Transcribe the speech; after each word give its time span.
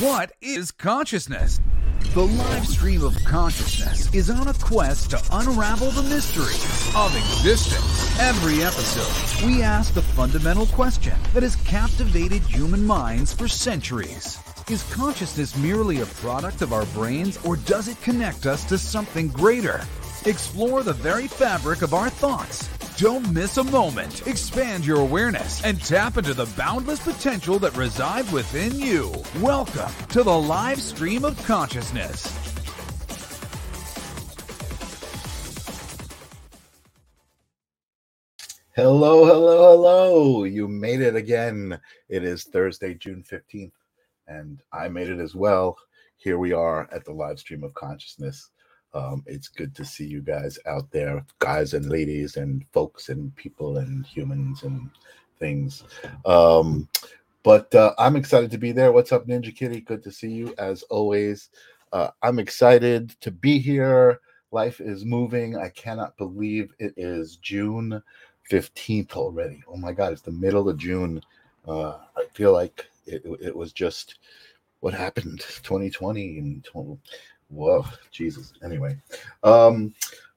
What 0.00 0.30
is 0.40 0.70
consciousness? 0.70 1.60
The 2.14 2.24
live 2.24 2.68
stream 2.68 3.02
of 3.02 3.16
consciousness 3.24 4.14
is 4.14 4.30
on 4.30 4.46
a 4.46 4.54
quest 4.54 5.10
to 5.10 5.20
unravel 5.32 5.90
the 5.90 6.04
mystery 6.04 6.54
of 6.94 7.16
existence. 7.16 8.20
Every 8.20 8.62
episode, 8.62 9.44
we 9.44 9.60
ask 9.60 9.94
the 9.94 10.02
fundamental 10.02 10.66
question 10.66 11.14
that 11.34 11.42
has 11.42 11.56
captivated 11.56 12.42
human 12.42 12.86
minds 12.86 13.32
for 13.32 13.48
centuries. 13.48 14.38
Is 14.70 14.84
consciousness 14.92 15.56
merely 15.56 16.00
a 16.00 16.06
product 16.06 16.62
of 16.62 16.72
our 16.72 16.86
brains, 16.86 17.36
or 17.44 17.56
does 17.56 17.88
it 17.88 18.00
connect 18.00 18.46
us 18.46 18.64
to 18.66 18.78
something 18.78 19.26
greater? 19.26 19.80
Explore 20.26 20.82
the 20.82 20.92
very 20.92 21.28
fabric 21.28 21.82
of 21.82 21.94
our 21.94 22.10
thoughts. 22.10 22.68
Don't 22.96 23.32
miss 23.32 23.56
a 23.56 23.64
moment. 23.64 24.26
Expand 24.26 24.84
your 24.84 24.98
awareness 24.98 25.64
and 25.64 25.80
tap 25.80 26.16
into 26.16 26.34
the 26.34 26.46
boundless 26.56 26.98
potential 26.98 27.60
that 27.60 27.76
resides 27.76 28.30
within 28.32 28.74
you. 28.80 29.14
Welcome 29.40 29.92
to 30.08 30.24
the 30.24 30.36
live 30.36 30.80
stream 30.82 31.24
of 31.24 31.40
consciousness. 31.46 32.26
Hello, 38.74 39.24
hello, 39.24 39.76
hello. 39.76 40.44
You 40.44 40.66
made 40.66 41.00
it 41.00 41.14
again. 41.14 41.80
It 42.08 42.24
is 42.24 42.42
Thursday, 42.42 42.94
June 42.94 43.22
15th, 43.22 43.70
and 44.26 44.60
I 44.72 44.88
made 44.88 45.08
it 45.08 45.20
as 45.20 45.36
well. 45.36 45.76
Here 46.16 46.38
we 46.38 46.52
are 46.52 46.88
at 46.92 47.04
the 47.04 47.12
live 47.12 47.38
stream 47.38 47.62
of 47.62 47.72
consciousness. 47.74 48.50
Um, 48.94 49.22
it's 49.26 49.48
good 49.48 49.74
to 49.76 49.84
see 49.84 50.06
you 50.06 50.20
guys 50.20 50.58
out 50.66 50.90
there, 50.90 51.24
guys 51.38 51.74
and 51.74 51.88
ladies, 51.88 52.36
and 52.36 52.64
folks 52.72 53.10
and 53.10 53.34
people 53.36 53.78
and 53.78 54.06
humans 54.06 54.62
and 54.62 54.90
things. 55.38 55.84
Um, 56.24 56.88
but 57.42 57.74
uh, 57.74 57.94
I'm 57.98 58.16
excited 58.16 58.50
to 58.50 58.58
be 58.58 58.72
there. 58.72 58.92
What's 58.92 59.12
up, 59.12 59.26
Ninja 59.26 59.54
Kitty? 59.54 59.80
Good 59.80 60.02
to 60.04 60.12
see 60.12 60.30
you 60.30 60.54
as 60.58 60.82
always. 60.84 61.50
Uh, 61.92 62.08
I'm 62.22 62.38
excited 62.38 63.10
to 63.20 63.30
be 63.30 63.58
here. 63.58 64.20
Life 64.50 64.80
is 64.80 65.04
moving. 65.04 65.56
I 65.56 65.68
cannot 65.70 66.16
believe 66.16 66.72
it 66.78 66.94
is 66.96 67.36
June 67.36 68.02
15th 68.50 69.12
already. 69.12 69.62
Oh 69.68 69.76
my 69.76 69.92
God, 69.92 70.12
it's 70.12 70.22
the 70.22 70.30
middle 70.30 70.68
of 70.68 70.78
June. 70.78 71.22
Uh, 71.66 71.98
I 72.16 72.24
feel 72.32 72.52
like 72.52 72.88
it, 73.06 73.22
it 73.40 73.54
was 73.54 73.72
just 73.72 74.18
what 74.80 74.94
happened 74.94 75.40
2020 75.62 76.38
and 76.38 76.64
20, 76.64 76.98
whoa, 77.48 77.84
Jesus. 78.10 78.52
Anyway, 78.62 78.96
um, 79.42 79.94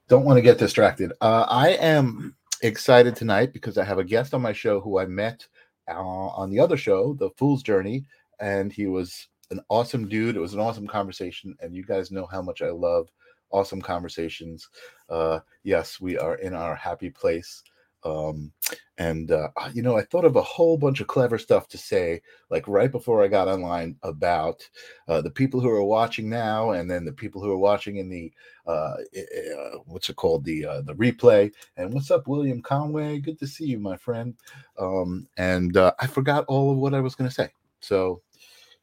don't 0.07 0.25
want 0.25 0.37
to 0.37 0.41
get 0.41 0.57
distracted. 0.57 1.13
Uh, 1.21 1.45
I 1.49 1.69
am 1.69 2.35
excited 2.61 3.15
tonight 3.15 3.53
because 3.53 3.77
I 3.77 3.83
have 3.83 3.97
a 3.97 4.03
guest 4.03 4.33
on 4.33 4.41
my 4.41 4.53
show 4.53 4.79
who 4.79 4.99
I 4.99 5.05
met 5.05 5.47
uh, 5.87 5.93
on 5.93 6.49
the 6.49 6.59
other 6.59 6.77
show, 6.77 7.13
The 7.13 7.29
Fool's 7.37 7.63
Journey, 7.63 8.05
and 8.39 8.71
he 8.71 8.87
was 8.87 9.27
an 9.51 9.61
awesome 9.69 10.07
dude. 10.07 10.35
It 10.35 10.41
was 10.41 10.53
an 10.53 10.59
awesome 10.59 10.87
conversation, 10.87 11.55
and 11.59 11.75
you 11.75 11.83
guys 11.83 12.11
know 12.11 12.25
how 12.25 12.41
much 12.41 12.61
I 12.61 12.69
love 12.69 13.09
awesome 13.51 13.81
conversations. 13.81 14.69
Uh, 15.09 15.39
yes, 15.63 15.99
we 15.99 16.17
are 16.17 16.35
in 16.35 16.53
our 16.53 16.75
happy 16.75 17.09
place. 17.09 17.63
Um, 18.03 18.51
and 18.97 19.31
uh, 19.31 19.49
you 19.73 19.81
know, 19.81 19.97
I 19.97 20.03
thought 20.03 20.25
of 20.25 20.35
a 20.35 20.41
whole 20.41 20.77
bunch 20.77 21.01
of 21.01 21.07
clever 21.07 21.37
stuff 21.37 21.67
to 21.69 21.77
say, 21.77 22.21
like 22.49 22.67
right 22.67 22.91
before 22.91 23.23
I 23.23 23.27
got 23.27 23.47
online 23.47 23.95
about 24.03 24.67
uh, 25.07 25.21
the 25.21 25.31
people 25.31 25.59
who 25.59 25.69
are 25.69 25.83
watching 25.83 26.29
now, 26.29 26.71
and 26.71 26.89
then 26.89 27.05
the 27.05 27.13
people 27.13 27.41
who 27.41 27.51
are 27.51 27.57
watching 27.57 27.97
in 27.97 28.09
the 28.09 28.31
uh, 28.67 28.95
uh 29.17 29.77
what's 29.85 30.09
it 30.09 30.15
called, 30.15 30.43
the 30.43 30.65
uh, 30.65 30.81
the 30.81 30.95
replay. 30.95 31.51
And 31.77 31.93
what's 31.93 32.11
up, 32.11 32.27
William 32.27 32.61
Conway? 32.61 33.19
Good 33.19 33.39
to 33.39 33.47
see 33.47 33.65
you, 33.65 33.79
my 33.79 33.97
friend. 33.97 34.35
Um, 34.77 35.27
and 35.37 35.75
uh, 35.77 35.93
I 35.99 36.07
forgot 36.07 36.45
all 36.47 36.71
of 36.71 36.77
what 36.77 36.93
I 36.93 36.99
was 36.99 37.15
going 37.15 37.29
to 37.29 37.33
say, 37.33 37.49
so 37.79 38.21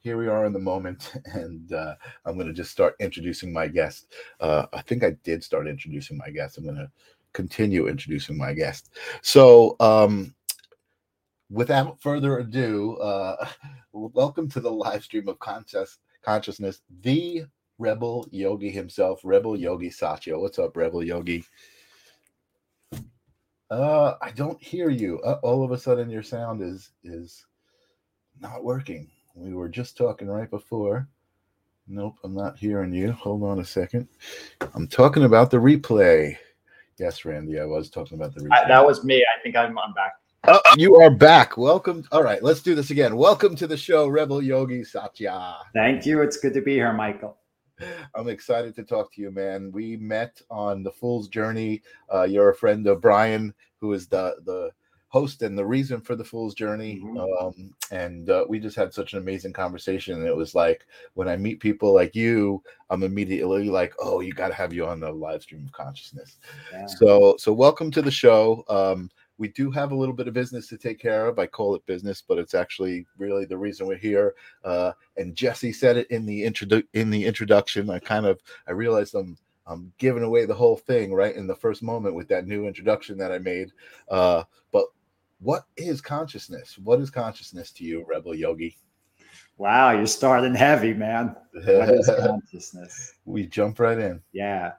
here 0.01 0.17
we 0.17 0.29
are 0.29 0.47
in 0.47 0.53
the 0.53 0.59
moment, 0.59 1.13
and 1.27 1.73
uh, 1.73 1.95
I'm 2.25 2.35
going 2.35 2.47
to 2.47 2.53
just 2.53 2.71
start 2.71 2.95
introducing 3.01 3.53
my 3.53 3.69
guest. 3.69 4.13
Uh, 4.41 4.67
I 4.73 4.83
think 4.83 5.05
I 5.05 5.11
did 5.23 5.43
start 5.43 5.69
introducing 5.69 6.17
my 6.17 6.31
guest. 6.31 6.57
I'm 6.57 6.65
going 6.65 6.77
to 6.77 6.91
continue 7.33 7.89
introducing 7.89 8.37
my 8.37 8.53
guest. 8.53 8.91
So, 9.23 9.77
um, 9.81 10.35
without 11.51 12.01
further 12.01 12.39
ado, 12.39 12.97
uh, 12.97 13.49
welcome 13.93 14.49
to 14.51 14.61
the 14.61 14.71
live 14.71 15.05
stream 15.05 15.29
of 15.29 15.39
conscious 15.39 15.99
consciousness, 16.23 16.81
the 17.01 17.45
rebel 17.79 18.27
yogi 18.31 18.71
himself, 18.71 19.21
Rebel 19.25 19.57
Yogi 19.57 19.91
Satya. 19.91 20.39
What's 20.39 20.59
up, 20.59 20.77
Rebel 20.77 21.03
Yogi? 21.03 21.45
Uh, 23.71 24.15
I 24.23 24.31
don't 24.31 24.63
hear 24.63 24.91
you. 24.91 25.21
Uh, 25.21 25.39
all 25.43 25.63
of 25.63 25.73
a 25.73 25.79
sudden, 25.79 26.11
your 26.11 26.23
sound 26.23 26.63
is 26.63 26.91
is 27.05 27.45
not 28.41 28.65
working. 28.65 29.11
We 29.35 29.55
were 29.55 29.69
just 29.69 29.97
talking 29.97 30.29
right 30.29 30.51
before. 30.51 31.09
Nope, 31.87 32.17
I'm 32.25 32.35
not 32.35 32.59
hearing 32.59 32.93
you. 32.93 33.13
Hold 33.13 33.43
on 33.45 33.61
a 33.61 33.65
second. 33.65 34.09
I'm 34.75 34.89
talking 34.89 35.25
about 35.25 35.51
the 35.51 35.57
replay. 35.59 36.37
Yes, 36.99 37.25
Randy, 37.25 37.61
I 37.61 37.65
was 37.65 37.91
talking 37.91 38.19
about 38.19 38.35
the. 38.35 38.49
I, 38.51 38.67
that 38.67 38.85
was 38.85 39.05
me. 39.05 39.19
I 39.19 39.41
think 39.41 39.55
I'm, 39.55 39.79
I'm 39.79 39.95
back. 39.95 40.15
Oh, 40.49 40.61
you 40.77 40.97
are 40.97 41.11
back. 41.11 41.57
Welcome. 41.57 42.05
All 42.11 42.25
right, 42.25 42.43
let's 42.43 42.61
do 42.61 42.75
this 42.75 42.91
again. 42.91 43.17
Welcome 43.17 43.55
to 43.55 43.69
the 43.69 43.77
show, 43.77 44.09
Rebel 44.09 44.43
Yogi 44.43 44.83
Satya. 44.83 45.59
Thank 45.75 46.07
you. 46.07 46.23
It's 46.23 46.39
good 46.39 46.55
to 46.55 46.61
be 46.61 46.73
here, 46.73 46.93
Michael. 46.93 47.39
I'm 48.17 48.29
excited 48.29 48.75
to 48.75 48.83
talk 48.83 49.13
to 49.15 49.23
you, 49.23 49.31
man. 49.31 49.71
We 49.71 49.97
met 49.97 50.43
on 50.51 50.83
the 50.83 50.91
Fool's 50.91 51.29
Journey. 51.29 51.83
Uh, 52.13 52.25
you're 52.25 52.51
a 52.51 52.57
friend 52.57 52.85
of 52.89 53.01
Brian, 53.01 53.55
who 53.81 53.93
is 53.93 54.09
the 54.09 54.35
the 54.45 54.73
host 55.09 55.43
and 55.43 55.59
the 55.59 55.65
reason 55.65 56.01
for 56.01 56.15
the 56.15 56.25
Fool's 56.25 56.55
Journey. 56.55 57.01
Mm-hmm. 57.03 57.19
Um, 57.19 57.75
and 57.91 58.31
uh, 58.31 58.45
we 58.49 58.59
just 58.61 58.77
had 58.77 58.93
such 58.93 59.13
an 59.13 59.19
amazing 59.19 59.53
conversation. 59.53 60.19
And 60.19 60.27
it 60.27 60.37
was 60.37 60.55
like 60.55 60.87
when 61.15 61.29
I 61.29 61.37
meet 61.37 61.61
people 61.61 61.95
like 61.95 62.15
you, 62.15 62.63
I'm 62.91 63.03
immediately 63.03 63.69
like, 63.69 63.95
oh, 64.01 64.21
you 64.21 64.33
got 64.33 64.49
to 64.49 64.55
have 64.55 64.73
you 64.73 64.87
on 64.87 65.01
the 65.01 65.11
live 65.11 65.43
stream 65.43 65.65
of 65.65 65.73
consciousness. 65.73 66.37
Yeah. 66.73 66.87
So, 66.87 67.37
so 67.39 67.53
welcome 67.53 67.91
to 67.93 68.03
the 68.03 68.11
show. 68.11 68.65
Um, 68.69 69.11
we 69.39 69.49
do 69.49 69.71
have 69.71 69.93
a 69.93 69.97
little 69.97 70.15
bit 70.15 70.29
of 70.29 70.35
business 70.35 70.67
to 70.69 70.77
take 70.77 70.99
care 70.99 71.27
of. 71.27 71.39
I 71.39 71.47
call 71.47 71.75
it 71.75 71.87
business, 71.87 72.23
but 72.27 72.39
it's 72.39 72.55
actually 72.55 73.07
really 73.17 73.45
the 73.45 73.57
reason 73.57 73.87
we're 73.87 73.97
here. 73.97 74.35
Uh, 74.65 74.93
and 75.17 75.35
Jesse 75.35 75.73
said 75.73 75.97
it 75.97 76.11
in 76.11 76.27
the 76.27 76.43
introdu- 76.43 76.87
in 76.93 77.09
the 77.09 77.25
introduction. 77.25 77.89
I 77.89 78.01
kind 78.01 78.27
of 78.27 78.41
I 78.67 78.73
realized 78.73 79.15
I'm 79.15 79.39
I'm 79.69 79.93
giving 79.99 80.23
away 80.25 80.45
the 80.45 80.55
whole 80.55 80.77
thing 80.77 81.15
right 81.15 81.37
in 81.37 81.47
the 81.47 81.55
first 81.55 81.83
moment 81.83 82.15
with 82.15 82.27
that 82.29 82.47
new 82.47 82.67
introduction 82.67 83.17
that 83.19 83.31
I 83.31 83.39
made. 83.39 83.71
Uh, 84.11 84.43
but 84.73 84.87
what 85.41 85.65
is 85.77 86.01
consciousness? 86.01 86.79
What 86.79 87.01
is 87.01 87.11
consciousness 87.11 87.71
to 87.73 87.85
you, 87.85 88.05
Rebel 88.09 88.35
Yogi? 88.35 88.77
Wow, 89.57 89.91
you're 89.91 90.07
starting 90.07 90.55
heavy, 90.55 90.95
man. 90.95 91.35
What 91.53 91.91
is 91.91 92.11
consciousness? 92.21 93.15
We 93.25 93.47
jump 93.47 93.81
right 93.81 93.99
in. 93.99 94.23
Yeah. 94.33 94.73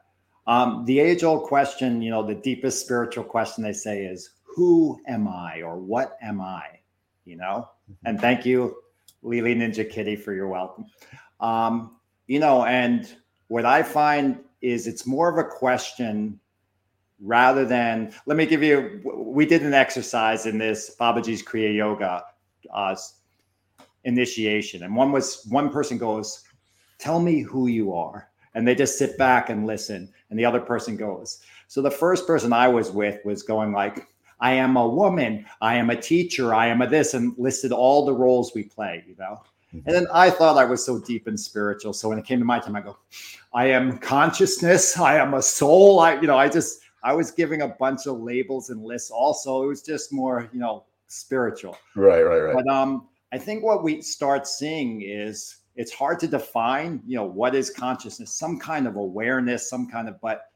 Um, 0.48 0.86
the 0.86 1.00
age 1.00 1.24
old 1.24 1.44
question, 1.44 2.02
you 2.02 2.10
know, 2.10 2.26
the 2.26 2.36
deepest 2.36 2.82
spiritual 2.82 3.24
question 3.24 3.64
they 3.64 3.74
say 3.74 4.06
is, 4.06 4.32
Who 4.56 5.00
am 5.08 5.28
I 5.28 5.62
or 5.62 5.78
what 5.78 6.18
am 6.22 6.42
I? 6.42 6.64
You 7.26 7.38
know? 7.38 7.70
Mm-hmm. 7.92 8.08
And 8.08 8.22
thank 8.22 8.46
you, 8.46 8.78
Lily 9.22 9.54
Ninja 9.54 9.90
Kitty, 9.90 10.16
for 10.16 10.34
your 10.34 10.48
welcome. 10.48 10.86
Um, 11.40 11.98
you 12.28 12.40
know, 12.40 12.66
and 12.66 13.14
what 13.48 13.66
I 13.66 13.84
find 13.84 14.40
is 14.62 14.88
it's 14.88 15.06
more 15.06 15.30
of 15.30 15.38
a 15.38 15.48
question 15.48 16.40
rather 17.22 17.66
than 17.66 18.14
let 18.26 18.38
me 18.38 18.46
give 18.46 18.64
you 18.64 19.02
we 19.16 19.46
did 19.46 19.62
an 19.64 19.74
exercise 19.74 20.46
in 20.46 20.58
this 20.58 20.96
babaji's 21.00 21.44
kriya 21.44 21.76
yoga 21.76 22.24
uh, 22.74 22.96
initiation 24.06 24.84
and 24.84 24.96
one 24.96 25.12
was 25.12 25.46
one 25.50 25.70
person 25.70 25.98
goes 25.98 26.44
tell 26.98 27.20
me 27.20 27.42
who 27.42 27.68
you 27.68 27.94
are 27.94 28.30
and 28.56 28.68
they 28.68 28.74
just 28.74 28.98
sit 28.98 29.18
back 29.18 29.50
and 29.50 29.68
listen 29.68 30.10
and 30.30 30.40
the 30.40 30.46
other 30.46 30.62
person 30.62 30.96
goes 30.96 31.42
so 31.68 31.82
the 31.82 31.92
first 31.92 32.26
person 32.26 32.54
i 32.54 32.68
was 32.68 32.92
with 32.92 33.24
was 33.26 33.44
going 33.44 33.74
like 33.74 34.08
i 34.40 34.52
am 34.52 34.78
a 34.78 34.88
woman 34.88 35.46
i 35.62 35.76
am 35.76 35.90
a 35.90 36.02
teacher 36.02 36.54
i 36.54 36.68
am 36.68 36.82
a 36.82 36.88
this 36.88 37.14
and 37.14 37.34
listed 37.38 37.74
all 37.74 38.06
the 38.06 38.14
roles 38.14 38.54
we 38.56 38.64
play 38.64 39.04
you 39.06 39.16
know 39.20 39.42
mm-hmm. 39.76 39.80
and 39.86 39.96
then 39.96 40.08
I 40.14 40.30
thought 40.30 40.58
I 40.58 40.66
was 40.66 40.84
so 40.84 41.00
deep 41.00 41.28
and 41.28 41.40
spiritual. 41.40 41.94
So 41.94 42.10
when 42.10 42.18
it 42.18 42.26
came 42.26 42.40
to 42.40 42.46
my 42.46 42.60
time, 42.60 42.76
I 42.76 42.82
go, 42.82 42.98
I 43.54 43.68
am 43.68 44.00
consciousness. 44.00 44.98
I 44.98 45.18
am 45.18 45.36
a 45.36 45.42
soul. 45.44 46.00
I, 46.00 46.16
you 46.16 46.26
know, 46.26 46.38
I 46.38 46.50
just 46.50 46.82
I 47.04 47.14
was 47.14 47.32
giving 47.32 47.62
a 47.62 47.68
bunch 47.68 48.08
of 48.08 48.20
labels 48.20 48.70
and 48.70 48.84
lists 48.84 49.12
also. 49.12 49.64
It 49.64 49.68
was 49.68 49.82
just 49.82 50.12
more, 50.12 50.50
you 50.54 50.60
know, 50.60 50.86
spiritual. 51.08 51.78
Right, 51.96 52.22
right, 52.22 52.40
right. 52.40 52.56
But 52.56 52.68
um, 52.68 53.08
I 53.32 53.38
think 53.38 53.64
what 53.64 53.84
we 53.84 54.02
start 54.02 54.48
seeing 54.48 55.02
is 55.02 55.58
it's 55.76 55.94
hard 55.94 56.20
to 56.20 56.28
define, 56.28 57.02
you 57.08 57.16
know, 57.16 57.26
what 57.26 57.56
is 57.56 57.70
consciousness, 57.70 58.34
some 58.34 58.60
kind 58.60 58.88
of 58.88 58.96
awareness, 58.96 59.70
some 59.70 59.88
kind 59.88 60.10
of, 60.10 60.20
but 60.20 60.52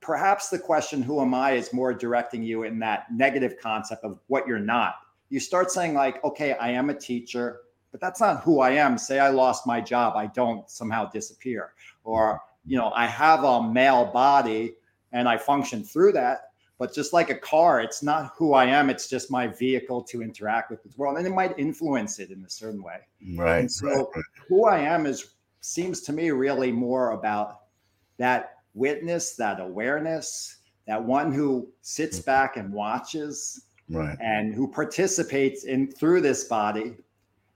perhaps 0.00 0.48
the 0.48 0.58
question, 0.58 1.02
who 1.02 1.20
am 1.20 1.34
I, 1.34 1.52
is 1.52 1.72
more 1.72 1.92
directing 1.92 2.42
you 2.42 2.62
in 2.62 2.78
that 2.80 3.06
negative 3.12 3.56
concept 3.60 4.04
of 4.04 4.18
what 4.28 4.46
you're 4.46 4.58
not. 4.58 4.96
You 5.30 5.40
start 5.40 5.70
saying, 5.70 5.94
like, 5.94 6.22
okay, 6.24 6.52
I 6.54 6.70
am 6.70 6.90
a 6.90 6.94
teacher, 6.94 7.60
but 7.90 8.00
that's 8.00 8.20
not 8.20 8.42
who 8.42 8.60
I 8.60 8.70
am. 8.70 8.96
Say 8.96 9.18
I 9.18 9.30
lost 9.30 9.66
my 9.66 9.80
job, 9.80 10.16
I 10.16 10.26
don't 10.26 10.68
somehow 10.70 11.10
disappear. 11.10 11.72
Or, 12.04 12.40
you 12.66 12.76
know, 12.76 12.90
I 12.94 13.06
have 13.06 13.44
a 13.44 13.62
male 13.62 14.06
body 14.06 14.74
and 15.12 15.28
I 15.28 15.36
function 15.36 15.84
through 15.84 16.12
that. 16.12 16.50
But 16.78 16.94
just 16.94 17.12
like 17.12 17.28
a 17.30 17.34
car, 17.34 17.80
it's 17.80 18.04
not 18.04 18.32
who 18.36 18.54
I 18.54 18.66
am. 18.66 18.88
It's 18.88 19.08
just 19.08 19.32
my 19.32 19.48
vehicle 19.48 20.02
to 20.04 20.22
interact 20.22 20.70
with 20.70 20.82
the 20.82 20.90
world, 20.96 21.18
and 21.18 21.26
it 21.26 21.34
might 21.34 21.58
influence 21.58 22.20
it 22.20 22.30
in 22.30 22.44
a 22.44 22.50
certain 22.50 22.82
way. 22.82 23.00
Right. 23.34 23.58
And 23.58 23.70
so, 23.70 23.88
right, 23.88 24.06
right. 24.14 24.24
who 24.48 24.66
I 24.66 24.78
am 24.78 25.04
is 25.04 25.34
seems 25.60 26.02
to 26.02 26.12
me 26.12 26.30
really 26.30 26.70
more 26.70 27.12
about 27.12 27.62
that 28.18 28.58
witness, 28.74 29.34
that 29.34 29.58
awareness, 29.58 30.58
that 30.86 31.02
one 31.02 31.32
who 31.32 31.68
sits 31.82 32.18
mm-hmm. 32.18 32.26
back 32.26 32.56
and 32.56 32.72
watches 32.72 33.64
Right. 33.90 34.18
and 34.20 34.54
who 34.54 34.68
participates 34.68 35.64
in 35.64 35.90
through 35.90 36.20
this 36.20 36.44
body 36.44 36.96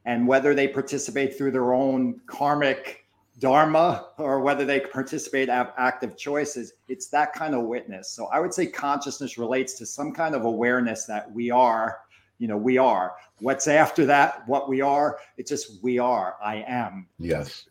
and 0.06 0.26
whether 0.26 0.54
they 0.54 0.66
participate 0.66 1.36
through 1.36 1.50
their 1.50 1.74
own 1.74 2.20
karmic 2.26 3.01
dharma 3.42 4.06
or 4.18 4.38
whether 4.38 4.64
they 4.64 4.78
participate 4.78 5.48
have 5.48 5.72
active 5.76 6.16
choices 6.16 6.74
it's 6.86 7.08
that 7.08 7.32
kind 7.32 7.56
of 7.56 7.62
witness 7.64 8.08
so 8.08 8.26
i 8.26 8.38
would 8.38 8.54
say 8.54 8.64
consciousness 8.64 9.36
relates 9.36 9.74
to 9.74 9.84
some 9.84 10.12
kind 10.12 10.36
of 10.36 10.44
awareness 10.44 11.06
that 11.06 11.30
we 11.32 11.50
are 11.50 11.98
you 12.38 12.46
know 12.46 12.56
we 12.56 12.78
are 12.78 13.14
what's 13.40 13.66
after 13.66 14.06
that 14.06 14.46
what 14.46 14.68
we 14.68 14.80
are 14.80 15.18
it's 15.38 15.50
just 15.50 15.82
we 15.82 15.98
are 15.98 16.36
i 16.40 16.64
am 16.68 17.08
Yes. 17.18 17.66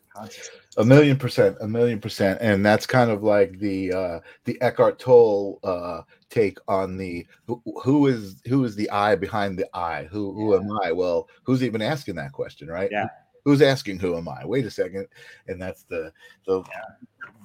A 0.76 0.84
million 0.84 1.16
percent, 1.16 1.56
a 1.62 1.66
million 1.66 1.98
percent, 1.98 2.38
and 2.42 2.64
that's 2.64 2.84
kind 2.84 3.10
of 3.10 3.22
like 3.22 3.58
the 3.58 3.92
uh, 3.92 4.20
the 4.44 4.60
Eckhart 4.60 4.98
Tolle 4.98 5.58
uh, 5.64 6.02
take 6.28 6.58
on 6.68 6.98
the 6.98 7.26
who, 7.46 7.62
who 7.82 8.06
is 8.08 8.36
who 8.46 8.62
is 8.64 8.76
the 8.76 8.90
I 8.90 9.16
behind 9.16 9.58
the 9.58 9.66
I? 9.74 10.04
Who 10.04 10.34
who 10.34 10.54
am 10.54 10.70
I? 10.82 10.92
Well, 10.92 11.28
who's 11.44 11.62
even 11.62 11.80
asking 11.80 12.16
that 12.16 12.32
question, 12.32 12.68
right? 12.68 12.90
Yeah. 12.92 13.08
Who's 13.44 13.62
asking 13.62 13.98
who 13.98 14.16
am 14.16 14.28
I? 14.28 14.44
Wait 14.44 14.66
a 14.66 14.70
second, 14.70 15.06
and 15.48 15.60
that's 15.60 15.82
the 15.84 16.12
the 16.46 16.62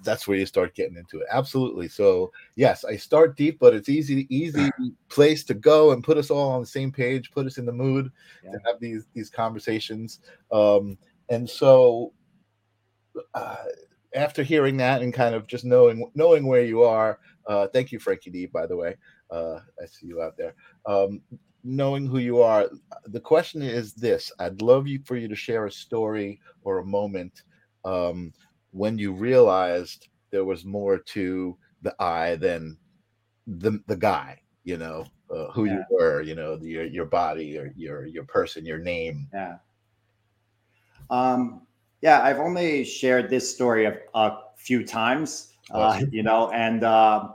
that's 0.04 0.28
where 0.28 0.38
you 0.38 0.46
start 0.46 0.76
getting 0.76 0.96
into 0.98 1.20
it. 1.20 1.28
Absolutely. 1.32 1.88
So 1.88 2.32
yes, 2.56 2.86
I 2.86 2.96
start 2.96 3.36
deep, 3.36 3.60
but 3.60 3.74
it's 3.74 3.90
easy 3.90 4.28
easy 4.30 4.70
place 5.10 5.44
to 5.46 5.54
go 5.54 5.92
and 5.92 6.04
put 6.04 6.18
us 6.18 6.30
all 6.30 6.52
on 6.52 6.62
the 6.62 6.68
same 6.68 6.92
page, 6.92 7.32
put 7.32 7.46
us 7.46 7.58
in 7.58 7.66
the 7.66 7.72
mood 7.72 8.12
Yeah. 8.44 8.52
to 8.52 8.60
have 8.66 8.80
these 8.80 9.06
these 9.14 9.30
conversations. 9.30 10.20
Um, 10.52 10.98
and 11.30 11.50
so 11.50 12.14
uh, 13.34 13.56
after 14.16 14.44
hearing 14.44 14.78
that 14.78 15.02
and 15.02 15.14
kind 15.14 15.36
of 15.36 15.48
just 15.48 15.66
knowing 15.66 16.10
knowing 16.16 16.48
where 16.48 16.64
you 16.64 16.84
are, 16.84 17.20
uh, 17.48 17.68
thank 17.68 17.92
you, 17.92 18.00
Frankie 18.00 18.30
D. 18.30 18.46
By 18.46 18.66
the 18.66 18.76
way, 18.76 18.96
uh, 19.32 19.60
I 19.82 19.86
see 19.86 20.08
you 20.08 20.22
out 20.22 20.38
there. 20.38 20.54
Um, 20.86 21.22
knowing 21.68 22.08
who 22.08 22.20
you 22.20 22.42
are, 22.42 22.70
the 23.06 23.20
question 23.20 23.62
is 23.62 23.94
this: 23.94 24.32
I'd 24.40 24.62
love 24.62 24.88
you 24.88 25.00
for 25.06 25.18
you 25.18 25.28
to 25.28 25.36
share 25.36 25.66
a 25.66 25.72
story 25.72 26.40
or 26.64 26.80
a 26.80 26.86
moment 26.86 27.44
um, 27.86 28.34
when 28.72 28.98
you 28.98 29.12
realized 29.14 30.08
there 30.32 30.46
was 30.46 30.66
more 30.66 30.98
to 30.98 31.58
the 31.82 31.96
I 32.02 32.36
than 32.36 32.78
the 33.46 33.80
the 33.88 33.98
guy. 33.98 34.42
You 34.64 34.78
know 34.78 35.06
uh, 35.30 35.48
who 35.52 35.66
you 35.66 35.84
were. 35.92 36.22
You 36.22 36.36
know 36.36 36.56
the, 36.56 36.68
your 36.68 36.86
your 36.86 37.06
body, 37.06 37.58
or 37.58 37.74
your 37.76 38.06
your 38.06 38.26
person, 38.26 38.66
your 38.66 38.80
name. 38.80 39.28
Yeah. 39.34 39.58
Um, 41.10 41.62
yeah, 42.02 42.22
I've 42.22 42.40
only 42.40 42.84
shared 42.84 43.30
this 43.30 43.54
story 43.54 43.86
a, 43.86 43.98
a 44.14 44.40
few 44.58 44.86
times, 44.86 45.54
uh, 45.72 46.02
you 46.12 46.22
know, 46.22 46.52
and 46.52 46.84
uh, 46.84 47.30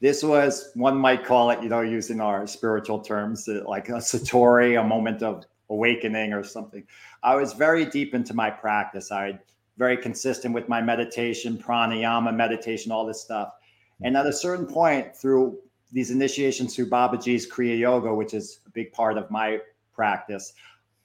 this 0.00 0.22
was 0.22 0.70
one 0.74 0.96
might 0.96 1.24
call 1.24 1.50
it, 1.50 1.62
you 1.62 1.68
know, 1.68 1.82
using 1.82 2.20
our 2.20 2.46
spiritual 2.46 3.00
terms, 3.00 3.48
uh, 3.48 3.62
like 3.66 3.88
a 3.88 3.92
satori, 3.92 4.80
a 4.80 4.84
moment 4.84 5.22
of 5.22 5.44
awakening 5.68 6.32
or 6.32 6.42
something. 6.42 6.84
I 7.22 7.36
was 7.36 7.52
very 7.52 7.84
deep 7.84 8.14
into 8.14 8.34
my 8.34 8.50
practice. 8.50 9.12
I 9.12 9.38
very 9.76 9.96
consistent 9.96 10.54
with 10.54 10.68
my 10.68 10.82
meditation, 10.82 11.56
pranayama, 11.56 12.34
meditation, 12.34 12.92
all 12.92 13.06
this 13.06 13.20
stuff. 13.20 13.54
And 14.02 14.16
at 14.16 14.26
a 14.26 14.32
certain 14.32 14.66
point, 14.66 15.16
through 15.16 15.58
these 15.92 16.10
initiations 16.10 16.74
through 16.74 16.90
Babaji's 16.90 17.50
Kriya 17.50 17.78
Yoga, 17.78 18.14
which 18.14 18.34
is 18.34 18.60
a 18.66 18.70
big 18.70 18.92
part 18.92 19.18
of 19.18 19.30
my 19.30 19.58
practice, 19.92 20.52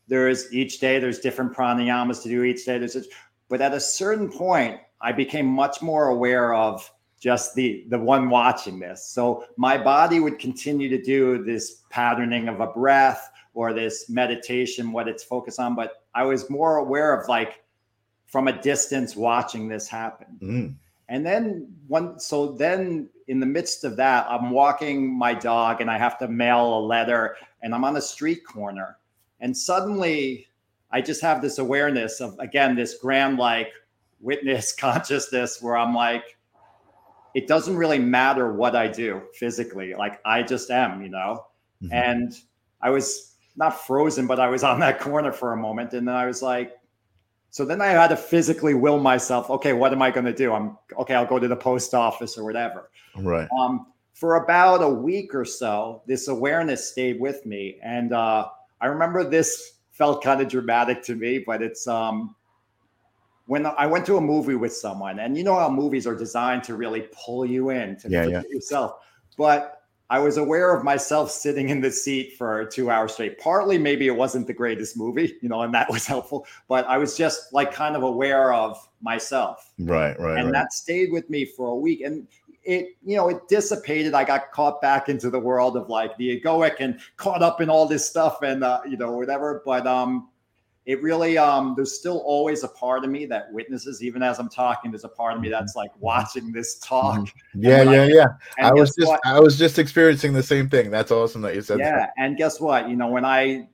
there's 0.08 0.54
each 0.54 0.80
day 0.80 1.00
there's 1.00 1.20
different 1.20 1.54
pranayamas 1.54 2.22
to 2.24 2.30
do 2.30 2.44
each 2.44 2.66
day 2.66 2.78
there's 2.78 3.08
but 3.50 3.62
at 3.62 3.74
a 3.74 3.80
certain 3.80 4.32
point 4.32 4.80
i 5.02 5.12
became 5.12 5.46
much 5.46 5.82
more 5.82 6.08
aware 6.10 6.54
of 6.54 6.90
just 7.26 7.56
the 7.56 7.86
the 7.90 7.98
one 7.98 8.30
watching 8.30 8.80
this. 8.80 9.04
So 9.08 9.46
my 9.58 9.78
body 9.78 10.20
would 10.20 10.38
continue 10.38 10.90
to 10.90 11.02
do 11.02 11.44
this 11.44 11.82
patterning 11.90 12.48
of 12.48 12.60
a 12.60 12.68
breath 12.68 13.32
or 13.56 13.74
this 13.74 14.10
meditation 14.10 14.92
what 14.92 15.08
it's 15.08 15.24
focused 15.24 15.62
on 15.62 15.76
but 15.76 16.04
i 16.14 16.26
was 16.26 16.50
more 16.50 16.76
aware 16.76 17.18
of 17.18 17.30
like 17.30 17.64
from 18.28 18.50
a 18.50 18.62
distance 18.62 19.16
watching 19.16 19.70
this 19.70 19.88
happen. 19.88 20.28
Mm, 20.42 20.76
and 21.08 21.26
then 21.26 21.74
one, 21.88 22.20
so 22.20 22.52
then 22.52 23.10
in 23.28 23.40
the 23.40 23.46
midst 23.46 23.84
of 23.84 23.96
that, 23.96 24.28
I'm 24.30 24.52
walking 24.52 25.18
my 25.18 25.34
dog 25.34 25.82
and 25.82 25.90
I 25.90 25.98
have 25.98 26.18
to 26.20 26.28
mail 26.28 26.78
a 26.78 26.82
letter 26.82 27.38
and 27.62 27.74
I'm 27.74 27.86
on 27.86 27.96
a 27.96 28.02
street 28.02 28.46
corner. 28.46 28.98
And 29.40 29.56
suddenly 29.56 30.48
I 30.92 31.02
just 31.02 31.22
have 31.22 31.42
this 31.42 31.60
awareness 31.60 32.20
of, 32.20 32.38
again, 32.40 32.76
this 32.76 32.98
grand 32.98 33.38
like 33.38 33.72
witness 34.20 34.74
consciousness 34.78 35.62
where 35.62 35.78
I'm 35.78 35.96
like, 35.96 36.35
it 37.36 37.48
doesn't 37.48 37.76
really 37.76 38.00
matter 38.00 38.54
what 38.54 38.76
I 38.76 38.88
do 38.88 39.22
physically. 39.34 39.94
Like 39.94 40.20
I 40.26 40.42
just 40.42 40.72
am, 40.72 41.04
you 41.04 41.10
know? 41.10 41.46
mhm. 41.84 41.92
And 41.92 42.34
I 42.82 42.90
was 42.90 43.36
not 43.58 43.86
frozen, 43.86 44.26
but 44.26 44.40
I 44.40 44.48
was 44.48 44.64
on 44.72 44.80
that 44.80 45.00
corner 45.00 45.32
for 45.32 45.54
a 45.54 45.58
moment. 45.58 45.94
And 45.94 46.08
then 46.08 46.16
I 46.16 46.26
was 46.26 46.42
like, 46.42 46.72
so 47.52 47.64
then 47.64 47.82
I 47.82 47.88
had 47.88 48.08
to 48.08 48.18
physically 48.18 48.74
will 48.74 49.00
myself, 49.00 49.50
okay, 49.50 49.74
what 49.74 49.94
am 49.94 50.02
I 50.02 50.12
going 50.12 50.26
to 50.26 50.34
do? 50.34 50.54
I'm 50.54 50.78
okay, 50.98 51.14
I'll 51.16 51.26
go 51.26 51.40
to 51.40 51.48
the 51.48 51.56
post 51.56 51.94
office 51.94 52.38
or 52.38 52.44
whatever. 52.44 52.90
right. 53.18 53.48
Um, 53.60 53.88
for 54.14 54.36
about 54.44 54.82
a 54.82 54.90
week 54.90 55.36
or 55.36 55.44
so, 55.44 56.02
this 56.08 56.30
awareness 56.30 56.90
stayed 56.90 57.20
with 57.20 57.46
me. 57.46 57.80
And 57.84 58.14
uh, 58.14 58.48
I 58.80 58.86
remember 58.88 59.30
this 59.30 59.74
felt 59.92 60.24
kind 60.24 60.42
of 60.42 60.48
dramatic 60.48 61.04
to 61.04 61.16
me, 61.16 61.40
but 61.40 61.62
it's 61.62 61.86
um, 61.86 62.36
when 63.48 63.66
I 63.66 63.86
went 63.86 64.06
to 64.08 64.18
a 64.18 64.22
movie 64.22 64.56
with 64.56 64.74
someone, 64.74 65.20
and 65.20 65.38
you 65.38 65.44
know 65.44 65.56
how 65.56 65.70
movies 65.70 66.08
are 66.08 66.16
designed 66.16 66.64
to 66.66 66.76
really 66.76 67.08
pull 67.12 67.46
you 67.46 67.70
in 67.70 67.98
to 67.98 68.10
Yeah, 68.10 68.26
yeah. 68.26 68.42
yourself. 68.50 68.94
But 69.38 69.82
I 70.10 70.20
was 70.20 70.38
aware 70.38 70.76
of 70.76 70.84
myself 70.84 71.32
sitting 71.32 71.70
in 71.70 71.82
the 71.82 71.92
seat 71.92 72.34
for 72.38 72.66
two 72.66 72.92
hours 72.92 73.14
straight. 73.14 73.40
Partly, 73.40 73.78
maybe 73.78 74.06
it 74.08 74.16
wasn't 74.16 74.46
the 74.48 74.54
greatest 74.54 74.96
movie, 74.98 75.34
you 75.42 75.50
know, 75.50 75.62
and 75.62 75.74
that 75.74 75.90
was 75.92 76.06
helpful. 76.14 76.46
But 76.68 76.86
I 76.88 76.98
was 76.98 77.18
just 77.18 77.54
like 77.54 77.72
kind 77.72 77.96
of 77.96 78.04
aware 78.04 78.54
of 78.54 78.78
myself 79.02 79.72
Right, 79.80 80.20
right, 80.20 80.38
and 80.38 80.46
right. 80.46 80.54
that 80.54 80.74
stayed 80.74 81.12
with 81.12 81.30
me 81.30 81.46
for 81.46 81.70
a 81.70 81.76
week 81.76 82.02
and 82.02 82.28
it 82.64 82.98
you 83.04 83.16
know 83.16 83.30
it 83.30 83.48
dissipated 83.48 84.16
i 84.16 84.24
got 84.24 84.52
caught 84.52 84.82
back 84.82 85.08
into 85.08 85.30
the 85.30 85.40
world 85.40 85.78
of 85.78 85.88
like 85.88 86.18
the 86.18 86.42
egoic 86.42 86.78
and 86.80 87.00
caught 87.16 87.44
up 87.44 87.62
in 87.62 87.70
all 87.70 87.86
this 87.86 88.10
stuff 88.10 88.42
and 88.42 88.64
uh, 88.64 88.82
you 88.90 88.98
know 88.98 89.12
whatever 89.12 89.62
but 89.64 89.86
um 89.86 90.28
it 90.86 91.02
really 91.02 91.38
um 91.38 91.74
there's 91.76 91.98
still 91.98 92.20
always 92.20 92.64
a 92.64 92.68
part 92.68 93.04
of 93.04 93.10
me 93.10 93.26
that 93.26 93.52
witnesses 93.52 94.04
even 94.04 94.22
as 94.22 94.40
i'm 94.40 94.50
talking 94.50 94.92
there's 94.92 95.04
a 95.04 95.10
part 95.10 95.36
of 95.36 95.42
me 95.42 95.50
that's 95.50 95.76
like 95.76 95.92
watching 96.00 96.52
this 96.52 96.78
talk 96.80 97.28
yeah, 97.56 97.80
when 97.80 97.88
I- 97.90 97.94
yeah, 97.94 98.06
yeah. 98.06 98.28
I 98.68 98.74
was 98.74 98.96
just 98.96 99.08
what? 99.08 99.20
I 99.26 99.40
was 99.40 99.58
just 99.58 99.80
experiencing 99.80 100.34
the 100.34 100.44
same 100.44 100.70
thing. 100.70 100.92
That's 100.92 101.12
awesome 101.12 101.42
that 101.42 101.56
you 101.56 101.62
said 101.62 101.80
yeah 101.80 102.10
and 102.18 102.38
guess 102.38 102.60
what 102.60 102.90
you 102.90 102.96
know 102.96 103.08
when 103.08 103.26
i 103.26 103.68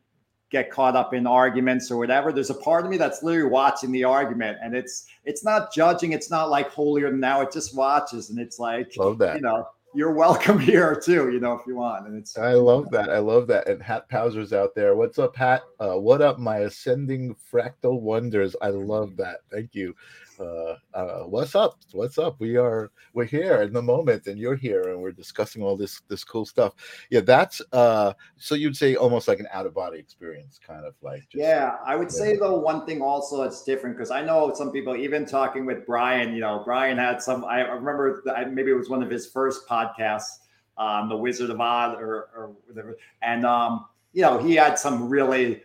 get 0.50 0.70
caught 0.70 0.98
up 0.98 1.14
in 1.14 1.26
arguments 1.26 1.90
or 1.90 1.98
whatever 1.98 2.34
there's 2.34 2.50
a 2.50 2.56
part 2.56 2.84
of 2.84 2.92
me 2.92 2.98
that's 2.98 3.24
literally 3.24 3.50
watching 3.50 3.92
the 3.92 4.04
argument 4.04 4.58
and 4.62 4.76
it's 4.76 5.06
it's 5.24 5.46
not 5.46 5.74
judging 5.74 6.12
it's 6.12 6.30
not 6.30 6.50
like 6.50 6.70
holier 6.70 7.10
than 7.10 7.20
now 7.22 7.42
it 7.42 7.52
just 7.52 7.76
watches 7.76 8.30
and 8.30 8.40
it's 8.40 8.60
like 8.60 8.92
Love 8.98 9.18
that. 9.18 9.36
you 9.36 9.42
know 9.42 9.66
you're 9.94 10.14
welcome 10.14 10.60
here 10.72 10.96
too 10.96 11.32
you 11.32 11.40
know 11.40 11.54
if 11.54 11.66
you 11.68 11.76
want 11.76 12.08
and 12.08 12.18
it's 12.18 12.38
I 12.38 12.54
love 12.54 12.90
that. 12.92 13.10
I 13.10 13.20
love 13.20 13.48
that. 13.48 13.68
And 13.68 13.82
Hat 13.82 14.08
Powser's 14.10 14.54
out 14.54 14.74
there. 14.76 14.96
What's 14.96 15.20
up, 15.20 15.36
Hat? 15.36 15.64
Uh, 15.80 15.94
what 15.94 16.22
up, 16.22 16.40
my 16.40 16.60
ascending 16.60 17.36
fractal 17.52 18.00
wonders? 18.00 18.56
I 18.62 18.70
love 18.70 19.16
that. 19.18 19.42
Thank 19.52 19.76
you. 19.76 19.96
Uh, 20.42 20.76
uh, 20.96 21.20
what's 21.26 21.54
up? 21.54 21.78
What's 21.92 22.18
up? 22.18 22.40
We 22.40 22.58
are 22.58 22.90
we're 23.14 23.26
here 23.26 23.62
in 23.62 23.74
the 23.74 23.82
moment, 23.82 24.26
and 24.26 24.40
you're 24.40 24.56
here, 24.56 24.90
and 24.90 25.00
we're 25.00 25.12
discussing 25.12 25.62
all 25.62 25.78
this 25.78 26.02
this 26.08 26.24
cool 26.24 26.46
stuff. 26.46 26.74
Yeah, 27.12 27.20
that's 27.20 27.62
uh. 27.74 28.14
So 28.38 28.56
you'd 28.56 28.76
say 28.76 28.96
almost 28.96 29.28
like 29.28 29.40
an 29.40 29.48
out 29.54 29.68
of 29.68 29.76
body 29.76 30.00
experience, 30.00 30.60
kind 30.66 30.84
of 30.84 30.96
like 31.04 31.22
just, 31.30 31.36
yeah 31.36 31.76
i 31.86 31.96
would 31.96 32.08
Yeah. 32.08 32.20
say 32.22 32.38
though 32.38 32.58
one 32.60 32.86
thing 32.86 33.02
also 33.02 33.42
that's 33.44 33.64
different 33.64 33.96
because 33.96 34.12
i 34.12 34.22
know 34.22 34.52
some 34.54 34.72
people 34.72 34.96
even 34.96 35.26
talking 35.26 35.66
with 35.66 35.86
brian 35.86 36.34
you 36.34 36.42
know 36.42 36.62
brian 36.66 36.98
had 36.98 37.22
some 37.22 37.46
i 37.46 37.62
remember 37.62 38.22
that 38.26 38.52
maybe 38.54 38.72
it 38.72 38.76
was 38.76 38.90
one 38.90 39.04
of 39.04 39.10
his 39.10 39.28
first 39.28 39.68
podcasts 39.68 40.40
um 40.78 41.10
the 41.10 41.16
wizard 41.16 41.50
of 41.50 41.60
oz 41.62 41.96
or, 42.00 42.30
or 42.36 42.52
whatever 42.68 42.98
and 43.22 43.46
um 43.46 43.86
you 44.14 44.22
know 44.22 44.38
he 44.38 44.56
had 44.56 44.78
some 44.78 45.08
really 45.10 45.62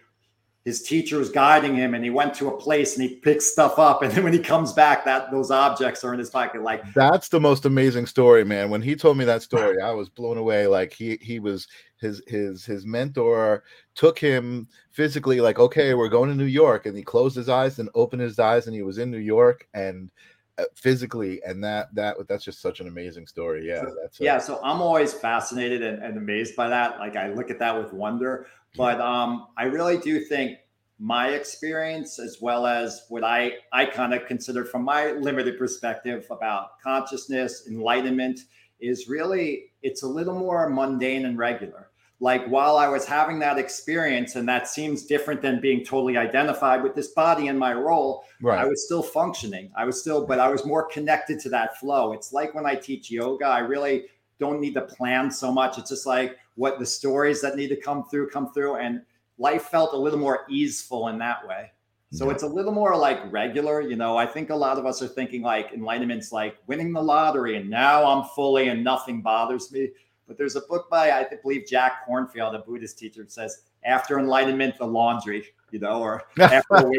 his 0.67 0.83
teacher 0.83 1.19
was 1.19 1.31
guiding 1.31 1.77
him 1.77 1.95
and 1.95 2.03
he 2.03 2.11
went 2.11 2.35
to 2.35 2.49
a 2.49 2.59
place 2.59 2.99
and 2.99 3.09
he 3.09 3.15
picks 3.17 3.47
stuff 3.47 3.79
up 3.79 4.03
and 4.03 4.13
then 4.13 4.25
when 4.25 4.33
he 4.33 4.39
comes 4.41 4.73
back 4.73 5.05
that 5.05 5.31
those 5.31 5.53
objects 5.53 6.03
are 6.03 6.13
in 6.13 6.19
his 6.19 6.29
pocket 6.29 6.61
like 6.61 6.83
That's 6.93 7.29
the 7.29 7.41
most 7.41 7.67
amazing 7.67 8.07
story, 8.07 8.45
man. 8.45 8.69
When 8.69 8.83
he 8.83 8.97
told 8.97 9.17
me 9.17 9.25
that 9.27 9.43
story, 9.43 9.81
I 9.81 9.93
was 9.93 10.09
blown 10.09 10.39
away. 10.39 10.67
Like 10.67 10.93
he 10.93 11.19
he 11.23 11.39
was 11.39 11.69
his 11.99 12.21
his 12.27 12.65
his 12.65 12.85
mentor 12.85 13.63
took 13.95 14.19
him 14.19 14.67
physically 14.91 15.41
like 15.41 15.61
okay, 15.61 15.95
we're 15.95 16.09
going 16.09 16.31
to 16.31 16.37
New 16.37 16.45
York 16.45 16.87
and 16.87 16.97
he 16.97 17.03
closed 17.05 17.37
his 17.37 17.49
eyes 17.49 17.79
and 17.79 17.89
opened 17.95 18.23
his 18.23 18.41
eyes 18.41 18.67
and 18.67 18.75
he 18.75 18.83
was 18.83 18.99
in 18.99 19.11
New 19.11 19.19
York 19.19 19.69
and 19.73 20.11
uh, 20.59 20.65
physically, 20.75 21.43
and 21.45 21.63
that 21.63 21.95
that 21.95 22.17
that's 22.29 22.43
just 22.43 22.63
such 22.63 22.81
an 22.81 22.89
amazing 22.89 23.27
story. 23.27 23.69
Yeah, 23.69 23.85
that's 24.01 24.21
a, 24.21 24.25
yeah. 24.25 24.39
So 24.39 24.59
I'm 24.65 24.81
always 24.81 25.13
fascinated 25.13 25.83
and, 25.83 26.03
and 26.03 26.17
amazed 26.17 26.57
by 26.57 26.69
that. 26.71 26.99
Like 26.99 27.15
I 27.15 27.29
look 27.29 27.51
at 27.51 27.59
that 27.59 27.77
with 27.79 27.93
wonder, 27.93 28.47
but 28.77 29.01
um, 29.01 29.49
I 29.57 29.65
really 29.65 29.99
do 29.99 30.21
think 30.21 30.59
my 30.99 31.31
experience 31.31 32.19
as 32.19 32.39
well 32.41 32.67
as 32.67 33.05
what 33.09 33.23
I 33.23 33.53
I 33.73 33.85
kind 33.85 34.15
of 34.15 34.27
consider 34.27 34.65
from 34.65 34.83
my 34.83 35.13
limited 35.13 35.59
perspective 35.59 36.27
about 36.31 36.81
consciousness 36.83 37.67
enlightenment 37.69 38.41
is 38.81 39.09
really 39.09 39.73
it's 39.83 40.03
a 40.03 40.09
little 40.09 40.39
more 40.39 40.71
mundane 40.71 41.27
and 41.27 41.37
regular 41.37 41.91
like 42.19 42.47
while 42.47 42.79
I 42.79 42.89
was 42.89 43.05
having 43.05 43.39
that 43.41 43.59
experience, 43.59 44.37
and 44.37 44.49
that 44.49 44.69
seems 44.69 45.05
different 45.05 45.43
than 45.43 45.61
being 45.61 45.85
totally 45.85 46.17
identified 46.17 46.83
with 46.83 46.95
this 46.95 47.09
body 47.09 47.49
and 47.49 47.59
my 47.59 47.75
role, 47.75 48.25
right. 48.41 48.59
I 48.59 48.65
was 48.65 48.87
still 48.87 49.03
functioning. 49.03 49.71
I 49.77 49.85
was 49.85 50.01
still, 50.01 50.27
but 50.27 50.39
I 50.39 50.49
was 50.49 50.65
more 50.65 50.89
connected 50.89 51.39
to 51.41 51.51
that 51.51 51.79
flow. 51.79 52.15
It's 52.15 52.33
like 52.33 52.55
when 52.55 52.65
I 52.65 52.75
teach 52.75 53.11
yoga, 53.11 53.45
I 53.45 53.59
really 53.59 54.07
don't 54.39 54.61
need 54.61 54.75
to 54.75 54.83
plan 54.83 55.31
so 55.31 55.51
much. 55.51 55.79
It's 55.79 55.91
just 55.91 56.07
like 56.07 56.39
what 56.55 56.79
the 56.79 56.87
stories 56.87 57.41
that 57.43 57.57
need 57.57 57.69
to 57.69 57.77
come 57.77 58.05
through 58.09 58.31
come 58.31 58.53
through, 58.53 58.77
and 58.77 59.03
life 59.39 59.65
felt 59.65 59.93
a 59.95 59.97
little 59.97 60.19
more 60.19 60.47
easeful 60.49 61.09
in 61.09 61.19
that 61.19 61.47
way. 61.47 61.73
So 62.13 62.27
yeah. 62.27 62.33
it's 62.33 62.43
a 62.45 62.49
little 62.49 62.73
more 62.73 62.97
like 62.97 63.21
regular, 63.33 63.81
you 63.81 63.97
know. 63.97 64.17
I 64.17 64.27
think 64.27 64.51
a 64.51 64.55
lot 64.55 64.79
of 64.79 64.87
us 64.87 65.03
are 65.03 65.09
thinking 65.09 65.43
like 65.43 65.73
enlightenment's 65.73 66.33
like 66.33 66.57
winning 66.67 66.93
the 66.93 67.03
lottery, 67.03 67.57
and 67.57 67.69
now 67.69 68.05
I'm 68.05 68.29
fully 68.35 68.69
and 68.69 68.85
nothing 68.85 69.23
bothers 69.23 69.73
me 69.73 69.91
but 70.27 70.37
there's 70.37 70.57
a 70.57 70.61
book 70.63 70.91
by 70.91 71.11
I 71.11 71.27
believe 71.43 71.67
Jack 71.67 72.07
Kornfield, 72.07 72.55
a 72.55 72.59
Buddhist 72.59 72.99
teacher, 72.99 73.25
says 73.29 73.63
after 73.85 74.19
enlightenment, 74.19 74.77
the 74.79 74.87
laundry, 74.87 75.47
you 75.71 75.79
know, 75.79 76.01
or 76.01 76.25
after 76.41 76.93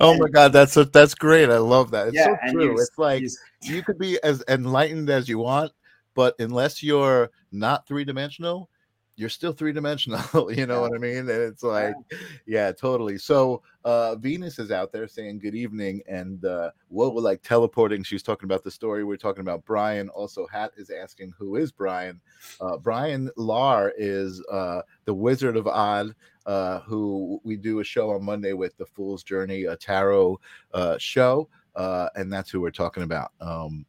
oh 0.00 0.16
my 0.18 0.28
God, 0.28 0.52
that's 0.52 0.76
a, 0.76 0.84
that's 0.84 1.14
great. 1.14 1.50
I 1.50 1.58
love 1.58 1.90
that. 1.90 2.08
It's 2.08 2.16
yeah, 2.16 2.36
so 2.46 2.52
true. 2.52 2.64
You, 2.64 2.72
it's 2.72 2.98
like 2.98 3.24
you 3.62 3.82
could 3.82 3.98
be 3.98 4.18
as 4.22 4.42
enlightened 4.48 5.10
as 5.10 5.28
you 5.28 5.38
want, 5.38 5.72
but 6.16 6.34
unless 6.40 6.82
you're 6.82 7.30
not 7.52 7.86
three 7.86 8.04
dimensional, 8.04 8.68
you're 9.16 9.28
still 9.28 9.52
three 9.52 9.72
dimensional. 9.72 10.20
you 10.52 10.66
know 10.66 10.74
yeah. 10.74 10.80
what 10.80 10.94
I 10.94 10.98
mean? 10.98 11.18
And 11.18 11.30
it's 11.30 11.62
like, 11.62 11.94
yeah. 12.10 12.18
yeah, 12.46 12.72
totally. 12.72 13.18
So 13.18 13.62
uh, 13.84 14.16
Venus 14.16 14.58
is 14.58 14.70
out 14.70 14.92
there 14.92 15.08
saying 15.08 15.38
good 15.38 15.54
evening, 15.54 16.02
and 16.06 16.44
uh, 16.44 16.70
what 16.88 17.14
we're 17.14 17.22
like 17.22 17.42
teleporting. 17.42 18.02
She's 18.02 18.22
talking 18.22 18.46
about 18.46 18.62
the 18.62 18.70
story. 18.70 19.04
We're 19.04 19.16
talking 19.16 19.40
about 19.40 19.64
Brian. 19.64 20.08
Also, 20.10 20.46
Hat 20.46 20.72
is 20.76 20.90
asking 20.90 21.32
who 21.38 21.56
is 21.56 21.72
Brian. 21.72 22.20
Uh, 22.60 22.76
Brian 22.76 23.30
Lar 23.36 23.92
is 23.96 24.42
uh, 24.50 24.82
the 25.06 25.14
Wizard 25.14 25.56
of 25.56 25.66
Odd. 25.66 26.14
Uh, 26.44 26.78
who 26.82 27.40
we 27.42 27.56
do 27.56 27.80
a 27.80 27.84
show 27.84 28.10
on 28.10 28.24
Monday 28.24 28.52
with 28.52 28.76
the 28.76 28.86
Fool's 28.86 29.24
Journey, 29.24 29.64
a 29.64 29.74
tarot 29.74 30.38
uh, 30.74 30.96
show, 30.96 31.48
uh, 31.74 32.08
and 32.14 32.32
that's 32.32 32.50
who 32.50 32.60
we're 32.60 32.70
talking 32.70 33.02
about. 33.02 33.32
Um, 33.40 33.84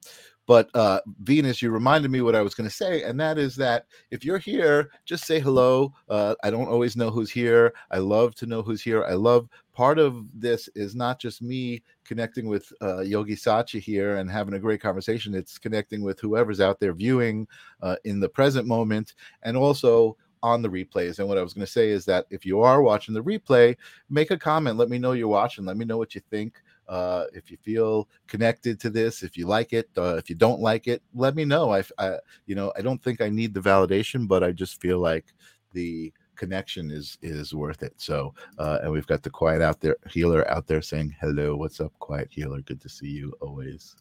but 0.48 0.70
uh, 0.74 1.02
Venus, 1.22 1.62
you 1.62 1.70
reminded 1.70 2.10
me 2.10 2.22
what 2.22 2.34
I 2.34 2.42
was 2.42 2.56
going 2.56 2.70
to 2.70 2.76
say, 2.76 3.04
and 3.04 3.20
that 3.20 3.38
is 3.38 3.56
that 3.58 3.86
if 4.12 4.24
you're 4.24 4.38
here, 4.38 4.90
just 5.06 5.26
say 5.26 5.40
hello. 5.40 5.94
Uh, 6.10 6.36
I 6.42 6.50
don't 6.50 6.70
always 6.70 6.96
know 6.96 7.12
who's 7.12 7.30
here. 7.30 7.74
I 7.92 7.98
love 7.98 8.34
to 8.36 8.46
know 8.46 8.62
who's 8.62 8.82
here. 8.82 9.04
I 9.04 9.14
love 9.14 9.50
part 9.74 10.00
of 10.00 10.26
this 10.34 10.70
is 10.74 10.96
not 10.96 11.20
just 11.20 11.42
me 11.42 11.84
connecting 12.06 12.48
with 12.48 12.72
uh, 12.82 13.02
Yogi 13.02 13.36
Satya 13.36 13.82
here 13.82 14.16
and 14.16 14.32
having 14.32 14.54
a 14.54 14.60
great 14.60 14.82
conversation. 14.82 15.36
It's 15.36 15.60
connecting 15.60 16.02
with 16.02 16.20
whoever's 16.22 16.62
out 16.62 16.80
there 16.80 16.94
viewing 16.94 17.46
uh, 17.82 17.98
in 18.06 18.22
the 18.22 18.30
present 18.30 18.66
moment, 18.68 19.16
and 19.44 19.58
also 19.58 20.16
on 20.44 20.62
the 20.62 20.70
replays. 20.70 21.20
And 21.20 21.28
what 21.28 21.38
I 21.38 21.44
was 21.44 21.54
going 21.54 21.66
to 21.66 21.72
say 21.72 21.90
is 21.90 22.06
that 22.06 22.26
if 22.30 22.46
you 22.46 22.62
are 22.62 22.82
watching 22.82 23.14
the 23.14 23.24
replay, 23.24 23.76
make 24.10 24.32
a 24.32 24.38
comment. 24.38 24.78
Let 24.78 24.90
me 24.90 24.98
know 24.98 25.14
you're 25.14 25.28
watching. 25.28 25.66
Let 25.66 25.78
me 25.78 25.86
know 25.86 25.98
what 25.98 26.16
you 26.16 26.22
think. 26.30 26.62
Uh, 26.88 27.26
if 27.34 27.52
you 27.52 27.58
feel 27.58 28.08
connected 28.28 28.80
to 28.80 28.90
this, 28.90 29.22
if 29.22 29.38
you 29.38 29.46
like 29.46 29.74
it, 29.74 29.90
uh, 29.98 30.16
if 30.16 30.30
you 30.30 30.36
don't 30.36 30.62
like 30.62 30.88
it, 30.88 31.02
let 31.14 31.36
me 31.36 31.44
know. 31.44 31.74
I, 31.74 31.84
I, 31.98 32.18
you 32.46 32.56
know, 32.56 32.72
I 32.78 32.82
don't 32.82 33.04
think 33.04 33.20
I 33.20 33.30
need 33.30 33.54
the 33.54 33.60
validation, 33.60 34.28
but 34.28 34.44
I 34.44 34.52
just 34.54 34.80
feel 34.82 35.00
like 35.00 35.26
the 35.74 36.14
connection 36.38 36.92
is 36.92 37.18
is 37.22 37.54
worth 37.54 37.84
it. 37.84 37.94
So, 37.98 38.34
uh, 38.58 38.80
and 38.84 38.92
we've 38.92 39.08
got 39.08 39.24
the 39.24 39.30
quiet 39.30 39.62
out 39.62 39.82
there 39.82 39.98
healer 40.10 40.50
out 40.50 40.68
there 40.68 40.82
saying 40.82 41.14
hello. 41.20 41.58
What's 41.58 41.82
up, 41.82 41.92
quiet 42.00 42.30
healer? 42.32 42.62
Good 42.62 42.80
to 42.82 42.90
see 42.90 43.10
you 43.10 43.34
always. 43.42 43.96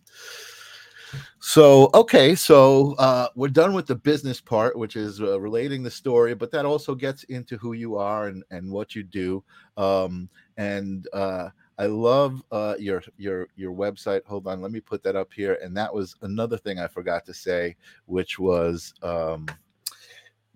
So, 1.38 1.90
okay, 1.94 2.34
so 2.34 2.94
uh, 2.98 3.28
we're 3.34 3.48
done 3.48 3.74
with 3.74 3.86
the 3.86 3.94
business 3.94 4.40
part, 4.40 4.76
which 4.76 4.96
is 4.96 5.20
uh, 5.20 5.40
relating 5.40 5.82
the 5.82 5.90
story, 5.90 6.34
but 6.34 6.50
that 6.50 6.64
also 6.64 6.94
gets 6.94 7.24
into 7.24 7.56
who 7.56 7.72
you 7.72 7.96
are 7.96 8.26
and, 8.26 8.42
and 8.50 8.70
what 8.70 8.94
you 8.94 9.02
do. 9.02 9.44
Um, 9.76 10.28
and 10.56 11.06
uh, 11.12 11.50
I 11.78 11.86
love 11.86 12.42
uh, 12.50 12.74
your 12.78 13.02
your 13.18 13.48
your 13.56 13.72
website. 13.72 14.24
Hold 14.26 14.46
on, 14.46 14.62
let 14.62 14.72
me 14.72 14.80
put 14.80 15.02
that 15.02 15.16
up 15.16 15.32
here. 15.32 15.58
And 15.62 15.76
that 15.76 15.92
was 15.92 16.16
another 16.22 16.56
thing 16.56 16.78
I 16.78 16.86
forgot 16.86 17.26
to 17.26 17.34
say, 17.34 17.76
which 18.06 18.38
was 18.38 18.94
um, 19.02 19.46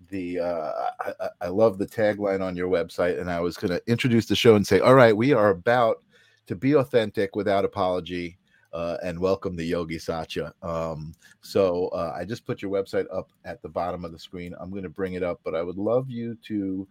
the 0.09 0.39
uh, 0.39 0.71
I, 0.99 1.29
I 1.41 1.47
love 1.47 1.77
the 1.77 1.85
tagline 1.85 2.41
on 2.41 2.55
your 2.55 2.69
website. 2.69 3.19
And 3.19 3.29
I 3.29 3.39
was 3.39 3.55
going 3.55 3.71
to 3.71 3.81
introduce 3.87 4.25
the 4.25 4.35
show 4.35 4.55
and 4.55 4.65
say, 4.65 4.79
all 4.79 4.95
right, 4.95 5.15
we 5.15 5.31
are 5.31 5.49
about 5.49 6.03
to 6.47 6.55
be 6.55 6.75
authentic 6.75 7.35
without 7.35 7.65
apology. 7.65 8.37
Uh, 8.73 8.97
and 9.03 9.19
welcome 9.19 9.55
the 9.55 9.65
Yogi 9.65 9.99
Satya. 9.99 10.53
Um, 10.61 11.13
so 11.41 11.89
uh, 11.89 12.13
I 12.17 12.23
just 12.23 12.45
put 12.45 12.61
your 12.61 12.71
website 12.71 13.05
up 13.13 13.29
at 13.43 13.61
the 13.61 13.69
bottom 13.69 14.05
of 14.05 14.11
the 14.11 14.19
screen. 14.19 14.55
I'm 14.59 14.71
going 14.71 14.83
to 14.83 14.89
bring 14.89 15.13
it 15.13 15.23
up, 15.23 15.41
but 15.43 15.55
I 15.55 15.61
would 15.61 15.77
love 15.77 16.09
you 16.09 16.37
to 16.47 16.87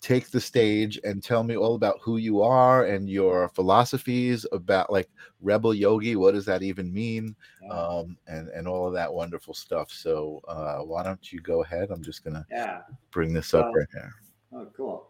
take 0.00 0.30
the 0.30 0.40
stage 0.40 1.00
and 1.04 1.22
tell 1.22 1.42
me 1.42 1.56
all 1.56 1.74
about 1.74 1.98
who 2.02 2.18
you 2.18 2.42
are 2.42 2.84
and 2.84 3.08
your 3.08 3.48
philosophies 3.48 4.46
about 4.52 4.92
like 4.92 5.08
rebel 5.40 5.74
yogi 5.74 6.16
what 6.16 6.32
does 6.32 6.44
that 6.44 6.62
even 6.62 6.92
mean 6.92 7.34
yeah. 7.62 7.70
um, 7.70 8.16
and 8.26 8.48
and 8.50 8.68
all 8.68 8.86
of 8.86 8.92
that 8.92 9.12
wonderful 9.12 9.54
stuff 9.54 9.90
so 9.90 10.40
uh, 10.48 10.78
why 10.78 11.02
don't 11.02 11.32
you 11.32 11.40
go 11.40 11.62
ahead 11.64 11.90
i'm 11.90 12.02
just 12.02 12.22
gonna 12.22 12.46
yeah 12.50 12.82
bring 13.10 13.32
this 13.32 13.54
up 13.54 13.70
right 13.74 13.88
here 13.92 14.12
oh 14.52 14.66
cool 14.76 15.08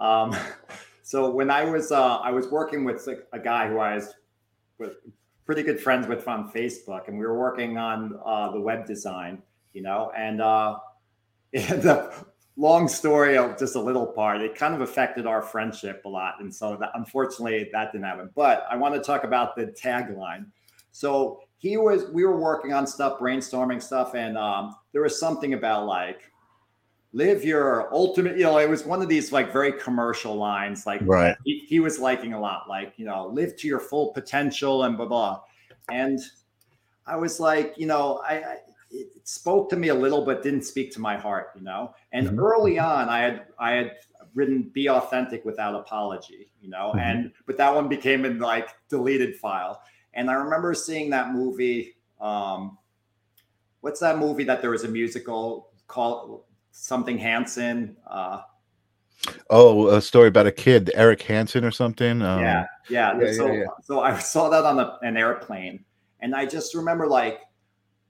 um, 0.00 0.36
so 1.02 1.30
when 1.30 1.50
i 1.50 1.64
was 1.64 1.92
uh, 1.92 2.16
i 2.16 2.30
was 2.30 2.48
working 2.48 2.84
with 2.84 3.08
a 3.32 3.38
guy 3.38 3.68
who 3.68 3.78
i 3.78 3.94
was 3.94 4.14
with 4.78 4.92
pretty 5.44 5.62
good 5.62 5.80
friends 5.80 6.06
with 6.06 6.26
on 6.28 6.50
facebook 6.52 7.08
and 7.08 7.18
we 7.18 7.24
were 7.24 7.38
working 7.38 7.78
on 7.78 8.18
uh, 8.24 8.50
the 8.50 8.60
web 8.60 8.86
design 8.86 9.42
you 9.72 9.82
know 9.82 10.12
and 10.16 10.40
uh 10.40 10.76
the 11.52 12.12
long 12.56 12.86
story 12.86 13.36
of 13.36 13.58
just 13.58 13.74
a 13.74 13.80
little 13.80 14.06
part 14.06 14.40
it 14.40 14.54
kind 14.54 14.74
of 14.74 14.80
affected 14.80 15.26
our 15.26 15.42
friendship 15.42 16.02
a 16.04 16.08
lot 16.08 16.34
and 16.40 16.54
so 16.54 16.76
that, 16.76 16.90
unfortunately 16.94 17.68
that 17.72 17.92
didn't 17.92 18.04
happen. 18.04 18.30
But 18.34 18.66
i 18.70 18.76
want 18.76 18.94
to 18.94 19.00
talk 19.00 19.24
about 19.24 19.56
the 19.56 19.66
tagline. 19.66 20.46
So 20.92 21.40
he 21.58 21.76
was 21.76 22.10
we 22.10 22.24
were 22.24 22.38
working 22.38 22.72
on 22.72 22.86
stuff 22.86 23.18
brainstorming 23.18 23.82
stuff 23.82 24.14
and 24.14 24.38
um, 24.38 24.76
there 24.92 25.02
was 25.02 25.18
something 25.18 25.54
about 25.54 25.86
like 25.86 26.30
live 27.14 27.44
your 27.44 27.92
ultimate 27.94 28.36
you 28.36 28.42
know 28.42 28.58
it 28.58 28.68
was 28.68 28.84
one 28.84 29.00
of 29.00 29.08
these 29.08 29.32
like 29.32 29.52
very 29.52 29.72
commercial 29.72 30.34
lines 30.34 30.84
like 30.84 31.00
right 31.04 31.36
he, 31.44 31.60
he 31.60 31.78
was 31.78 31.98
liking 31.98 32.32
a 32.32 32.40
lot 32.40 32.68
like 32.68 32.92
you 32.96 33.06
know 33.06 33.28
live 33.28 33.56
to 33.56 33.68
your 33.68 33.78
full 33.78 34.12
potential 34.12 34.82
and 34.82 34.96
blah 34.96 35.06
blah 35.06 35.40
and 35.90 36.18
i 37.06 37.14
was 37.14 37.38
like 37.38 37.72
you 37.76 37.86
know 37.86 38.20
i, 38.28 38.34
I 38.34 38.56
it 38.94 39.26
spoke 39.26 39.68
to 39.70 39.76
me 39.76 39.88
a 39.88 39.94
little, 39.94 40.24
but 40.24 40.42
didn't 40.42 40.62
speak 40.62 40.92
to 40.92 41.00
my 41.00 41.16
heart, 41.16 41.50
you 41.56 41.62
know. 41.62 41.94
And 42.12 42.28
mm-hmm. 42.28 42.38
early 42.38 42.78
on, 42.78 43.08
I 43.08 43.20
had 43.20 43.46
I 43.58 43.72
had 43.72 43.92
written 44.34 44.70
"Be 44.72 44.88
Authentic 44.88 45.44
Without 45.44 45.74
Apology," 45.74 46.48
you 46.62 46.70
know, 46.70 46.90
mm-hmm. 46.90 46.98
and 46.98 47.32
but 47.46 47.56
that 47.56 47.74
one 47.74 47.88
became 47.88 48.24
in 48.24 48.38
like 48.38 48.68
deleted 48.88 49.36
file. 49.36 49.82
And 50.14 50.30
I 50.30 50.34
remember 50.34 50.74
seeing 50.74 51.10
that 51.10 51.32
movie. 51.32 51.96
Um, 52.20 52.78
what's 53.80 54.00
that 54.00 54.18
movie 54.18 54.44
that 54.44 54.62
there 54.62 54.70
was 54.70 54.84
a 54.84 54.88
musical 54.88 55.70
called 55.88 56.44
something 56.74 57.18
Hansen? 57.18 57.96
Uh, 58.06 58.42
Oh, 59.48 59.88
a 59.88 60.02
story 60.02 60.28
about 60.28 60.46
a 60.46 60.52
kid, 60.52 60.90
Eric 60.94 61.22
Hansen 61.22 61.64
or 61.64 61.70
something. 61.70 62.20
Um, 62.20 62.40
yeah, 62.40 62.66
yeah. 62.90 63.18
yeah 63.18 63.32
so, 63.32 63.46
yeah, 63.46 63.52
yeah. 63.60 63.64
so 63.82 64.00
I 64.00 64.18
saw 64.32 64.50
that 64.50 64.64
on 64.64 64.78
a, 64.78 64.98
an 65.00 65.16
airplane, 65.16 65.82
and 66.20 66.34
I 66.34 66.44
just 66.44 66.74
remember 66.74 67.06
like 67.06 67.40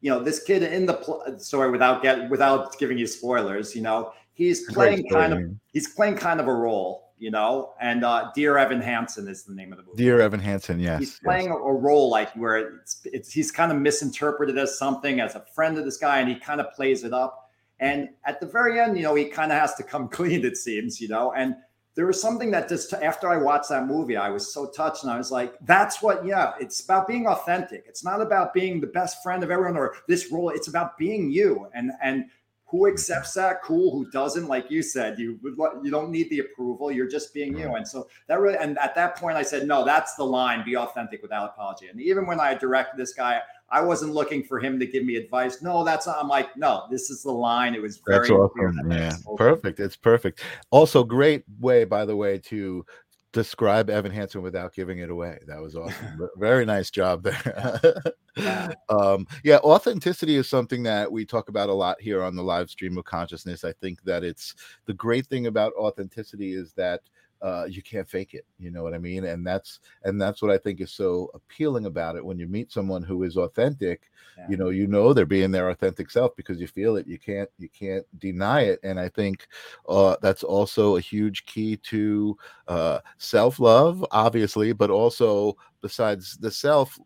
you 0.05 0.11
know 0.11 0.21
this 0.21 0.43
kid 0.43 0.63
in 0.63 0.85
the 0.85 0.95
pl- 0.95 1.39
story 1.39 1.71
without 1.71 2.03
get 2.03 2.29
without 2.29 2.79
giving 2.79 2.99
you 2.99 3.07
spoilers 3.07 3.75
you 3.75 3.81
know 3.81 4.13
he's 4.35 4.71
playing 4.71 5.09
kind 5.09 5.33
of 5.33 5.41
he's 5.73 5.95
playing 5.95 6.15
kind 6.15 6.41
of 6.41 6.47
a 6.47 6.53
role 6.53 7.15
you 7.17 7.31
know 7.31 7.73
and 7.81 8.05
uh 8.05 8.31
dear 8.35 8.59
evan 8.59 8.83
hansen 8.83 9.27
is 9.27 9.45
the 9.45 9.55
name 9.55 9.73
of 9.73 9.79
the 9.79 9.85
movie 9.85 9.97
dear 9.97 10.21
evan 10.21 10.39
hansen 10.39 10.79
yes 10.79 10.99
he's 10.99 11.19
playing 11.21 11.47
yes. 11.47 11.55
A, 11.55 11.59
a, 11.59 11.73
role 11.73 12.11
like 12.11 12.31
where 12.37 12.59
it's, 12.81 13.01
it's 13.05 13.33
he's 13.33 13.51
kind 13.51 13.73
of 13.73 13.79
misinterpreted 13.79 14.59
as 14.59 14.79
something 14.79 15.21
as 15.21 15.37
a 15.37 15.45
friend 15.55 15.79
of 15.79 15.87
this 15.87 15.97
guy 15.97 16.21
and 16.21 16.29
he 16.29 16.35
kind 16.35 16.61
of 16.61 16.71
plays 16.75 17.03
it 17.03 17.15
up 17.15 17.44
and 17.85 18.09
at 18.25 18.41
the 18.41 18.47
very 18.47 18.81
end 18.81 18.97
you 18.97 19.03
know 19.03 19.15
he 19.15 19.27
kind 19.27 19.53
of 19.53 19.59
has 19.59 19.75
to 19.75 19.83
come 19.83 20.09
clean 20.19 20.45
it 20.45 20.57
seems 20.57 21.01
you 21.01 21.09
know? 21.09 21.33
And 21.33 21.57
there 21.95 22.07
was 22.07 22.21
something 22.21 22.51
that 22.51 22.69
just 22.69 22.93
after 22.93 23.29
I 23.29 23.37
watched 23.37 23.69
that 23.69 23.87
movie, 23.87 24.17
I 24.17 24.29
was 24.31 24.53
so 24.53 24.67
touched 24.67 25.05
and 25.05 25.13
I 25.13 25.17
was 25.17 25.31
like, 25.31 25.55
that's 25.61 26.03
what, 26.03 26.27
yeah, 26.27 26.55
it's 26.59 26.83
about 26.83 27.07
being 27.07 27.29
authentic. 27.29 27.85
It's 27.87 28.03
not 28.03 28.21
about 28.21 28.53
being 28.53 28.81
the 28.81 28.89
best 28.89 29.23
friend 29.23 29.45
of 29.45 29.51
everyone 29.51 29.77
or 29.77 29.95
this 30.09 30.33
role. 30.33 30.51
It's 30.51 30.67
about 30.67 30.99
being 30.99 31.31
you. 31.31 31.69
And 31.73 31.93
and 32.03 32.25
who 32.67 32.89
accepts 32.89 33.35
that? 33.35 33.63
Cool. 33.63 33.93
Who 33.93 34.11
doesn't? 34.11 34.49
Like 34.49 34.69
you 34.69 34.83
said 34.83 35.21
you 35.21 35.39
would 35.45 35.55
you 35.85 35.91
don't 35.93 36.11
need 36.11 36.29
the 36.31 36.41
approval. 36.41 36.91
You're 36.91 37.09
just 37.09 37.33
being 37.33 37.57
you. 37.57 37.77
And 37.77 37.87
so 37.87 38.09
that 38.27 38.41
really 38.41 38.59
and 38.59 38.77
at 38.79 38.97
that 38.97 39.17
point 39.17 39.37
i 39.37 39.43
said 39.43 39.69
no 39.69 39.85
that's 39.85 40.17
the 40.17 40.25
line. 40.25 40.65
Be 40.65 40.77
authentic 40.77 41.23
without 41.23 41.51
apology. 41.51 41.87
And 41.87 42.01
even 42.01 42.27
when 42.27 42.41
i 42.41 42.55
directed 42.55 42.97
this 42.97 43.13
guy 43.13 43.41
i 43.71 43.81
wasn't 43.81 44.13
looking 44.13 44.43
for 44.43 44.59
him 44.59 44.79
to 44.79 44.87
give 44.87 45.05
me 45.05 45.17
advice 45.17 45.63
no 45.63 45.85
that's 45.85 46.07
not, 46.07 46.17
i'm 46.21 46.29
like 46.29 46.57
no 46.57 46.85
this 46.91 47.11
is 47.11 47.23
the 47.23 47.31
line 47.31 47.75
it 47.75 47.83
was 47.83 48.01
very 48.07 48.29
that's 48.29 48.31
awesome 48.31 48.91
yeah 48.91 49.13
perfect 49.37 49.81
it's 49.81 49.97
perfect 49.97 50.43
also 50.71 51.05
great 51.05 51.45
way 51.61 51.85
by 51.85 52.05
the 52.05 52.17
way 52.17 52.39
to 52.39 52.85
describe 53.35 53.91
Evan 53.91 54.13
Hansen 54.13 54.41
without 54.41 54.73
giving 54.73 55.01
it 55.01 55.11
away. 55.11 55.39
That 55.47 55.61
was 55.61 55.77
awesome. 55.77 56.31
Very 56.37 56.65
nice 56.65 56.91
job 56.91 57.25
there. 57.25 58.03
yeah. 58.37 58.73
Um, 58.89 59.27
yeah, 59.45 59.59
authenticity 59.59 60.37
is 60.37 60.49
something 60.49 60.83
that 60.85 61.11
we 61.11 61.25
talk 61.25 61.49
about 61.49 61.69
a 61.69 61.73
lot 61.73 62.01
here 62.01 62.23
on 62.23 62.35
the 62.35 62.43
live 62.43 62.69
stream 62.69 62.99
of 62.99 63.05
consciousness. 63.05 63.65
I 63.65 63.73
think 63.75 64.03
that 64.03 64.25
it's 64.25 64.55
the 64.87 64.93
great 64.93 65.27
thing 65.27 65.47
about 65.47 65.73
authenticity 65.75 66.53
is 66.53 66.73
that 66.73 67.01
uh, 67.45 67.67
you 67.67 67.83
can't 67.83 68.09
fake 68.09 68.33
it. 68.33 68.47
You 68.59 68.71
know 68.71 68.83
what 68.83 68.95
I 68.95 68.99
mean? 68.99 69.25
And 69.25 69.47
that's 69.47 69.81
and 70.05 70.21
that's 70.21 70.41
what 70.41 70.51
I 70.51 70.57
think 70.57 70.81
is 70.81 70.91
so 70.91 71.31
appealing 71.35 71.85
about 71.85 72.17
it. 72.17 72.25
When 72.25 72.39
you 72.39 72.49
meet 72.49 72.73
someone 72.73 73.03
who 73.03 73.23
is 73.23 73.37
authentic, 73.37 74.11
yeah. 74.39 74.47
you 74.49 74.57
know, 74.57 74.71
you 74.71 74.87
know 74.87 75.13
they're 75.13 75.27
being 75.27 75.51
their 75.51 75.69
authentic 75.69 76.11
self 76.11 76.35
because 76.37 76.59
you 76.59 76.67
feel 76.67 76.97
it. 76.97 77.07
You 77.07 77.19
can't 77.19 77.51
you 77.59 77.69
can't 77.69 78.07
deny 78.19 78.63
it. 78.63 78.81
And 78.83 78.99
I 78.99 79.11
think 79.11 79.47
uh, 79.87 80.17
that's 80.23 80.43
also 80.43 80.97
a 80.97 81.03
huge 81.03 81.45
key 81.45 81.77
to 81.77 82.39
uh, 82.67 83.01
self 83.19 83.61
love, 83.61 84.03
obviously, 84.11 84.73
but 84.73 84.89
also 84.89 85.59
besides 85.83 86.39
the 86.39 86.51
self 86.51 86.99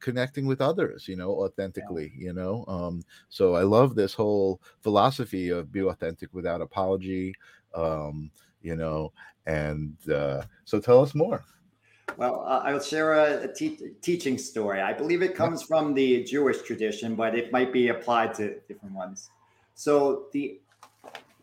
connecting 0.00 0.44
with 0.44 0.60
others 0.60 1.08
you 1.08 1.16
know 1.16 1.30
authentically 1.30 2.12
yeah. 2.14 2.26
you 2.26 2.32
know 2.34 2.62
um 2.68 3.00
so 3.30 3.54
i 3.54 3.62
love 3.62 3.94
this 3.94 4.12
whole 4.12 4.60
philosophy 4.82 5.48
of 5.48 5.72
be 5.72 5.80
authentic 5.80 6.28
without 6.34 6.60
apology 6.60 7.32
um 7.74 8.30
you 8.64 8.74
know 8.74 9.12
and 9.46 9.96
uh, 10.10 10.42
so 10.64 10.80
tell 10.80 11.02
us 11.02 11.14
more. 11.14 11.44
Well, 12.16 12.44
uh, 12.46 12.62
I'll 12.64 12.80
share 12.80 13.14
a, 13.14 13.44
a 13.44 13.52
te- 13.52 13.90
teaching 14.00 14.38
story. 14.38 14.80
I 14.80 14.92
believe 14.92 15.22
it 15.22 15.34
comes 15.34 15.62
from 15.62 15.94
the 15.94 16.22
Jewish 16.24 16.62
tradition, 16.62 17.14
but 17.14 17.34
it 17.34 17.50
might 17.50 17.72
be 17.72 17.88
applied 17.88 18.34
to 18.34 18.60
different 18.68 18.94
ones. 18.94 19.30
So 19.74 20.26
the 20.32 20.60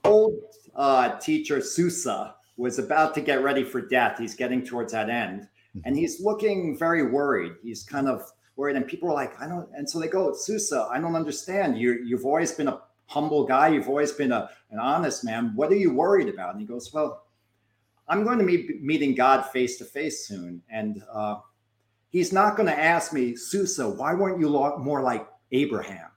old 0.03 0.39
uh, 0.75 1.17
teacher 1.19 1.61
Susa 1.61 2.35
was 2.57 2.79
about 2.79 3.13
to 3.15 3.21
get 3.21 3.43
ready 3.43 3.63
for 3.63 3.81
death. 3.81 4.17
He's 4.17 4.35
getting 4.35 4.63
towards 4.65 4.93
that 4.93 5.09
end, 5.09 5.41
mm-hmm. 5.41 5.79
and 5.83 5.97
he's 5.97 6.21
looking 6.21 6.77
very 6.77 7.11
worried. 7.11 7.53
He's 7.63 7.83
kind 7.83 8.07
of 8.07 8.23
worried, 8.55 8.77
and 8.77 8.87
people 8.87 9.09
are 9.09 9.13
like, 9.13 9.39
"I 9.41 9.47
don't." 9.47 9.67
And 9.75 9.89
so 9.89 9.99
they 9.99 10.07
go, 10.07 10.33
"Susa, 10.33 10.87
I 10.91 10.99
don't 10.99 11.15
understand. 11.15 11.77
You 11.77 11.99
you've 12.05 12.25
always 12.25 12.51
been 12.53 12.69
a 12.69 12.79
humble 13.11 13.43
guy. 13.45 13.67
You've 13.73 13.89
always 13.89 14.11
been 14.11 14.31
a, 14.31 14.49
an 14.71 14.79
honest 14.79 15.23
man. 15.23 15.51
What 15.55 15.71
are 15.71 15.81
you 15.85 15.93
worried 15.93 16.29
about?" 16.29 16.51
And 16.51 16.61
he 16.61 16.67
goes, 16.67 16.93
"Well." 16.93 17.09
I'm 18.11 18.25
going 18.25 18.39
to 18.39 18.45
be 18.45 18.77
meeting 18.81 19.15
God 19.15 19.43
face 19.51 19.77
to 19.77 19.85
face 19.85 20.27
soon. 20.27 20.61
And 20.69 21.01
uh, 21.09 21.37
he's 22.09 22.33
not 22.33 22.57
going 22.57 22.67
to 22.67 22.77
ask 22.77 23.13
me, 23.13 23.37
Susa, 23.37 23.87
why 23.89 24.13
weren't 24.13 24.37
you 24.37 24.49
more 24.49 25.01
like 25.01 25.25
Abraham? 25.53 26.09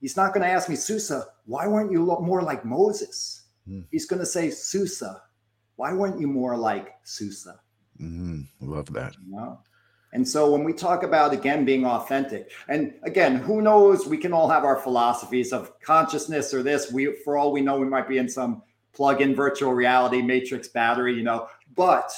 He's 0.00 0.16
not 0.16 0.32
going 0.32 0.42
to 0.42 0.48
ask 0.48 0.70
me, 0.70 0.76
Susa, 0.76 1.26
why 1.44 1.66
weren't 1.66 1.92
you 1.92 2.06
more 2.22 2.42
like 2.42 2.64
Moses? 2.64 3.42
Mm. 3.68 3.84
He's 3.90 4.06
going 4.06 4.20
to 4.20 4.26
say, 4.26 4.48
Susa, 4.48 5.22
why 5.76 5.92
weren't 5.92 6.18
you 6.18 6.26
more 6.26 6.56
like 6.56 6.94
Susa? 7.04 7.60
Mm, 8.00 8.46
love 8.60 8.90
that. 8.94 9.14
You 9.22 9.36
know? 9.36 9.58
And 10.12 10.26
so 10.26 10.50
when 10.50 10.62
we 10.62 10.72
talk 10.72 11.04
about 11.04 11.32
again 11.32 11.64
being 11.64 11.86
authentic, 11.86 12.52
and 12.68 12.94
again, 13.02 13.36
who 13.36 13.62
knows? 13.62 14.06
We 14.06 14.18
can 14.18 14.32
all 14.32 14.48
have 14.48 14.64
our 14.64 14.76
philosophies 14.76 15.52
of 15.52 15.80
consciousness 15.80 16.52
or 16.52 16.62
this. 16.62 16.92
We, 16.92 17.14
for 17.24 17.36
all 17.36 17.50
we 17.50 17.62
know, 17.62 17.78
we 17.78 17.86
might 17.86 18.08
be 18.08 18.18
in 18.18 18.28
some 18.28 18.62
plug 18.92 19.22
in 19.22 19.34
virtual 19.34 19.72
reality 19.72 20.20
matrix 20.20 20.68
battery, 20.68 21.14
you 21.14 21.22
know, 21.22 21.48
but 21.74 22.12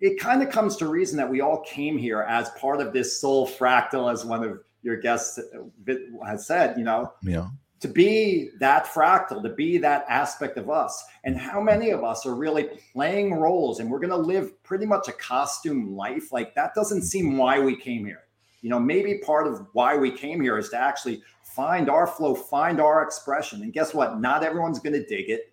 it 0.00 0.20
kind 0.20 0.42
of 0.42 0.50
comes 0.50 0.76
to 0.76 0.86
reason 0.86 1.16
that 1.16 1.30
we 1.30 1.40
all 1.40 1.60
came 1.60 1.96
here 1.96 2.22
as 2.22 2.50
part 2.50 2.80
of 2.80 2.92
this 2.92 3.20
soul 3.20 3.48
fractal, 3.48 4.12
as 4.12 4.24
one 4.24 4.44
of 4.44 4.60
your 4.82 4.96
guests 4.96 5.38
uh, 5.38 5.94
has 6.26 6.46
said, 6.46 6.76
you 6.76 6.84
know, 6.84 7.12
yeah. 7.22 7.46
To 7.82 7.88
be 7.88 8.50
that 8.60 8.86
fractal, 8.86 9.42
to 9.42 9.48
be 9.48 9.76
that 9.78 10.06
aspect 10.08 10.56
of 10.56 10.70
us. 10.70 11.04
And 11.24 11.36
how 11.36 11.60
many 11.60 11.90
of 11.90 12.04
us 12.04 12.24
are 12.24 12.34
really 12.34 12.68
playing 12.92 13.34
roles 13.34 13.80
and 13.80 13.90
we're 13.90 13.98
going 13.98 14.10
to 14.10 14.16
live 14.16 14.62
pretty 14.62 14.86
much 14.86 15.08
a 15.08 15.12
costume 15.12 15.96
life? 15.96 16.32
Like 16.32 16.54
that 16.54 16.74
doesn't 16.74 17.02
seem 17.02 17.36
why 17.36 17.58
we 17.58 17.76
came 17.76 18.06
here. 18.06 18.22
You 18.60 18.70
know, 18.70 18.78
maybe 18.78 19.18
part 19.18 19.48
of 19.48 19.66
why 19.72 19.96
we 19.96 20.12
came 20.12 20.40
here 20.40 20.56
is 20.58 20.68
to 20.68 20.78
actually 20.78 21.22
find 21.42 21.90
our 21.90 22.06
flow, 22.06 22.36
find 22.36 22.80
our 22.80 23.02
expression. 23.02 23.62
And 23.62 23.72
guess 23.72 23.92
what? 23.92 24.20
Not 24.20 24.44
everyone's 24.44 24.78
going 24.78 24.94
to 24.94 25.04
dig 25.04 25.28
it, 25.28 25.52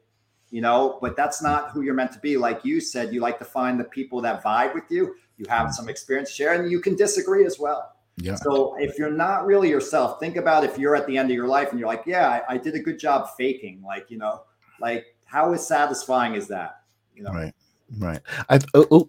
you 0.51 0.61
know, 0.61 0.99
but 1.01 1.15
that's 1.15 1.41
not 1.41 1.71
who 1.71 1.81
you're 1.81 1.95
meant 1.95 2.11
to 2.13 2.19
be. 2.19 2.37
Like 2.37 2.63
you 2.63 2.79
said, 2.79 3.11
you 3.11 3.21
like 3.21 3.39
to 3.39 3.45
find 3.45 3.79
the 3.79 3.85
people 3.85 4.21
that 4.21 4.43
vibe 4.43 4.75
with 4.75 4.85
you. 4.91 5.15
You 5.37 5.45
have 5.49 5.73
some 5.73 5.89
experience 5.89 6.29
share, 6.29 6.61
and 6.61 6.69
you 6.69 6.79
can 6.79 6.95
disagree 6.95 7.45
as 7.45 7.57
well. 7.57 7.95
Yeah. 8.21 8.35
So 8.35 8.75
if 8.77 8.97
you're 8.97 9.11
not 9.11 9.45
really 9.45 9.69
yourself, 9.69 10.19
think 10.19 10.35
about 10.35 10.63
if 10.63 10.77
you're 10.77 10.95
at 10.95 11.07
the 11.07 11.17
end 11.17 11.29
of 11.29 11.35
your 11.35 11.47
life 11.47 11.71
and 11.71 11.79
you're 11.79 11.87
like, 11.87 12.03
yeah, 12.05 12.29
I, 12.29 12.55
I 12.55 12.57
did 12.57 12.75
a 12.75 12.79
good 12.79 12.99
job 12.99 13.29
faking. 13.37 13.81
Like, 13.81 14.11
you 14.11 14.17
know, 14.17 14.43
like 14.79 15.05
how 15.25 15.53
is 15.53 15.65
satisfying 15.65 16.35
is 16.35 16.47
that? 16.47 16.81
You 17.15 17.23
know? 17.23 17.31
Right. 17.31 17.53
Right. 17.97 18.19
I 18.49 18.59
oh, 18.73 18.87
oh 18.91 19.07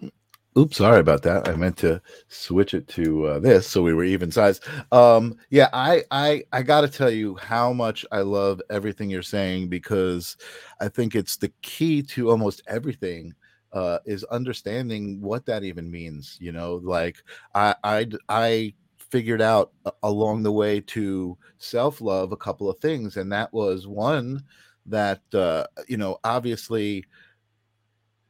Oops, 0.58 0.76
sorry 0.76 0.98
about 0.98 1.22
that. 1.22 1.48
I 1.48 1.54
meant 1.54 1.76
to 1.78 2.02
switch 2.26 2.74
it 2.74 2.88
to 2.88 3.26
uh, 3.26 3.38
this 3.38 3.68
so 3.68 3.82
we 3.82 3.94
were 3.94 4.02
even 4.02 4.32
size. 4.32 4.60
Um, 4.90 5.36
yeah, 5.50 5.68
I 5.72 6.02
I 6.10 6.42
I 6.52 6.62
got 6.62 6.80
to 6.80 6.88
tell 6.88 7.10
you 7.10 7.36
how 7.36 7.72
much 7.72 8.04
I 8.10 8.22
love 8.22 8.60
everything 8.68 9.10
you're 9.10 9.22
saying 9.22 9.68
because 9.68 10.36
I 10.80 10.88
think 10.88 11.14
it's 11.14 11.36
the 11.36 11.52
key 11.62 12.02
to 12.02 12.30
almost 12.30 12.62
everything 12.66 13.32
uh, 13.72 13.98
is 14.06 14.24
understanding 14.24 15.20
what 15.20 15.46
that 15.46 15.62
even 15.62 15.88
means. 15.88 16.36
You 16.40 16.50
know, 16.50 16.80
like 16.82 17.18
I 17.54 17.76
I 17.84 18.06
I 18.28 18.74
figured 19.10 19.42
out 19.42 19.72
along 20.02 20.42
the 20.42 20.52
way 20.52 20.80
to 20.80 21.36
self 21.58 22.00
love 22.00 22.32
a 22.32 22.36
couple 22.36 22.70
of 22.70 22.78
things, 22.78 23.16
and 23.16 23.32
that 23.32 23.52
was 23.52 23.86
one 23.86 24.42
that 24.86 25.22
uh, 25.34 25.64
you 25.88 25.96
know 25.96 26.18
obviously 26.24 27.04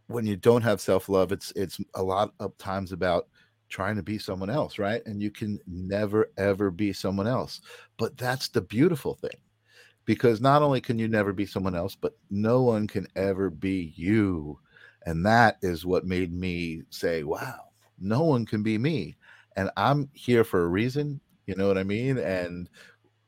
when 0.09 0.27
you 0.27 0.37
don't 0.37 0.63
have 0.63 0.81
self-love 0.81 1.31
it's 1.33 1.53
it's 1.57 1.81
a 1.95 2.03
lot 2.03 2.35
of 2.41 2.57
times 2.59 2.93
about 2.93 3.29
trying 3.69 3.95
to 3.95 4.03
be 4.03 4.19
someone 4.19 4.51
else 4.51 4.79
right? 4.79 5.03
And 5.07 5.23
you 5.23 5.31
can 5.31 5.59
never 5.67 6.33
ever 6.37 6.71
be 6.71 6.93
someone 6.93 7.29
else. 7.29 7.61
But 7.97 8.17
that's 8.17 8.49
the 8.49 8.61
beautiful 8.61 9.15
thing 9.15 9.39
because 10.05 10.41
not 10.41 10.63
only 10.63 10.81
can 10.81 10.99
you 10.99 11.07
never 11.09 11.33
be 11.33 11.47
someone 11.47 11.77
else 11.77 11.95
but 11.95 12.17
no 12.31 12.63
one 12.63 12.87
can 12.89 13.07
ever 13.17 13.51
be 13.51 13.93
you. 13.97 14.59
And 15.07 15.25
that 15.25 15.57
is 15.63 15.87
what 15.87 16.05
made 16.07 16.33
me 16.33 16.83
say 16.91 17.23
wow 17.23 17.61
no 18.01 18.25
one 18.25 18.47
can 18.47 18.63
be 18.63 18.79
me 18.79 19.17
and 19.57 19.71
i'm 19.77 20.09
here 20.15 20.45
for 20.45 20.65
a 20.65 20.69
reason 20.69 21.21
you 21.47 21.57
know 21.57 21.67
what 21.67 21.79
i 21.79 21.83
mean? 21.83 22.19
And 22.19 22.69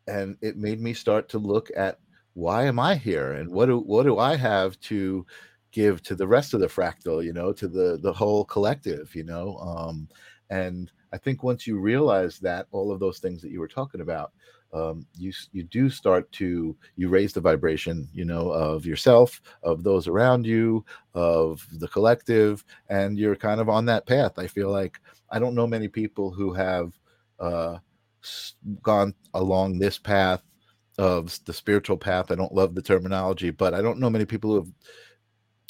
and 0.07 0.37
it 0.43 0.57
made 0.57 0.81
me 0.81 0.95
start 0.95 1.29
to 1.31 1.39
look 1.39 1.71
at 1.77 1.99
why 2.35 2.65
am 2.65 2.79
i 2.79 2.95
here? 2.95 3.33
And 3.33 3.51
what 3.51 3.67
do 3.67 3.79
what 3.79 4.05
do 4.05 4.19
i 4.19 4.37
have 4.37 4.79
to 4.81 5.27
give 5.73 6.03
to 6.03 6.15
the 6.15 6.27
rest 6.27 6.55
of 6.55 6.61
the 6.61 6.67
fractal 6.67 7.25
you 7.25 7.33
know 7.33 7.53
to 7.53 7.67
the 7.67 7.99
the 8.03 8.13
whole 8.13 8.45
collective 8.45 9.15
you 9.15 9.25
know? 9.25 9.57
Um 9.59 10.09
and 10.51 10.93
i 11.13 11.19
think 11.19 11.43
once 11.43 11.67
you 11.67 11.79
realize 11.79 12.39
that 12.39 12.67
all 12.71 12.93
of 12.93 13.01
those 13.01 13.19
things 13.19 13.43
that 13.43 13.51
you 13.51 13.61
were 13.61 13.69
talking 13.69 14.01
about 14.03 14.33
um, 14.73 15.07
you 15.17 15.33
you 15.53 15.63
do 15.63 15.91
start 15.91 16.31
to 16.33 16.77
you 16.97 17.09
raise 17.09 17.33
the 17.33 17.41
vibration 17.41 18.09
you 18.13 18.25
know 18.25 18.51
of 18.51 18.87
yourself 18.87 19.41
of 19.63 19.83
those 19.83 20.09
around 20.09 20.47
you 20.47 20.85
of 21.15 21.67
the 21.73 21.89
collective 21.89 22.65
and 22.89 23.19
you're 23.19 23.37
kind 23.37 23.61
of 23.61 23.69
on 23.69 23.85
that 23.85 24.07
path 24.07 24.39
i 24.39 24.47
feel 24.47 24.71
like 24.71 24.99
i 25.31 25.39
don't 25.39 25.55
know 25.55 25.67
many 25.67 25.89
people 25.89 26.31
who 26.31 26.53
have 26.53 26.93
uh, 27.39 27.77
gone 28.83 29.15
along 29.35 29.79
this 29.79 29.99
path 29.99 30.43
of 30.99 31.39
the 31.45 31.53
spiritual 31.53 31.97
path 31.97 32.31
i 32.31 32.35
don't 32.35 32.55
love 32.55 32.75
the 32.75 32.83
terminology 32.83 33.51
but 33.51 33.75
i 33.75 33.83
don't 33.83 33.99
know 33.99 34.11
many 34.11 34.25
people 34.25 34.51
who 34.51 34.57
have 34.57 34.73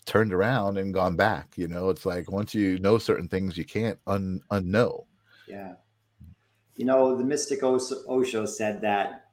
turned 0.05 0.33
around 0.33 0.79
and 0.79 0.95
gone 0.95 1.17
back. 1.17 1.53
You 1.57 1.69
know, 1.69 1.89
it's 1.91 2.07
like 2.07 2.31
once 2.31 2.55
you 2.55 2.79
know 2.79 2.99
certain 2.99 3.29
things, 3.29 3.57
you 3.57 3.65
can't 3.65 3.99
un 4.07 4.41
unknow. 4.51 5.05
Yeah. 5.47 5.75
You 6.77 6.87
know, 6.87 7.17
the 7.17 7.25
mystic 7.25 7.63
Osho 7.63 8.47
said 8.47 8.81
that 8.81 9.27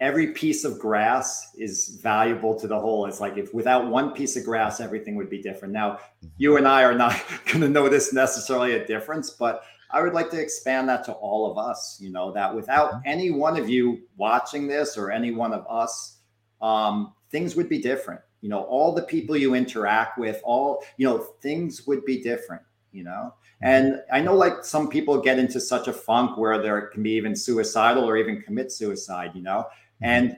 every 0.00 0.28
piece 0.28 0.64
of 0.64 0.78
grass 0.78 1.54
is 1.56 2.00
valuable 2.02 2.58
to 2.58 2.66
the 2.66 2.78
whole. 2.78 3.06
It's 3.06 3.20
like 3.20 3.36
if 3.36 3.52
without 3.52 3.88
one 3.88 4.12
piece 4.12 4.36
of 4.36 4.44
grass, 4.44 4.80
everything 4.80 5.16
would 5.16 5.30
be 5.30 5.42
different. 5.42 5.74
Now, 5.74 5.92
mm-hmm. 5.92 6.28
you 6.38 6.56
and 6.56 6.66
I 6.66 6.84
are 6.84 6.94
not 6.94 7.20
going 7.46 7.60
to 7.60 7.68
notice 7.68 8.12
necessarily 8.12 8.72
a 8.72 8.86
difference, 8.86 9.30
but 9.30 9.62
I 9.90 10.02
would 10.02 10.14
like 10.14 10.30
to 10.30 10.40
expand 10.40 10.88
that 10.88 11.04
to 11.04 11.12
all 11.12 11.50
of 11.50 11.58
us. 11.58 11.98
You 12.00 12.10
know, 12.10 12.32
that 12.32 12.54
without 12.54 12.92
mm-hmm. 12.92 13.02
any 13.04 13.30
one 13.30 13.58
of 13.58 13.68
you 13.68 14.02
watching 14.16 14.66
this 14.66 14.96
or 14.96 15.10
any 15.10 15.32
one 15.32 15.52
of 15.52 15.66
us, 15.68 16.18
um, 16.62 17.12
things 17.30 17.56
would 17.56 17.68
be 17.68 17.80
different 17.80 18.20
you 18.40 18.48
know 18.48 18.62
all 18.62 18.94
the 18.94 19.02
people 19.02 19.36
you 19.36 19.54
interact 19.54 20.18
with 20.18 20.40
all 20.44 20.82
you 20.96 21.06
know 21.06 21.18
things 21.42 21.86
would 21.86 22.04
be 22.04 22.22
different 22.22 22.62
you 22.92 23.04
know? 23.04 23.34
Mm-hmm. 23.62 23.66
And 23.66 24.02
i 24.12 24.20
know 24.20 24.34
like 24.34 24.64
some 24.64 24.88
people 24.88 25.20
get 25.20 25.38
into 25.38 25.60
such 25.60 25.88
a 25.88 25.92
funk 25.92 26.36
where 26.36 26.60
there 26.60 26.80
can 26.88 27.02
be 27.02 27.12
even 27.12 27.36
suicidal 27.36 28.04
or 28.04 28.16
even 28.16 28.42
commit 28.42 28.72
suicide 28.72 29.32
you 29.34 29.42
know? 29.42 29.66
Mm-hmm. 30.02 30.04
And 30.04 30.36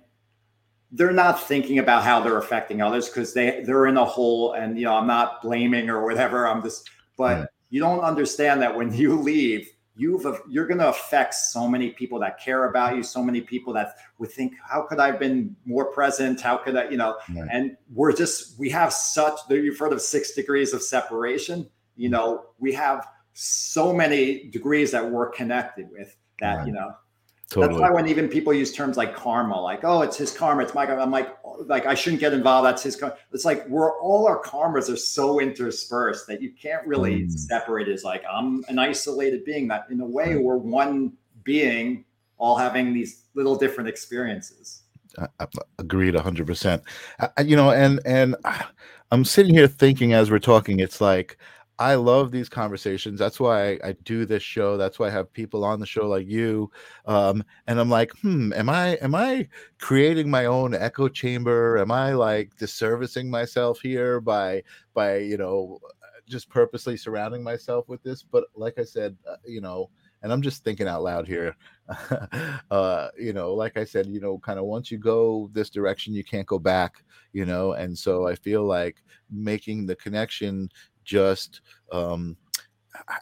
they're 0.93 1.11
not 1.11 1.43
thinking 1.43 1.79
about 1.79 2.05
how 2.05 2.21
they're 2.21 2.39
affecting 2.39 2.83
others 2.83 3.09
because 3.09 3.33
they 3.33 3.63
they're 3.65 3.87
in 3.87 3.97
a 3.97 4.05
hole 4.05 4.53
and 4.53 4.79
you 4.79 4.85
know 4.85 4.95
i'm 4.95 5.07
not 5.07 5.41
blaming 5.43 5.89
or 5.89 6.05
whatever 6.05 6.47
i'm 6.47 6.63
just 6.63 6.89
but 7.17 7.51
you 7.71 7.81
don't 7.81 8.01
understand 8.01 8.61
that 8.61 8.75
when 8.75 8.93
you 8.93 9.19
leave 9.19 9.69
you've 9.97 10.27
you're 10.49 10.67
going 10.67 10.79
to 10.79 10.89
affect 10.89 11.35
so 11.35 11.69
many 11.69 11.91
people 11.91 12.19
that 12.19 12.39
care 12.39 12.69
about 12.69 12.97
you 12.97 13.03
so 13.03 13.23
many 13.23 13.41
people 13.41 13.73
that 13.73 13.97
would 14.19 14.31
think 14.31 14.55
how 14.67 14.83
could 14.83 14.99
i've 14.99 15.19
been 15.19 15.55
more 15.65 15.87
present? 15.87 16.41
How 16.41 16.57
could 16.57 16.77
i 16.77 16.89
you 16.89 16.97
know? 16.97 17.19
Right. 17.35 17.49
and 17.51 17.77
we're 17.93 18.13
just 18.13 18.59
we 18.59 18.71
have 18.71 18.93
such 18.93 19.39
that 19.49 19.57
you've 19.57 19.79
heard 19.79 19.93
of 19.93 20.01
six 20.01 20.33
degrees 20.33 20.73
of 20.73 20.83
separation 20.83 21.69
you 22.03 22.09
know 22.09 22.47
we 22.59 22.73
have 22.73 23.07
so 23.33 23.93
many 23.93 24.49
degrees 24.51 24.91
that 24.91 25.09
we're 25.11 25.31
connected 25.31 25.89
with 25.91 26.17
that 26.41 26.57
right. 26.57 26.67
you 26.67 26.73
know 26.73 26.95
Totally. 27.53 27.75
That's 27.75 27.83
why 27.83 27.91
when 27.91 28.09
even 28.09 28.31
people 28.31 28.55
use 28.55 28.73
terms 28.73 28.97
like 28.97 29.15
karma, 29.15 29.61
like 29.61 29.85
oh, 29.85 30.01
it's 30.01 30.17
his 30.17 30.35
karma, 30.35 30.63
it's 30.63 30.73
my 30.73 30.87
karma. 30.87 31.03
I'm 31.03 31.11
like, 31.11 31.37
like 31.67 31.85
I 31.85 31.95
shouldn't 31.95 32.21
get 32.21 32.33
involved. 32.33 32.65
That's 32.65 32.83
his 32.83 32.97
karma. 32.97 33.15
It's 33.31 33.45
like 33.45 33.69
we're 33.69 34.01
all 34.01 34.27
our 34.27 34.43
karmas 34.43 34.91
are 34.91 34.97
so 34.97 35.39
interspersed 35.39 36.27
that 36.29 36.41
you 36.41 36.51
can't 36.53 36.87
really 36.87 37.25
mm. 37.25 37.31
separate 37.31 37.89
it 37.89 37.93
as 37.93 38.05
like 38.05 38.23
I'm 38.31 38.65
an 38.69 38.79
isolated 38.79 39.45
being. 39.45 39.69
That 39.69 39.85
in 39.91 40.01
a 40.01 40.07
way 40.07 40.37
we're 40.37 40.57
one 40.57 41.13
being, 41.45 42.07
all 42.39 42.57
having 42.57 42.95
these 42.95 43.25
little 43.35 43.57
different 43.57 43.87
experiences. 43.87 44.85
I, 45.19 45.27
I 45.39 45.47
agreed, 45.79 46.15
hundred 46.15 46.47
percent. 46.47 46.83
You 47.45 47.57
know, 47.57 47.71
and 47.71 48.01
and 48.07 48.35
I'm 49.11 49.27
sitting 49.27 49.53
here 49.53 49.69
thinking 49.69 50.15
as 50.15 50.31
we're 50.31 50.39
talking, 50.39 50.81
it's 50.81 51.03
like 51.03 51.37
I 51.83 51.97
love 51.97 52.31
these 52.31 52.49
conversations. 52.49 53.19
That's 53.19 53.41
why 53.41 53.73
I, 53.73 53.79
I, 53.89 53.93
do 54.05 54.25
this 54.25 54.43
show. 54.43 54.77
That's 54.77 55.01
why 55.01 55.09
I 55.09 55.11
have 55.11 55.33
people 55.33 55.65
on 55.65 55.81
the 55.81 55.87
show 55.87 56.07
like 56.07 56.29
you. 56.29 56.71
Um, 57.07 57.43
and 57.67 57.81
I'm 57.81 57.91
like, 57.91 58.13
hmm, 58.19 58.53
am 58.53 58.71
I 58.71 58.91
am 59.03 59.17
I 59.17 59.49
creating 59.81 60.31
my 60.31 60.45
own 60.45 60.75
echo 60.75 61.09
chamber? 61.09 61.79
Am 61.79 61.91
I 61.91 62.13
like 62.13 62.55
disservicing 62.57 63.29
myself 63.29 63.81
here 63.81 64.21
by 64.21 64.63
by 64.95 65.17
you 65.19 65.37
know 65.37 65.81
just 66.29 66.49
purposely 66.49 66.97
surrounding 66.97 67.43
myself 67.43 67.89
with 67.89 68.01
this? 68.05 68.23
But 68.23 68.45
like 68.55 68.79
I 68.79 68.85
said, 68.85 69.17
uh, 69.29 69.37
you 69.45 69.61
know, 69.61 69.91
and 70.23 70.33
I'm 70.33 70.43
just 70.43 70.63
thinking 70.63 70.87
out 70.87 71.03
loud 71.03 71.27
here. 71.27 71.57
uh, 72.71 73.09
you 73.19 73.33
know, 73.33 73.55
like 73.55 73.77
I 73.77 73.85
said, 73.85 74.07
you 74.07 74.21
know, 74.21 74.39
kind 74.39 74.61
of 74.61 74.67
once 74.67 74.93
you 74.93 74.99
go 74.99 75.51
this 75.53 75.69
direction, 75.69 76.15
you 76.15 76.23
can't 76.23 76.47
go 76.47 76.61
back. 76.61 77.03
You 77.33 77.45
know, 77.45 77.73
and 77.73 77.99
so 77.99 78.29
I 78.29 78.37
feel 78.37 78.63
like 78.65 79.03
making 79.31 79.87
the 79.87 79.97
connection 79.97 80.69
just 81.05 81.61
um, 81.93 82.37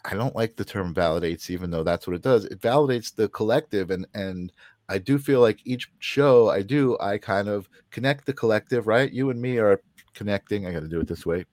I 0.05 0.13
don't 0.15 0.35
like 0.35 0.55
the 0.55 0.65
term 0.65 0.93
validates, 0.93 1.49
even 1.49 1.71
though 1.71 1.83
that's 1.83 2.07
what 2.07 2.15
it 2.15 2.21
does. 2.21 2.45
It 2.45 2.59
validates 2.59 3.13
the 3.13 3.29
collective, 3.29 3.91
and 3.91 4.05
and 4.13 4.51
I 4.89 4.97
do 4.97 5.17
feel 5.17 5.39
like 5.39 5.59
each 5.65 5.91
show 5.99 6.49
I 6.49 6.61
do, 6.61 6.97
I 6.99 7.17
kind 7.17 7.47
of 7.47 7.69
connect 7.89 8.25
the 8.25 8.33
collective. 8.33 8.87
Right, 8.87 9.11
you 9.11 9.29
and 9.29 9.41
me 9.41 9.57
are 9.57 9.81
connecting. 10.13 10.65
I 10.65 10.73
got 10.73 10.81
to 10.81 10.87
do 10.87 10.99
it 10.99 11.07
this 11.07 11.25
way. 11.25 11.45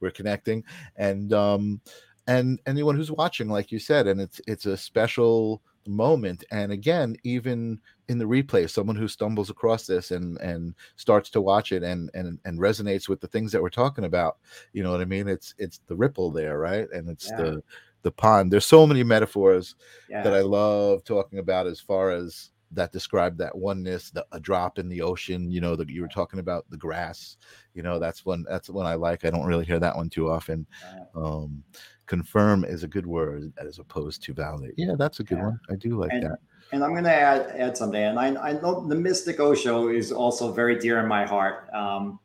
We're 0.00 0.10
connecting, 0.10 0.64
and 0.96 1.32
um, 1.32 1.80
and 2.26 2.60
anyone 2.66 2.96
who's 2.96 3.10
watching, 3.10 3.48
like 3.48 3.72
you 3.72 3.78
said, 3.78 4.06
and 4.06 4.20
it's 4.20 4.40
it's 4.46 4.66
a 4.66 4.76
special 4.76 5.62
moment. 5.86 6.44
And 6.50 6.72
again, 6.72 7.16
even 7.24 7.80
in 8.08 8.18
the 8.18 8.24
replay 8.24 8.68
someone 8.68 8.94
who 8.94 9.08
stumbles 9.08 9.50
across 9.50 9.86
this 9.86 10.10
and 10.10 10.38
and 10.38 10.74
starts 10.96 11.30
to 11.30 11.40
watch 11.40 11.72
it 11.72 11.82
and 11.82 12.10
and 12.14 12.38
and 12.44 12.58
resonates 12.58 13.08
with 13.08 13.20
the 13.20 13.26
things 13.26 13.50
that 13.50 13.62
we're 13.62 13.70
talking 13.70 14.04
about 14.04 14.36
you 14.72 14.82
know 14.82 14.92
what 14.92 15.00
i 15.00 15.04
mean 15.04 15.26
it's 15.26 15.54
it's 15.58 15.80
the 15.86 15.96
ripple 15.96 16.30
there 16.30 16.58
right 16.58 16.88
and 16.92 17.08
it's 17.08 17.30
yeah. 17.30 17.36
the 17.38 17.62
the 18.02 18.12
pond 18.12 18.52
there's 18.52 18.66
so 18.66 18.86
many 18.86 19.02
metaphors 19.02 19.74
yeah. 20.10 20.22
that 20.22 20.34
i 20.34 20.40
love 20.40 21.02
talking 21.04 21.38
about 21.38 21.66
as 21.66 21.80
far 21.80 22.10
as 22.10 22.50
that 22.72 22.92
describe 22.92 23.36
that 23.36 23.56
oneness 23.56 24.10
the, 24.10 24.24
a 24.32 24.40
drop 24.40 24.78
in 24.78 24.88
the 24.88 25.02
ocean 25.02 25.50
you 25.50 25.60
know 25.60 25.76
that 25.76 25.88
you 25.88 26.00
were 26.00 26.08
talking 26.08 26.38
about 26.40 26.68
the 26.70 26.76
grass 26.76 27.36
you 27.74 27.82
know 27.82 27.98
that's 27.98 28.24
one 28.24 28.44
that's 28.48 28.70
one 28.70 28.86
i 28.86 28.94
like 28.94 29.24
i 29.24 29.30
don't 29.30 29.46
really 29.46 29.64
hear 29.64 29.78
that 29.78 29.96
one 29.96 30.08
too 30.08 30.30
often 30.30 30.66
um 31.14 31.62
confirm 32.06 32.64
is 32.64 32.82
a 32.82 32.88
good 32.88 33.06
word 33.06 33.52
as 33.58 33.78
opposed 33.78 34.22
to 34.22 34.34
validate 34.34 34.74
yeah 34.76 34.94
that's 34.98 35.20
a 35.20 35.24
good 35.24 35.38
yeah. 35.38 35.44
one 35.44 35.60
i 35.70 35.74
do 35.76 35.98
like 35.98 36.10
and, 36.12 36.24
that 36.24 36.38
and 36.72 36.82
I'm 36.82 36.92
going 36.92 37.04
to 37.04 37.14
add 37.14 37.54
add 37.56 37.76
something. 37.76 38.02
And 38.02 38.18
I, 38.18 38.28
I 38.28 38.52
know 38.54 38.86
the 38.86 38.94
Mystic 38.94 39.38
Osho 39.38 39.88
is 39.88 40.10
also 40.10 40.52
very 40.52 40.78
dear 40.78 40.98
in 41.00 41.06
my 41.06 41.24
heart. 41.24 41.68
Um, 41.72 42.18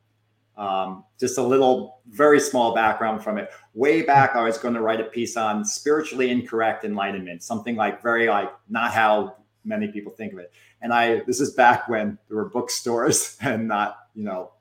um, 0.56 1.04
just 1.20 1.38
a 1.38 1.44
little, 1.44 2.02
very 2.08 2.40
small 2.40 2.74
background 2.74 3.24
from 3.24 3.38
it. 3.38 3.50
Way 3.76 4.02
back, 4.02 4.36
I 4.36 4.42
was 4.42 4.58
going 4.58 4.74
to 4.74 4.82
write 4.82 5.00
a 5.00 5.04
piece 5.04 5.38
on 5.38 5.64
spiritually 5.64 6.32
incorrect 6.32 6.84
enlightenment, 6.84 7.44
something 7.44 7.76
like 7.76 8.02
very 8.02 8.28
like 8.28 8.52
not 8.68 8.92
how 8.92 9.36
many 9.68 9.90
people 9.90 10.12
think 10.12 10.34
of 10.34 10.40
it. 10.40 10.52
And 10.82 10.94
I 10.94 11.22
this 11.28 11.40
is 11.40 11.54
back 11.54 11.88
when 11.90 12.18
there 12.28 12.38
were 12.38 12.50
bookstores 12.50 13.38
and 13.42 13.68
not 13.68 13.98
you 14.16 14.24
know 14.24 14.54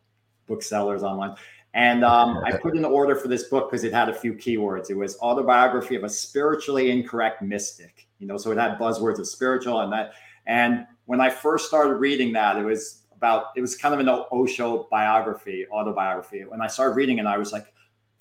booksellers 0.47 1.03
online. 1.03 1.37
And 1.75 2.05
um, 2.05 2.39
I 2.43 2.53
put 2.57 2.75
in 2.75 2.81
the 2.81 2.89
order 2.89 3.15
for 3.15 3.29
this 3.29 3.45
book 3.45 3.71
because 3.71 3.85
it 3.85 3.93
had 3.93 4.09
a 4.09 4.15
few 4.15 4.33
keywords. 4.33 4.89
It 4.89 4.97
was 4.97 5.19
autobiography 5.19 5.95
of 5.95 6.05
a 6.05 6.09
spiritually 6.09 6.91
incorrect 6.91 7.43
mystic. 7.43 8.09
You 8.19 8.27
know, 8.27 8.39
so 8.39 8.51
it 8.51 8.57
had 8.57 8.79
buzzwords 8.79 9.19
of 9.19 9.29
spiritual 9.29 9.81
and 9.81 9.93
that. 9.93 10.15
And 10.47 10.87
when 11.05 11.21
I 11.21 11.29
first 11.29 11.67
started 11.67 11.97
reading 11.97 12.33
that, 12.33 12.57
it 12.57 12.65
was 12.65 13.03
about 13.15 13.47
it 13.57 13.61
was 13.61 13.77
kind 13.77 13.93
of 13.93 14.01
an 14.01 14.09
Osho 14.09 14.89
biography, 14.91 15.67
autobiography. 15.71 16.45
When 16.45 16.63
I 16.63 16.67
started 16.67 16.97
reading 16.97 17.19
it, 17.19 17.27
I 17.27 17.37
was 17.37 17.53
like, 17.53 17.67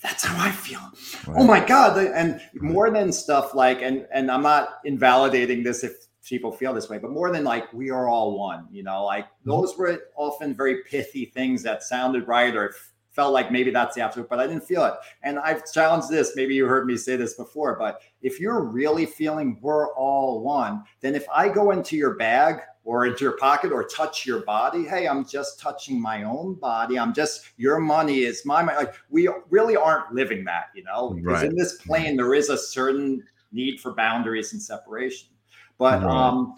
that's 0.01 0.23
how 0.23 0.45
I 0.45 0.51
feel. 0.51 0.79
Right. 1.25 1.37
Oh 1.39 1.43
my 1.45 1.65
God. 1.65 1.97
And 1.97 2.41
more 2.55 2.91
than 2.91 3.11
stuff 3.11 3.55
like, 3.55 3.81
and 3.81 4.05
and 4.13 4.29
I'm 4.29 4.43
not 4.43 4.79
invalidating 4.83 5.63
this 5.63 5.83
if 5.83 6.07
people 6.25 6.51
feel 6.51 6.73
this 6.73 6.89
way, 6.89 6.97
but 6.97 7.11
more 7.11 7.31
than 7.31 7.43
like 7.43 7.71
we 7.73 7.89
are 7.89 8.07
all 8.07 8.37
one, 8.37 8.67
you 8.71 8.83
know, 8.83 9.05
like 9.05 9.25
mm-hmm. 9.25 9.51
those 9.51 9.77
were 9.77 9.99
often 10.15 10.55
very 10.55 10.83
pithy 10.83 11.25
things 11.25 11.63
that 11.63 11.83
sounded 11.83 12.27
right 12.27 12.55
or 12.55 12.73
felt 13.15 13.31
like 13.31 13.49
maybe 13.49 13.71
that's 13.71 13.95
the 13.95 14.01
absolute, 14.01 14.27
but 14.27 14.39
I 14.39 14.47
didn't 14.47 14.65
feel 14.65 14.83
it. 14.83 14.93
And 15.23 15.39
I've 15.39 15.71
challenged 15.71 16.09
this. 16.09 16.33
Maybe 16.35 16.53
you 16.53 16.65
heard 16.65 16.85
me 16.85 16.97
say 16.97 17.15
this 17.15 17.35
before, 17.35 17.77
but 17.79 18.01
if 18.21 18.41
you're 18.41 18.65
really 18.65 19.05
feeling 19.05 19.57
we're 19.61 19.93
all 19.93 20.41
one, 20.41 20.83
then 20.99 21.15
if 21.15 21.25
I 21.33 21.47
go 21.47 21.71
into 21.71 21.95
your 21.95 22.15
bag 22.15 22.59
or 22.83 23.05
into 23.05 23.23
your 23.23 23.37
pocket 23.37 23.71
or 23.71 23.85
touch 23.85 24.25
your 24.25 24.41
body, 24.41 24.83
hey, 24.83 25.07
I'm 25.07 25.25
just 25.25 25.59
touching 25.59 25.99
my 25.99 26.23
own 26.23 26.55
body. 26.55 26.99
I'm 26.99 27.13
just 27.13 27.51
your 27.55 27.79
money 27.79 28.19
is 28.19 28.45
my 28.45 28.61
money. 28.61 28.77
Like 28.77 28.95
we 29.09 29.29
really 29.49 29.77
aren't 29.77 30.13
living 30.13 30.43
that, 30.45 30.65
you 30.75 30.83
know, 30.83 31.11
because 31.11 31.41
right. 31.41 31.49
in 31.49 31.55
this 31.55 31.77
plane 31.77 32.17
there 32.17 32.33
is 32.33 32.49
a 32.49 32.57
certain 32.57 33.23
need 33.53 33.79
for 33.79 33.93
boundaries 33.93 34.51
and 34.51 34.61
separation. 34.61 35.29
But 35.77 36.03
right. 36.03 36.29
um, 36.29 36.55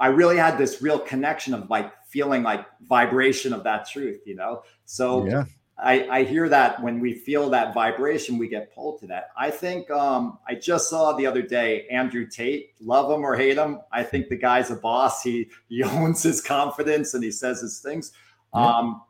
I 0.00 0.08
really 0.08 0.36
had 0.36 0.58
this 0.58 0.82
real 0.82 0.98
connection 0.98 1.54
of 1.54 1.70
like 1.70 1.92
feeling 2.08 2.42
like 2.42 2.66
vibration 2.82 3.52
of 3.52 3.64
that 3.64 3.88
truth, 3.88 4.20
you 4.26 4.34
know. 4.34 4.62
So 4.84 5.26
yeah. 5.26 5.44
I, 5.78 6.08
I 6.08 6.22
hear 6.24 6.48
that 6.48 6.82
when 6.82 7.00
we 7.00 7.12
feel 7.12 7.50
that 7.50 7.74
vibration, 7.74 8.38
we 8.38 8.48
get 8.48 8.74
pulled 8.74 9.00
to 9.00 9.06
that. 9.08 9.28
I 9.36 9.50
think 9.50 9.90
um, 9.90 10.38
I 10.48 10.54
just 10.54 10.88
saw 10.88 11.12
the 11.12 11.26
other 11.26 11.42
day 11.42 11.86
Andrew 11.88 12.26
Tate, 12.26 12.70
love 12.80 13.10
him 13.10 13.24
or 13.24 13.36
hate 13.36 13.58
him. 13.58 13.80
I 13.92 14.02
think 14.02 14.28
the 14.28 14.36
guy's 14.36 14.70
a 14.70 14.76
boss. 14.76 15.22
He 15.22 15.50
he 15.68 15.82
owns 15.84 16.22
his 16.22 16.40
confidence 16.40 17.14
and 17.14 17.22
he 17.22 17.30
says 17.30 17.60
his 17.60 17.80
things. 17.80 18.12
Yeah. 18.54 18.66
Um, 18.66 19.02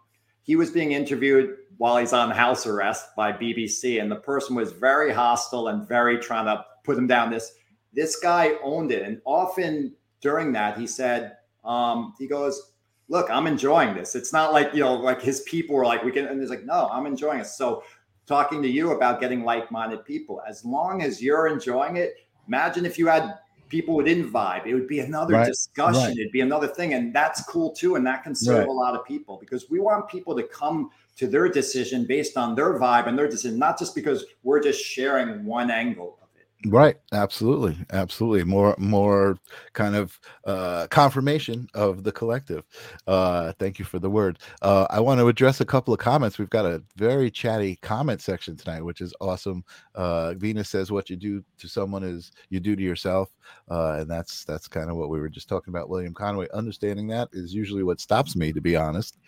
he 0.42 0.57
was 0.57 0.71
being 0.71 0.92
interviewed 0.92 1.57
while 1.77 1.99
he's 1.99 2.12
on 2.12 2.31
house 2.31 2.66
arrest 2.66 3.14
by 3.16 3.33
BBC, 3.33 4.01
and 4.01 4.11
the 4.11 4.16
person 4.16 4.57
was 4.57 4.73
very 4.73 5.12
hostile 5.12 5.69
and 5.69 5.87
very 5.87 6.19
trying 6.19 6.47
to 6.47 6.64
put 6.85 6.97
him 6.97 7.07
down. 7.07 7.31
This 7.31 7.53
this 7.96 8.16
guy 8.16 8.52
owned 8.62 8.92
it, 8.92 9.02
and 9.02 9.20
often 9.24 9.92
during 10.20 10.52
that 10.52 10.78
he 10.78 10.87
said, 10.87 11.38
um, 11.64 12.14
he 12.18 12.28
goes, 12.28 12.72
look, 13.09 13.30
I'm 13.30 13.46
enjoying 13.46 13.94
this. 13.94 14.14
It's 14.14 14.32
not 14.32 14.52
like, 14.52 14.72
you 14.74 14.80
know, 14.80 14.94
like 14.94 15.20
his 15.20 15.40
people 15.42 15.74
were 15.74 15.85
like, 15.85 16.04
we 16.04 16.12
can, 16.12 16.26
and 16.26 16.40
he's 16.40 16.50
like, 16.50 16.64
no, 16.64 16.88
I'm 16.92 17.06
enjoying 17.06 17.40
it. 17.40 17.46
So 17.46 17.82
talking 18.26 18.62
to 18.62 18.68
you 18.68 18.92
about 18.92 19.20
getting 19.20 19.44
like-minded 19.44 20.04
people, 20.04 20.42
as 20.46 20.64
long 20.64 21.02
as 21.02 21.22
you're 21.22 21.46
enjoying 21.46 21.96
it, 21.96 22.16
imagine 22.46 22.85
if 22.85 22.98
you 22.98 23.06
had 23.06 23.38
people 23.68 23.94
who 23.94 24.02
didn't 24.04 24.32
vibe, 24.32 24.66
it 24.66 24.74
would 24.74 24.88
be 24.88 25.00
another 25.00 25.35
right. 25.35 25.46
discussion. 25.46 26.02
Right. 26.02 26.18
It'd 26.18 26.32
be 26.32 26.40
another 26.40 26.68
thing. 26.68 26.94
And 26.94 27.14
that's 27.14 27.42
cool 27.44 27.72
too. 27.72 27.96
And 27.96 28.06
that 28.06 28.22
can 28.22 28.35
serve 28.35 28.59
right. 28.59 28.68
a 28.68 28.72
lot 28.72 28.94
of 28.94 29.04
people 29.04 29.38
because 29.38 29.70
we 29.70 29.80
want 29.80 30.09
people 30.09 30.37
to 30.37 30.42
come 30.44 30.90
to 31.16 31.26
their 31.26 31.48
decision 31.48 32.04
based 32.06 32.37
on 32.37 32.54
their 32.54 32.78
vibe 32.78 33.06
and 33.09 33.18
their 33.18 33.28
decision, 33.28 33.59
not 33.59 33.78
just 33.78 33.94
because 33.94 34.24
we're 34.42 34.62
just 34.62 34.85
sharing 34.85 35.44
one 35.44 35.70
angle 35.70 36.18
Right. 36.64 36.97
Absolutely. 37.12 37.77
Absolutely. 37.92 38.42
More 38.42 38.75
more 38.79 39.38
kind 39.75 39.95
of 39.95 40.19
uh 40.47 40.87
confirmation 40.88 41.69
of 41.75 42.03
the 42.03 42.11
collective. 42.11 42.64
Uh 43.07 43.53
thank 43.59 43.79
you 43.79 43.85
for 43.85 43.99
the 43.99 44.09
word. 44.11 44.38
Uh 44.62 44.87
I 44.88 45.01
want 45.01 45.21
to 45.21 45.29
address 45.29 45.61
a 45.61 45.66
couple 45.66 45.92
of 45.92 46.01
comments. 46.01 46.38
We've 46.38 46.51
got 46.51 46.64
a 46.64 46.83
very 46.97 47.31
chatty 47.31 47.77
comment 47.83 48.23
section 48.23 48.57
tonight, 48.57 48.81
which 48.83 49.01
is 49.03 49.14
awesome. 49.21 49.64
Uh 49.95 50.33
Venus 50.35 50.71
says 50.71 50.90
what 50.90 51.11
you 51.11 51.16
do 51.16 51.45
to 51.59 51.69
someone 51.69 52.03
is 52.03 52.33
you 52.49 52.59
do 52.59 52.75
to 52.75 52.83
yourself. 52.83 53.36
Uh 53.70 53.98
and 54.00 54.11
that's 54.11 54.44
that's 54.44 54.68
kind 54.68 54.90
of 54.90 54.96
what 54.96 55.11
we 55.11 55.20
were 55.20 55.28
just 55.28 55.48
talking 55.48 55.72
about 55.72 55.88
William 55.88 56.14
Conway. 56.14 56.46
Understanding 56.52 57.06
that 57.09 57.28
is 57.32 57.54
usually 57.54 57.82
what 57.82 58.00
stops 58.00 58.37
me 58.37 58.52
to 58.52 58.61
be 58.61 58.76
honest. 58.76 59.18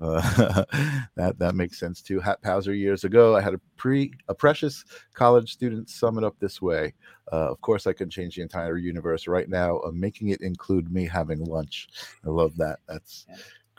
Uh 0.00 0.64
that 1.16 1.38
that 1.38 1.54
makes 1.54 1.78
sense 1.78 2.02
too. 2.02 2.20
Hat 2.20 2.42
Pauser 2.42 2.78
years 2.78 3.04
ago, 3.04 3.36
I 3.36 3.40
had 3.40 3.54
a 3.54 3.60
pre 3.76 4.12
a 4.28 4.34
precious 4.34 4.84
college 5.14 5.52
student 5.52 5.88
sum 5.88 6.18
it 6.18 6.24
up 6.24 6.38
this 6.38 6.62
way. 6.62 6.94
Uh, 7.32 7.50
of 7.50 7.60
course, 7.60 7.86
I 7.86 7.92
could 7.92 8.10
change 8.10 8.36
the 8.36 8.42
entire 8.42 8.78
universe 8.78 9.26
right 9.26 9.48
now, 9.48 9.80
uh, 9.80 9.90
making 9.92 10.28
it 10.28 10.40
include 10.40 10.90
me 10.90 11.06
having 11.06 11.44
lunch. 11.44 11.88
I 12.24 12.30
love 12.30 12.56
that. 12.56 12.78
That's 12.88 13.26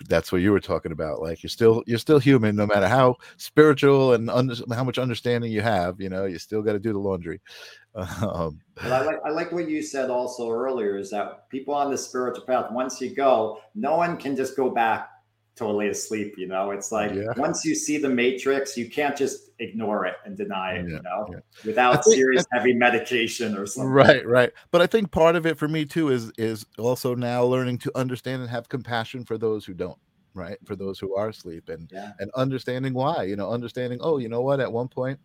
that's 0.08 0.32
what 0.32 0.42
you 0.42 0.52
were 0.52 0.60
talking 0.60 0.92
about 0.92 1.22
like 1.22 1.44
you're 1.44 1.50
still 1.50 1.84
you're 1.86 1.98
still 1.98 2.20
human 2.20 2.56
no 2.56 2.66
matter 2.66 2.88
how 2.88 3.16
spiritual 3.38 4.14
and 4.14 4.30
how 4.30 4.84
much 4.84 4.98
understanding 4.98 5.52
you 5.52 5.62
have 5.62 6.00
you 6.00 6.10
know 6.10 6.26
you 6.26 6.40
still 6.40 6.62
got 6.62 6.74
to 6.74 6.80
do 6.80 6.94
the 6.94 7.00
laundry. 7.00 7.42
Um, 8.22 8.62
I 8.82 9.02
like 9.02 9.20
I 9.26 9.30
like 9.32 9.52
what 9.52 9.68
you 9.68 9.82
said 9.82 10.10
also 10.10 10.50
earlier 10.50 10.96
is 10.96 11.10
that 11.10 11.50
people 11.50 11.74
on 11.74 11.90
the 11.92 11.98
spiritual 11.98 12.46
path 12.46 12.72
once 12.72 13.02
you 13.02 13.14
go 13.14 13.60
no 13.76 13.98
one 13.98 14.16
can 14.16 14.36
just 14.36 14.56
go 14.56 14.70
back 14.70 15.10
totally 15.60 15.90
asleep 15.90 16.36
you 16.38 16.48
know? 16.48 16.72
It's 16.72 16.92
like 16.92 17.14
yeah. 17.14 17.34
once 17.38 17.66
you 17.66 17.76
see 17.76 17.98
the 17.98 18.10
matrix 18.10 18.78
you 18.78 18.90
can't 18.90 19.16
just 19.16 19.52
ignore 19.60 20.06
it 20.06 20.16
and 20.26 20.38
deny 20.38 20.74
it 20.74 20.88
yeah, 20.90 20.96
you 20.96 21.02
know? 21.04 21.28
yeah. 21.32 21.40
without 21.66 22.04
think, 22.04 22.16
serious 22.16 22.46
heavy 22.52 22.74
medication 22.74 23.58
or 23.58 23.66
something. 23.66 23.92
Right 23.92 24.26
right. 24.26 24.52
But 24.72 24.82
i 24.82 24.88
think 24.88 25.12
part 25.12 25.36
of 25.36 25.46
it 25.46 25.58
for 25.58 25.68
me 25.68 25.86
too 25.86 26.10
is 26.10 26.32
is 26.38 26.66
also 26.78 27.14
now 27.14 27.44
learning 27.44 27.78
to 27.80 27.92
understand 27.96 28.42
and 28.42 28.50
have 28.50 28.70
compassion 28.70 29.26
for 29.26 29.38
those 29.38 29.66
who 29.66 29.74
don't 29.74 30.00
right? 30.36 30.58
For 30.66 30.76
those 30.76 31.00
who 31.00 31.16
are 31.16 31.30
asleep 31.30 31.70
and 31.70 31.92
and 32.20 32.32
understanding 32.36 32.94
why 32.94 33.24
you 33.24 33.36
know 33.36 33.52
understanding 33.52 34.00
oh 34.02 34.18
you 34.18 34.30
know 34.30 34.42
what? 34.42 34.60
At 34.60 34.72
one 34.72 34.88
point 34.88 35.20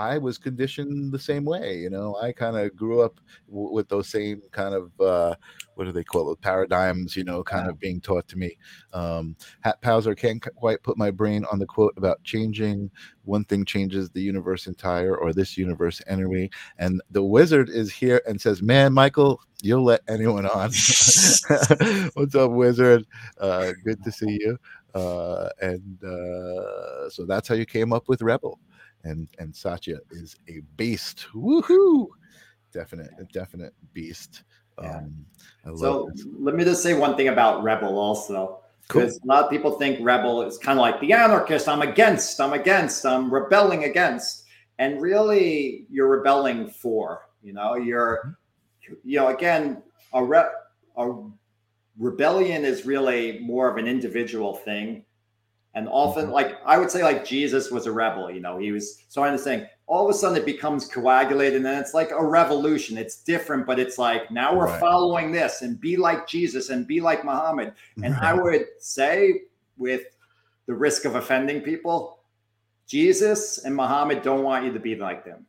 I 0.00 0.16
was 0.16 0.38
conditioned 0.38 1.12
the 1.12 1.18
same 1.18 1.44
way. 1.44 1.76
You 1.76 1.90
know, 1.90 2.16
I 2.16 2.32
kind 2.32 2.56
of 2.56 2.74
grew 2.74 3.02
up 3.02 3.20
w- 3.50 3.70
with 3.70 3.86
those 3.90 4.08
same 4.08 4.40
kind 4.50 4.74
of 4.74 4.98
uh, 4.98 5.34
what 5.74 5.84
do 5.84 5.92
they 5.92 6.04
call 6.04 6.32
it 6.32 6.40
paradigms? 6.40 7.14
You 7.16 7.24
know, 7.24 7.44
kind 7.44 7.68
of 7.68 7.78
being 7.78 8.00
taught 8.00 8.26
to 8.28 8.38
me. 8.38 8.56
Um, 8.94 9.36
Hat 9.60 9.82
Powser 9.82 10.16
can't 10.16 10.42
quite 10.54 10.82
put 10.82 10.96
my 10.96 11.10
brain 11.10 11.44
on 11.52 11.58
the 11.58 11.66
quote 11.66 11.92
about 11.98 12.24
changing. 12.24 12.90
One 13.24 13.44
thing 13.44 13.66
changes 13.66 14.08
the 14.08 14.22
universe 14.22 14.66
entire, 14.66 15.14
or 15.14 15.34
this 15.34 15.58
universe 15.58 16.00
anyway. 16.06 16.48
And 16.78 17.02
the 17.10 17.22
wizard 17.22 17.68
is 17.68 17.92
here 17.92 18.22
and 18.26 18.40
says, 18.40 18.62
"Man, 18.62 18.94
Michael, 18.94 19.42
you'll 19.60 19.84
let 19.84 20.00
anyone 20.08 20.46
on." 20.46 20.70
What's 22.14 22.34
up, 22.34 22.52
wizard? 22.52 23.04
Uh, 23.38 23.72
good 23.84 24.02
to 24.04 24.10
see 24.10 24.38
you. 24.40 24.56
Uh, 24.94 25.50
and 25.60 26.02
uh, 26.02 27.10
so 27.10 27.26
that's 27.28 27.48
how 27.48 27.54
you 27.54 27.66
came 27.66 27.92
up 27.92 28.08
with 28.08 28.22
Rebel 28.22 28.58
and 29.04 29.28
and 29.38 29.54
Satya 29.54 29.98
is 30.10 30.36
a 30.48 30.60
beast. 30.76 31.26
Woohoo! 31.34 32.06
Definite, 32.72 33.10
definite 33.32 33.74
beast. 33.92 34.44
Um, 34.78 35.26
so 35.76 36.10
let 36.38 36.54
me 36.54 36.64
just 36.64 36.82
say 36.82 36.94
one 36.94 37.16
thing 37.16 37.28
about 37.28 37.62
Rebel 37.62 37.98
also. 37.98 38.60
Because 38.82 39.18
cool. 39.18 39.30
a 39.30 39.34
lot 39.34 39.44
of 39.44 39.50
people 39.50 39.72
think 39.72 39.98
Rebel 40.00 40.42
is 40.42 40.58
kind 40.58 40.78
of 40.78 40.82
like 40.82 41.00
the 41.00 41.12
anarchist. 41.12 41.68
I'm 41.68 41.82
against, 41.82 42.40
I'm 42.40 42.54
against, 42.54 43.06
I'm 43.06 43.32
rebelling 43.32 43.84
against. 43.84 44.44
And 44.78 45.00
really, 45.00 45.86
you're 45.90 46.08
rebelling 46.08 46.70
for, 46.70 47.28
you 47.42 47.52
know, 47.52 47.76
you're, 47.76 48.36
mm-hmm. 48.88 48.94
you 49.04 49.18
know, 49.18 49.28
again, 49.28 49.82
a, 50.12 50.24
re- 50.24 50.50
a 50.96 51.12
rebellion 51.98 52.64
is 52.64 52.84
really 52.84 53.38
more 53.40 53.70
of 53.70 53.76
an 53.76 53.86
individual 53.86 54.56
thing 54.56 55.04
and 55.74 55.88
often, 55.88 56.24
mm-hmm. 56.24 56.32
like 56.32 56.58
I 56.64 56.78
would 56.78 56.90
say, 56.90 57.02
like 57.02 57.24
Jesus 57.24 57.70
was 57.70 57.86
a 57.86 57.92
rebel. 57.92 58.30
You 58.30 58.40
know, 58.40 58.58
he 58.58 58.72
was. 58.72 59.04
So 59.08 59.22
I'm 59.22 59.38
saying, 59.38 59.66
all 59.86 60.08
of 60.08 60.14
a 60.14 60.18
sudden 60.18 60.36
it 60.36 60.46
becomes 60.46 60.86
coagulated, 60.86 61.56
and 61.56 61.64
then 61.64 61.80
it's 61.80 61.94
like 61.94 62.10
a 62.10 62.24
revolution. 62.24 62.98
It's 62.98 63.22
different, 63.22 63.66
but 63.66 63.78
it's 63.78 63.98
like 63.98 64.30
now 64.30 64.54
we're 64.54 64.66
right. 64.66 64.80
following 64.80 65.32
this 65.32 65.62
and 65.62 65.80
be 65.80 65.96
like 65.96 66.26
Jesus 66.26 66.70
and 66.70 66.86
be 66.86 67.00
like 67.00 67.24
Muhammad. 67.24 67.72
And 68.02 68.14
right. 68.14 68.24
I 68.24 68.34
would 68.34 68.66
say, 68.78 69.42
with 69.76 70.02
the 70.66 70.74
risk 70.74 71.04
of 71.04 71.14
offending 71.14 71.60
people, 71.60 72.18
Jesus 72.86 73.64
and 73.64 73.74
Muhammad 73.74 74.22
don't 74.22 74.42
want 74.42 74.64
you 74.64 74.72
to 74.72 74.80
be 74.80 74.96
like 74.96 75.24
them. 75.24 75.46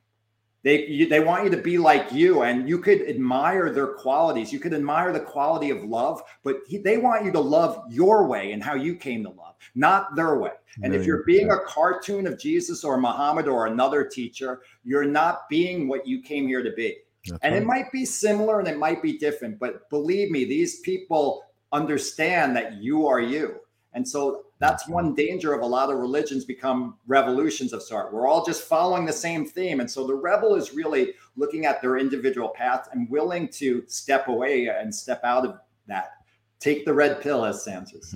They 0.64 0.86
you, 0.86 1.08
they 1.08 1.20
want 1.20 1.44
you 1.44 1.50
to 1.50 1.58
be 1.58 1.78
like 1.78 2.12
you, 2.12 2.44
and 2.44 2.70
you 2.70 2.78
could 2.78 3.02
admire 3.10 3.72
their 3.72 3.88
qualities. 3.88 4.54
You 4.54 4.60
could 4.60 4.74
admire 4.74 5.12
the 5.12 5.20
quality 5.20 5.72
of 5.72 5.84
love, 5.84 6.22
but 6.44 6.58
he, 6.68 6.78
they 6.78 6.98
want 6.98 7.26
you 7.26 7.32
to 7.32 7.40
love 7.40 7.84
your 7.90 8.28
way 8.28 8.52
and 8.52 8.64
how 8.64 8.76
you 8.76 8.96
came 8.96 9.24
to 9.24 9.30
love, 9.30 9.56
not 9.74 10.16
their 10.16 10.38
way. 10.38 10.52
And 10.84 10.96
if 10.96 11.06
you're 11.06 11.24
being 11.24 11.52
a 11.52 11.60
cartoon 11.66 12.28
of 12.28 12.40
Jesus 12.40 12.84
or 12.84 12.98
Muhammad 12.98 13.48
or 13.48 13.68
another 13.68 14.06
teacher, 14.06 14.62
you're 14.84 15.06
not 15.06 15.50
being 15.50 15.88
what 15.88 16.08
you 16.08 16.22
came 16.22 16.48
here 16.48 16.64
to 16.64 16.72
be. 16.72 16.98
That's 17.26 17.40
and 17.44 17.54
right. 17.54 17.62
it 17.62 17.66
might 17.66 17.92
be 17.92 18.06
similar 18.06 18.60
and 18.60 18.68
it 18.68 18.78
might 18.78 19.02
be 19.02 19.18
different, 19.18 19.60
but 19.60 19.90
believe 19.90 20.32
me, 20.32 20.46
these 20.46 20.80
people 20.80 21.44
understand 21.72 22.56
that 22.56 22.82
you 22.82 23.08
are 23.08 23.20
you. 23.20 23.60
And 23.94 24.08
so 24.08 24.46
that's 24.62 24.88
one 24.88 25.16
danger 25.16 25.54
of 25.54 25.62
a 25.62 25.66
lot 25.66 25.90
of 25.90 25.98
religions 25.98 26.46
become 26.46 26.96
revolutions 27.08 27.74
of 27.74 27.82
sort. 27.82 28.14
We're 28.14 28.28
all 28.28 28.46
just 28.46 28.62
following 28.62 29.08
the 29.08 29.12
same 29.12 29.44
theme. 29.44 29.80
And 29.80 29.90
so 29.90 30.06
the 30.06 30.14
rebel 30.14 30.54
is 30.54 30.72
really 30.72 31.16
looking 31.36 31.66
at 31.66 31.82
their 31.82 31.98
individual 31.98 32.50
path 32.50 32.88
and 32.94 33.10
willing 33.10 33.48
to 33.54 33.84
step 33.88 34.28
away 34.28 34.68
and 34.68 34.94
step 34.94 35.22
out 35.24 35.48
of 35.48 35.58
that. 35.88 36.12
Take 36.60 36.86
the 36.86 36.94
red 36.94 37.22
pill, 37.22 37.44
as 37.44 37.64
Sam 37.64 37.88
says. 37.88 38.16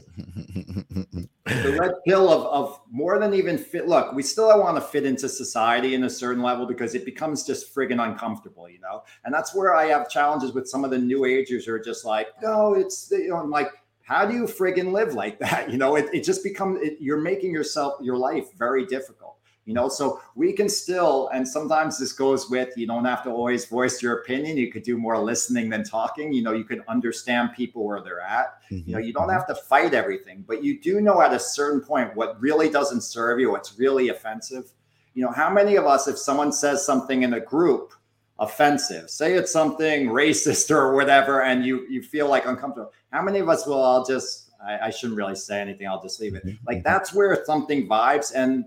the 1.46 1.78
red 1.80 1.94
pill 2.06 2.32
of, 2.32 2.44
of 2.44 2.80
more 2.92 3.18
than 3.18 3.34
even 3.34 3.58
fit. 3.58 3.88
Look, 3.88 4.14
we 4.14 4.22
still 4.22 4.60
want 4.60 4.78
to 4.78 4.82
fit 4.82 5.04
into 5.04 5.28
society 5.28 5.96
in 5.96 6.04
a 6.04 6.10
certain 6.12 6.44
level 6.44 6.68
because 6.68 6.94
it 6.94 7.06
becomes 7.06 7.44
just 7.44 7.74
friggin' 7.74 8.00
uncomfortable, 8.00 8.70
you 8.70 8.80
know? 8.82 9.02
And 9.24 9.34
that's 9.34 9.56
where 9.56 9.74
I 9.74 9.86
have 9.86 10.12
challenges 10.12 10.52
with 10.52 10.70
some 10.70 10.86
of 10.86 10.92
the 10.92 11.00
new 11.00 11.26
agers 11.26 11.66
who 11.66 11.74
are 11.74 11.80
just 11.80 12.06
like, 12.06 12.28
no, 12.40 12.76
it's, 12.76 13.10
you 13.10 13.30
know, 13.30 13.38
I'm 13.38 13.50
like, 13.50 13.72
how 14.06 14.24
do 14.24 14.36
you 14.36 14.44
friggin' 14.44 14.92
live 14.92 15.14
like 15.14 15.40
that? 15.40 15.70
You 15.76 15.78
know, 15.80 15.96
it, 15.96 16.06
it 16.14 16.24
just 16.24 16.44
becomes, 16.44 16.80
it, 16.82 16.98
you're 17.00 17.20
making 17.20 17.52
yourself, 17.52 17.96
your 18.02 18.18
life 18.18 18.54
very 18.54 18.86
difficult, 18.86 19.38
you 19.66 19.74
know? 19.74 19.90
So 19.90 20.22
we 20.36 20.54
can 20.54 20.70
still, 20.70 21.30
and 21.34 21.46
sometimes 21.46 21.98
this 22.00 22.14
goes 22.14 22.50
with, 22.50 22.70
you 22.78 22.86
don't 22.86 23.04
have 23.04 23.24
to 23.24 23.32
always 23.32 23.66
voice 23.66 24.02
your 24.04 24.20
opinion. 24.20 24.58
You 24.58 24.72
could 24.72 24.84
do 24.84 24.96
more 24.96 25.18
listening 25.18 25.70
than 25.70 25.84
talking. 25.84 26.32
You 26.32 26.44
know, 26.44 26.54
you 26.54 26.64
could 26.64 26.84
understand 26.88 27.50
people 27.56 27.84
where 27.84 28.02
they're 28.02 28.22
at. 28.22 28.62
Mm-hmm. 28.72 28.88
You 28.90 28.96
know, 28.96 29.02
you 29.02 29.12
don't 29.12 29.24
mm-hmm. 29.24 29.32
have 29.32 29.48
to 29.48 29.56
fight 29.56 29.96
everything, 29.96 30.46
but 30.48 30.64
you 30.64 30.80
do 30.80 31.02
know 31.02 31.20
at 31.22 31.34
a 31.34 31.40
certain 31.40 31.82
point 31.82 32.16
what 32.16 32.40
really 32.40 32.70
doesn't 32.70 33.02
serve 33.02 33.40
you, 33.40 33.52
what's 33.52 33.78
really 33.80 34.10
offensive. 34.10 34.72
You 35.16 35.24
know, 35.24 35.32
how 35.32 35.50
many 35.50 35.78
of 35.78 35.86
us, 35.86 36.08
if 36.08 36.20
someone 36.20 36.52
says 36.52 36.86
something 36.86 37.24
in 37.24 37.34
a 37.34 37.40
group, 37.40 37.94
offensive. 38.40 39.10
Say 39.10 39.34
it's 39.34 39.52
something 39.52 40.08
racist 40.08 40.72
or 40.76 40.96
whatever 40.96 41.44
and 41.44 41.66
you 41.66 41.86
you 41.90 42.02
feel 42.02 42.30
like 42.30 42.46
uncomfortable. 42.46 42.92
How 43.12 43.22
many 43.22 43.40
of 43.40 43.50
us 43.50 43.66
will 43.66 43.84
i'll 43.84 44.06
just 44.06 44.52
I, 44.64 44.88
I 44.88 44.90
shouldn't 44.90 45.18
really 45.18 45.36
say 45.36 45.62
anything 45.62 45.88
i'll 45.88 46.02
just 46.02 46.20
leave 46.20 46.36
it. 46.36 46.46
Mm-hmm. 46.46 46.68
like 46.68 46.84
that's 46.84 47.14
where 47.14 47.44
something 47.46 47.88
vibes 47.88 48.34
and 48.36 48.66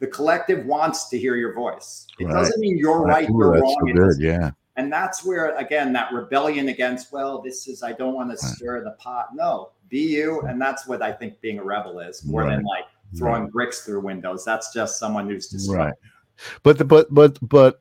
the 0.00 0.06
collective 0.06 0.64
wants 0.64 1.08
to 1.08 1.18
hear 1.18 1.34
your 1.34 1.54
voice. 1.54 2.06
It 2.20 2.26
right. 2.26 2.34
doesn't 2.34 2.60
mean 2.60 2.78
you're 2.78 3.02
right, 3.02 3.28
you're 3.28 3.50
wrong 3.50 3.76
so 3.84 3.92
good, 3.92 4.20
yeah. 4.20 4.52
And 4.76 4.92
that's 4.92 5.24
where 5.24 5.56
again 5.56 5.92
that 5.94 6.12
rebellion 6.12 6.68
against 6.68 7.12
well 7.12 7.42
this 7.42 7.66
is 7.66 7.82
i 7.82 7.92
don't 7.92 8.14
want 8.14 8.28
to 8.30 8.46
right. 8.46 8.54
stir 8.54 8.84
the 8.84 8.92
pot. 8.92 9.34
No 9.34 9.70
be 9.88 10.00
you 10.00 10.42
and 10.42 10.60
that's 10.60 10.86
what 10.86 11.00
i 11.00 11.10
think 11.10 11.40
being 11.40 11.58
a 11.58 11.64
rebel 11.64 11.98
is 11.98 12.22
more 12.22 12.42
right. 12.42 12.56
than 12.56 12.64
like 12.64 12.84
throwing 13.16 13.48
bricks 13.48 13.84
through 13.84 14.00
windows. 14.00 14.44
That's 14.44 14.72
just 14.72 14.98
someone 14.98 15.28
who's 15.28 15.48
just 15.48 15.70
right. 15.70 15.94
but 16.62 16.78
the, 16.78 16.84
but 16.84 17.12
but 17.12 17.38
but 17.42 17.80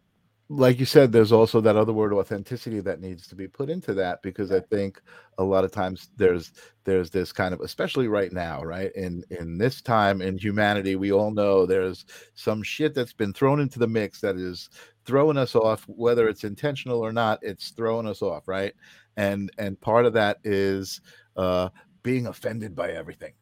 like 0.49 0.79
you 0.79 0.85
said, 0.85 1.11
there's 1.11 1.33
also 1.33 1.59
that 1.59 1.75
other 1.75 1.91
word 1.91 2.13
authenticity 2.13 2.79
that 2.79 3.01
needs 3.01 3.27
to 3.27 3.35
be 3.35 3.49
put 3.49 3.69
into 3.69 3.93
that 3.95 4.21
because 4.21 4.49
I 4.49 4.61
think 4.61 5.01
a 5.37 5.43
lot 5.43 5.65
of 5.65 5.71
times 5.71 6.09
there's 6.15 6.53
there's 6.85 7.09
this 7.09 7.33
kind 7.33 7.53
of 7.53 7.59
especially 7.59 8.07
right 8.07 8.31
now, 8.31 8.63
right? 8.63 8.91
In 8.95 9.23
in 9.29 9.57
this 9.57 9.81
time 9.81 10.21
in 10.21 10.37
humanity, 10.37 10.95
we 10.95 11.11
all 11.11 11.31
know 11.31 11.65
there's 11.65 12.05
some 12.35 12.63
shit 12.63 12.93
that's 12.93 13.11
been 13.11 13.33
thrown 13.33 13.59
into 13.59 13.77
the 13.77 13.87
mix 13.87 14.21
that 14.21 14.37
is 14.37 14.69
throwing 15.05 15.37
us 15.37 15.53
off, 15.53 15.83
whether 15.87 16.29
it's 16.29 16.45
intentional 16.45 16.99
or 17.01 17.11
not, 17.11 17.39
it's 17.41 17.71
throwing 17.71 18.07
us 18.07 18.21
off, 18.21 18.47
right? 18.47 18.73
And 19.17 19.51
and 19.57 19.79
part 19.81 20.05
of 20.05 20.13
that 20.13 20.37
is 20.45 21.01
uh 21.35 21.69
being 22.03 22.27
offended 22.27 22.73
by 22.73 22.91
everything, 22.91 23.33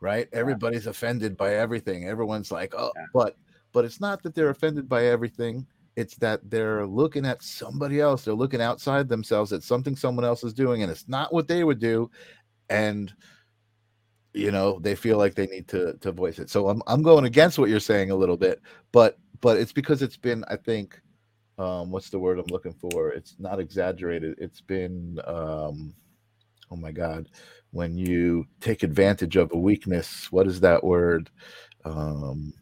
right? 0.00 0.28
Everybody's 0.32 0.86
offended 0.86 1.36
by 1.36 1.56
everything. 1.56 2.08
Everyone's 2.08 2.50
like, 2.50 2.74
oh, 2.74 2.92
but 3.12 3.36
but 3.72 3.84
it's 3.84 4.00
not 4.00 4.22
that 4.22 4.34
they're 4.34 4.48
offended 4.50 4.88
by 4.88 5.04
everything 5.06 5.66
it's 5.96 6.16
that 6.16 6.40
they're 6.50 6.86
looking 6.86 7.26
at 7.26 7.42
somebody 7.42 8.00
else 8.00 8.24
they're 8.24 8.34
looking 8.34 8.62
outside 8.62 9.08
themselves 9.08 9.52
at 9.52 9.62
something 9.62 9.96
someone 9.96 10.24
else 10.24 10.44
is 10.44 10.54
doing 10.54 10.82
and 10.82 10.90
it's 10.90 11.08
not 11.08 11.32
what 11.32 11.48
they 11.48 11.64
would 11.64 11.78
do 11.78 12.10
and 12.70 13.12
you 14.34 14.50
know 14.50 14.78
they 14.80 14.94
feel 14.94 15.18
like 15.18 15.34
they 15.34 15.46
need 15.46 15.66
to 15.68 15.94
to 15.94 16.12
voice 16.12 16.38
it. 16.38 16.50
So 16.50 16.68
i'm, 16.68 16.82
I'm 16.86 17.02
going 17.02 17.24
against 17.24 17.58
what 17.58 17.70
you're 17.70 17.80
saying 17.80 18.10
a 18.10 18.16
little 18.16 18.36
bit 18.36 18.60
but 18.92 19.18
but 19.40 19.56
it's 19.56 19.72
because 19.72 20.02
it's 20.02 20.16
been 20.16 20.44
i 20.48 20.56
think 20.56 21.00
um 21.58 21.90
what's 21.90 22.10
the 22.10 22.18
word 22.18 22.38
i'm 22.38 22.46
looking 22.50 22.74
for? 22.74 23.10
It's 23.10 23.34
not 23.38 23.58
exaggerated. 23.58 24.36
It's 24.38 24.60
been 24.60 25.18
um 25.26 25.94
oh 26.70 26.76
my 26.76 26.92
god 26.92 27.28
when 27.70 27.96
you 27.96 28.46
take 28.60 28.82
advantage 28.82 29.36
of 29.36 29.50
a 29.52 29.58
weakness 29.58 30.30
what 30.30 30.46
is 30.46 30.60
that 30.60 30.84
word? 30.84 31.30
Um 31.84 32.52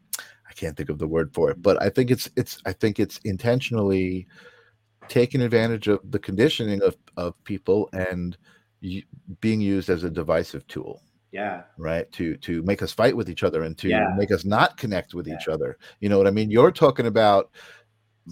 can't 0.56 0.76
think 0.76 0.88
of 0.88 0.98
the 0.98 1.06
word 1.06 1.32
for 1.32 1.50
it, 1.50 1.62
but 1.62 1.80
I 1.82 1.88
think 1.90 2.10
it's 2.10 2.28
it's 2.36 2.60
I 2.66 2.72
think 2.72 2.98
it's 2.98 3.18
intentionally 3.24 4.26
taking 5.08 5.42
advantage 5.42 5.88
of 5.88 6.00
the 6.10 6.18
conditioning 6.18 6.82
of 6.82 6.96
of 7.16 7.42
people 7.44 7.88
and 7.92 8.36
being 9.40 9.60
used 9.60 9.88
as 9.88 10.04
a 10.04 10.10
divisive 10.10 10.66
tool. 10.66 11.02
Yeah. 11.32 11.62
Right? 11.76 12.10
To 12.12 12.36
to 12.38 12.62
make 12.62 12.82
us 12.82 12.92
fight 12.92 13.16
with 13.16 13.28
each 13.28 13.42
other 13.42 13.62
and 13.62 13.76
to 13.78 13.88
yeah. 13.88 14.14
make 14.16 14.30
us 14.32 14.44
not 14.44 14.76
connect 14.76 15.14
with 15.14 15.26
yeah. 15.26 15.34
each 15.34 15.48
other. 15.48 15.76
You 16.00 16.08
know 16.08 16.18
what 16.18 16.26
i 16.26 16.30
mean? 16.30 16.50
You're 16.50 16.72
talking 16.72 17.06
about 17.06 17.50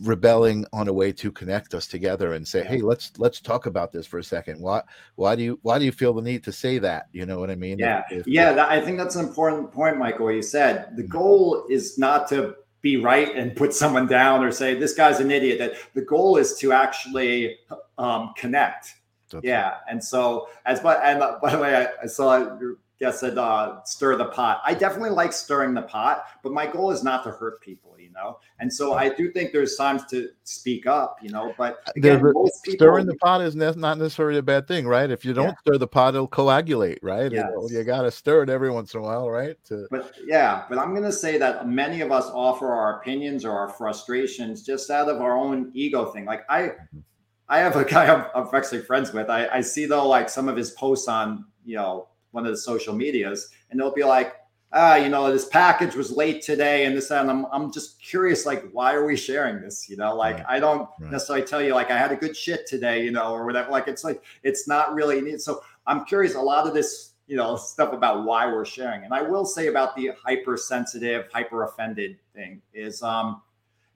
rebelling 0.03 0.67
on 0.73 0.89
a 0.89 0.93
way 0.93 1.13
to 1.13 1.31
connect 1.31 1.73
us 1.73 1.87
together 1.87 2.33
and 2.33 2.47
say 2.47 2.65
hey 2.65 2.81
let's 2.81 3.13
let's 3.19 3.41
talk 3.41 3.67
about 3.67 3.93
this 3.93 4.07
for 4.07 4.19
a 4.19 4.25
second. 4.25 4.61
Why 4.61 4.83
why 5.15 5.37
do 5.37 5.43
you 5.43 5.59
why 5.63 5.79
do 5.79 5.85
you 5.85 5.93
feel 5.93 6.13
the 6.13 6.23
need 6.23 6.43
to 6.45 6.53
say 6.53 6.79
that? 6.79 7.07
You 7.13 7.27
know 7.27 7.39
what 7.39 7.51
i 7.51 7.55
mean? 7.55 7.79
Yeah. 7.79 8.03
If, 8.11 8.27
yeah 8.27 8.53
that, 8.53 8.71
i 8.71 8.81
think 8.81 8.99
that's 8.99 9.17
an 9.17 9.25
important 9.25 9.73
point 9.73 9.99
michael 9.99 10.33
you 10.33 10.43
said. 10.43 10.97
The 10.97 11.03
mm-hmm. 11.03 11.13
goal 11.13 11.67
is 11.71 11.97
not 11.99 12.29
to 12.31 12.57
be 12.83 12.97
right 12.97 13.35
and 13.35 13.57
put 13.57 13.73
someone 13.73 14.07
down 14.07 14.45
or 14.45 14.51
say 14.51 14.75
this 14.75 14.95
guy's 14.95 15.21
an 15.21 15.31
idiot. 15.31 15.59
That 15.59 15.75
the 15.95 16.03
goal 16.03 16.37
is 16.37 16.59
to 16.59 16.73
actually 16.73 17.57
um, 17.97 18.33
connect. 18.37 18.95
That's 19.31 19.45
yeah 19.45 19.69
right. 19.69 19.79
and 19.91 20.05
so 20.05 20.49
as 20.67 20.81
but 20.81 21.01
and 21.03 21.19
by 21.41 21.51
the 21.51 21.59
way 21.59 21.75
I, 21.77 22.05
I 22.05 22.07
saw 22.07 22.59
Yes, 23.01 23.21
said 23.21 23.39
uh, 23.39 23.83
stir 23.85 24.17
the 24.17 24.27
pot. 24.27 24.63
I 24.65 24.73
definitely 24.73 25.11
like 25.11 25.33
stirring 25.33 25.75
the 25.75 25.83
pot, 25.83 26.27
but 26.45 26.53
my 26.53 26.67
goal 26.67 26.93
is 26.93 27.03
not 27.03 27.25
to 27.25 27.31
hurt 27.31 27.61
people, 27.61 27.97
you 27.99 28.11
know. 28.13 28.39
And 28.61 28.73
so 28.73 28.95
I 28.95 29.09
do 29.09 29.33
think 29.33 29.53
there's 29.53 29.75
times 29.75 30.05
to 30.07 30.29
speak 30.45 30.87
up, 30.87 31.19
you 31.21 31.31
know. 31.31 31.53
But 31.59 31.79
again, 31.97 32.19
people, 32.19 32.49
stirring 32.53 33.07
the 33.07 33.17
pot 33.17 33.41
is 33.41 33.57
not 33.57 33.99
necessarily 33.99 34.39
a 34.39 34.43
bad 34.43 34.69
thing, 34.69 34.87
right? 34.87 35.11
If 35.11 35.25
you 35.25 35.33
don't 35.33 35.49
yeah. 35.49 35.55
stir 35.67 35.79
the 35.79 35.89
pot, 35.89 36.15
it'll 36.15 36.29
coagulate, 36.29 37.01
right? 37.03 37.33
Yes. 37.33 37.51
you 37.69 37.83
got 37.83 38.03
to 38.03 38.13
stir 38.13 38.45
it 38.45 38.49
every 38.49 38.71
once 38.71 38.95
in 38.95 39.01
a 39.01 39.03
while, 39.03 39.29
right? 39.29 39.57
To... 39.65 39.89
But 39.91 40.15
yeah, 40.25 40.65
but 40.69 40.79
I'm 40.79 40.91
going 40.91 41.03
to 41.03 41.13
say 41.13 41.37
that 41.39 41.69
many 41.69 42.01
of 42.01 42.13
us 42.13 42.27
offer 42.27 42.73
our 42.73 43.01
opinions 43.01 43.45
or 43.45 43.59
our 43.59 43.69
frustrations 43.71 44.63
just 44.63 44.89
out 44.91 45.09
of 45.09 45.21
our 45.21 45.37
own 45.37 45.73
ego 45.75 46.07
thing. 46.13 46.27
Like 46.27 46.45
I, 46.49 46.61
mm-hmm. 46.61 47.01
I 47.49 47.59
have 47.59 47.75
a 47.75 47.85
guy 47.85 48.07
I'm, 48.15 48.27
I'm 48.35 48.55
actually 48.55 48.83
friends 48.83 49.13
with. 49.13 49.29
I, 49.29 49.49
I 49.49 49.61
see 49.63 49.87
though 49.87 50.07
like 50.07 50.29
some 50.29 50.49
of 50.49 50.57
his 50.57 50.71
posts 50.71 51.09
on 51.09 51.45
you 51.65 51.77
know 51.77 52.09
one 52.35 52.45
of 52.45 52.53
the 52.53 52.59
social 52.59 52.95
medias, 52.95 53.51
and 53.71 53.79
they'll 53.79 53.95
be 53.95 54.05
like, 54.05 54.35
ah, 54.75 54.97
you 54.97 55.09
know, 55.09 55.33
this 55.33 55.47
package 55.47 55.95
was 55.95 56.11
late 56.11 56.43
today 56.43 56.85
and 56.85 56.97
this 56.97 57.11
and 57.11 57.31
I'm 57.31 57.47
I'm 57.53 57.73
just 57.73 58.03
curious, 58.03 58.45
like, 58.45 58.65
why 58.73 58.93
are 58.93 59.07
we 59.07 59.17
sharing 59.17 59.61
this? 59.63 59.89
You 59.89 59.97
know, 59.97 60.15
like 60.15 60.39
right. 60.39 60.47
I 60.49 60.61
don't 60.61 60.89
right. 61.01 61.13
necessarily 61.13 61.47
tell 61.47 61.63
you 61.63 61.75
like 61.75 61.91
I 61.91 61.99
had 61.99 62.13
a 62.13 62.17
good 62.17 62.37
shit 62.37 62.67
today, 62.67 63.05
you 63.05 63.13
know, 63.13 63.33
or 63.33 63.47
whatever. 63.47 63.71
Like 63.71 63.89
it's 63.89 64.05
like 64.05 64.23
it's 64.43 64.69
not 64.69 64.93
really 64.95 65.21
neat. 65.21 65.41
So 65.41 65.63
I'm 65.87 66.05
curious 66.05 66.35
a 66.35 66.41
lot 66.41 66.67
of 66.67 66.75
this, 66.75 67.13
you 67.27 67.37
know, 67.37 67.57
stuff 67.57 67.93
about 67.93 68.25
why 68.25 68.47
we're 68.47 68.65
sharing. 68.65 69.05
And 69.05 69.15
I 69.15 69.23
will 69.23 69.47
say 69.47 69.69
about 69.69 69.95
the 69.95 70.11
hypersensitive, 70.23 71.29
hyper 71.33 71.65
offended 71.65 72.19
thing 72.35 72.61
is 72.75 73.03
um 73.03 73.43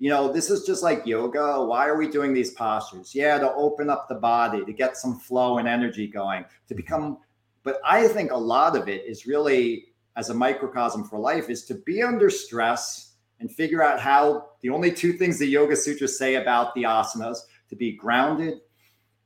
you 0.00 0.10
know, 0.10 0.32
this 0.32 0.48
is 0.48 0.64
just 0.64 0.84
like 0.84 1.04
yoga. 1.06 1.64
Why 1.64 1.88
are 1.88 1.96
we 1.96 2.08
doing 2.08 2.32
these 2.32 2.52
postures? 2.52 3.16
Yeah, 3.16 3.36
to 3.38 3.52
open 3.54 3.90
up 3.90 4.08
the 4.08 4.14
body, 4.14 4.64
to 4.64 4.72
get 4.72 4.96
some 4.96 5.18
flow 5.18 5.58
and 5.58 5.66
energy 5.66 6.06
going, 6.06 6.44
to 6.68 6.74
become 6.76 7.18
but 7.62 7.80
I 7.84 8.08
think 8.08 8.30
a 8.30 8.36
lot 8.36 8.76
of 8.76 8.88
it 8.88 9.04
is 9.06 9.26
really 9.26 9.86
as 10.16 10.30
a 10.30 10.34
microcosm 10.34 11.04
for 11.04 11.18
life 11.18 11.48
is 11.48 11.64
to 11.66 11.74
be 11.74 12.02
under 12.02 12.28
stress 12.28 13.14
and 13.40 13.50
figure 13.50 13.82
out 13.82 14.00
how 14.00 14.48
the 14.62 14.68
only 14.68 14.90
two 14.90 15.12
things 15.12 15.38
the 15.38 15.46
Yoga 15.46 15.76
Sutras 15.76 16.18
say 16.18 16.34
about 16.36 16.74
the 16.74 16.82
asanas 16.82 17.38
to 17.68 17.76
be 17.76 17.92
grounded 17.92 18.58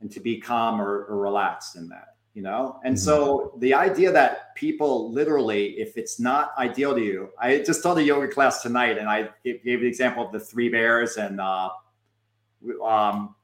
and 0.00 0.10
to 0.10 0.20
be 0.20 0.38
calm 0.38 0.80
or, 0.80 1.04
or 1.06 1.18
relaxed 1.18 1.76
in 1.76 1.88
that, 1.88 2.16
you 2.34 2.42
know? 2.42 2.78
And 2.84 2.94
mm-hmm. 2.94 3.04
so 3.04 3.54
the 3.58 3.72
idea 3.72 4.12
that 4.12 4.54
people 4.54 5.10
literally, 5.10 5.78
if 5.78 5.96
it's 5.96 6.20
not 6.20 6.52
ideal 6.58 6.94
to 6.94 7.00
you, 7.00 7.30
I 7.40 7.58
just 7.58 7.82
taught 7.82 7.96
a 7.96 8.02
yoga 8.02 8.28
class 8.28 8.62
tonight 8.62 8.98
and 8.98 9.08
I 9.08 9.30
gave 9.44 9.62
the 9.64 9.86
example 9.86 10.26
of 10.26 10.32
the 10.32 10.40
three 10.40 10.68
bears 10.68 11.16
and 11.16 11.40
uh, 11.40 11.70
um, 12.84 13.34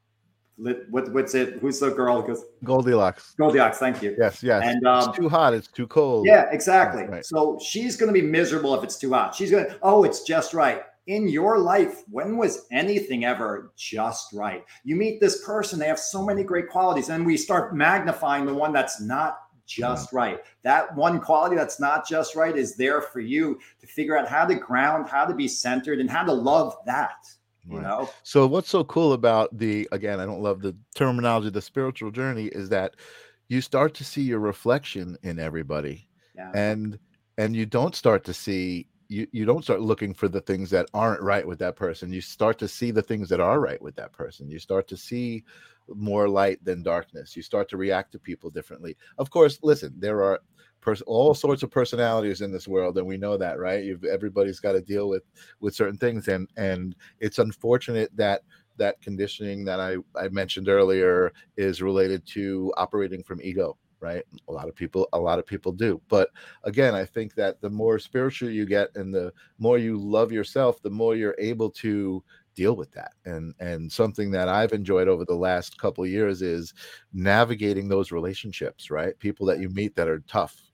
what, 0.59 1.13
what's 1.13 1.35
it? 1.35 1.55
Who's 1.61 1.79
the 1.79 1.91
girl? 1.91 2.21
Goes 2.23 2.45
Goldilocks. 2.65 3.35
Goldilocks. 3.39 3.79
Thank 3.79 4.03
you. 4.03 4.17
Yes, 4.19 4.43
yes. 4.43 4.63
And 4.65 4.85
um, 4.87 5.09
it's 5.09 5.17
too 5.17 5.29
hot. 5.29 5.55
It's 5.55 5.69
too 5.69 5.87
cold. 5.87 6.27
Yeah, 6.27 6.49
exactly. 6.51 7.05
Right. 7.05 7.25
So 7.25 7.59
she's 7.65 7.97
going 7.97 8.13
to 8.13 8.21
be 8.21 8.27
miserable 8.27 8.75
if 8.75 8.83
it's 8.83 8.99
too 8.99 9.13
hot. 9.13 9.35
She's 9.35 9.51
going 9.51 9.67
to. 9.67 9.79
Oh, 9.83 10.05
it's 10.05 10.23
just 10.23 10.55
right. 10.55 10.83
In 11.07 11.29
your 11.29 11.59
life, 11.59 12.03
when 12.11 12.37
was 12.37 12.67
anything 12.71 13.25
ever 13.25 13.73
just 13.77 14.33
right? 14.35 14.65
You 14.85 14.95
meet 14.95 15.21
this 15.21 15.43
person, 15.43 15.79
they 15.79 15.87
have 15.87 15.99
so 15.99 16.23
many 16.23 16.43
great 16.43 16.69
qualities, 16.69 17.09
and 17.09 17.25
we 17.25 17.39
start 17.39 17.75
magnifying 17.75 18.45
the 18.45 18.53
one 18.53 18.75
that's 18.75 19.01
not 19.01 19.39
just 19.65 20.13
right. 20.13 20.41
That 20.65 20.95
one 20.97 21.21
quality 21.21 21.57
that's 21.57 21.81
not 21.81 22.07
just 22.07 22.35
right 22.37 22.57
is 22.57 22.77
there 22.77 23.01
for 23.01 23.21
you 23.21 23.59
to 23.81 23.87
figure 23.87 24.19
out 24.19 24.29
how 24.29 24.45
to 24.45 24.55
ground, 24.55 25.09
how 25.09 25.25
to 25.25 25.35
be 25.35 25.49
centered, 25.49 26.01
and 26.01 26.11
how 26.11 26.25
to 26.25 26.33
love 26.33 26.75
that 26.85 27.27
you 27.69 27.79
right. 27.79 27.87
know? 27.87 28.11
So 28.23 28.47
what's 28.47 28.69
so 28.69 28.85
cool 28.85 29.13
about 29.13 29.57
the 29.57 29.89
again 29.93 30.21
i 30.21 30.27
don't 30.27 30.43
love 30.43 30.61
the 30.61 30.77
terminology 30.95 31.51
the 31.51 31.63
spiritual 31.63 32.11
journey 32.11 32.47
is 32.47 32.69
that 32.71 32.97
you 33.49 33.61
start 33.61 33.95
to 33.95 34.05
see 34.05 34.23
your 34.23 34.41
reflection 34.41 35.17
in 35.23 35.39
everybody 35.39 36.09
yeah. 36.35 36.51
and 36.55 36.99
and 37.37 37.55
you 37.55 37.67
don't 37.67 37.95
start 37.95 38.25
to 38.25 38.35
see 38.35 38.89
you, 39.09 39.27
you 39.33 39.47
don't 39.47 39.65
start 39.65 39.81
looking 39.81 40.13
for 40.13 40.29
the 40.29 40.41
things 40.41 40.69
that 40.71 40.87
aren't 40.93 41.23
right 41.23 41.47
with 41.47 41.59
that 41.61 41.77
person. 41.77 42.13
You 42.13 42.21
start 42.21 42.59
to 42.59 42.69
see 42.69 42.91
the 42.91 43.01
things 43.01 43.31
that 43.31 43.41
are 43.41 43.59
right 43.59 43.81
with 43.81 43.97
that 43.97 44.13
person. 44.13 44.51
You 44.51 44.59
start 44.59 44.87
to 44.89 44.99
see 44.99 45.45
more 45.89 46.29
light 46.29 46.63
than 46.63 46.83
darkness. 46.83 47.35
You 47.35 47.41
start 47.43 47.71
to 47.71 47.79
react 47.79 48.13
to 48.13 48.19
people 48.19 48.51
differently. 48.51 48.97
Of 49.17 49.31
course 49.31 49.59
listen 49.63 49.95
there 49.99 50.23
are 50.23 50.41
pers- 50.81 51.03
all 51.03 51.35
sorts 51.35 51.63
of 51.63 51.71
personalities 51.71 52.41
in 52.41 52.53
this 52.53 52.69
world 52.69 52.99
and 52.99 53.07
we 53.07 53.17
know 53.17 53.37
that 53.37 53.59
right? 53.59 53.85
You've, 53.85 54.05
everybody's 54.05 54.61
got 54.61 54.73
to 54.73 54.81
deal 54.81 55.09
with 55.09 55.25
with 55.61 55.75
certain 55.75 55.99
things 55.99 56.29
and 56.29 56.49
and 56.57 56.95
it's 57.21 57.39
unfortunate 57.39 58.11
that 58.17 58.43
that 58.77 59.01
conditioning 59.03 59.65
that 59.65 59.81
I, 59.81 59.97
I 60.17 60.29
mentioned 60.29 60.69
earlier 60.69 61.33
is 61.57 61.83
related 61.83 62.25
to 62.29 62.73
operating 62.77 63.23
from 63.23 63.41
ego 63.43 63.77
right? 64.01 64.23
A 64.49 64.53
lot 64.53 64.69
of 64.69 64.77
people 64.77 65.09
a 65.13 65.19
lot 65.19 65.39
of 65.39 65.47
people 65.47 65.73
do. 65.73 66.01
But 66.09 66.31
again 66.65 66.95
i 66.95 67.05
think 67.05 67.35
that 67.35 67.61
the 67.61 67.71
more 67.71 67.99
spiritual 67.99 68.51
you 68.51 68.65
get 68.67 68.91
and 68.95 69.13
the 69.13 69.33
more 69.59 69.79
you 69.79 69.99
love 69.99 70.31
yourself 70.33 70.81
the 70.83 70.91
more 70.91 71.17
you're 71.17 71.35
able 71.39 71.71
to 71.71 72.23
deal 72.55 72.77
with 72.77 72.91
that. 72.93 73.13
And 73.25 73.55
and 73.61 73.91
something 73.91 74.31
that 74.33 74.49
i've 74.49 74.73
enjoyed 74.73 75.09
over 75.09 75.25
the 75.25 75.35
last 75.35 75.79
couple 75.79 76.07
years 76.07 76.43
is 76.43 76.75
navigating 77.13 77.89
those 77.89 78.13
relationships 78.13 78.91
right? 78.91 79.19
People 79.19 79.47
that 79.47 79.61
you 79.61 79.69
meet 79.71 79.97
that 79.97 80.09
are 80.09 80.21
tough 80.29 80.68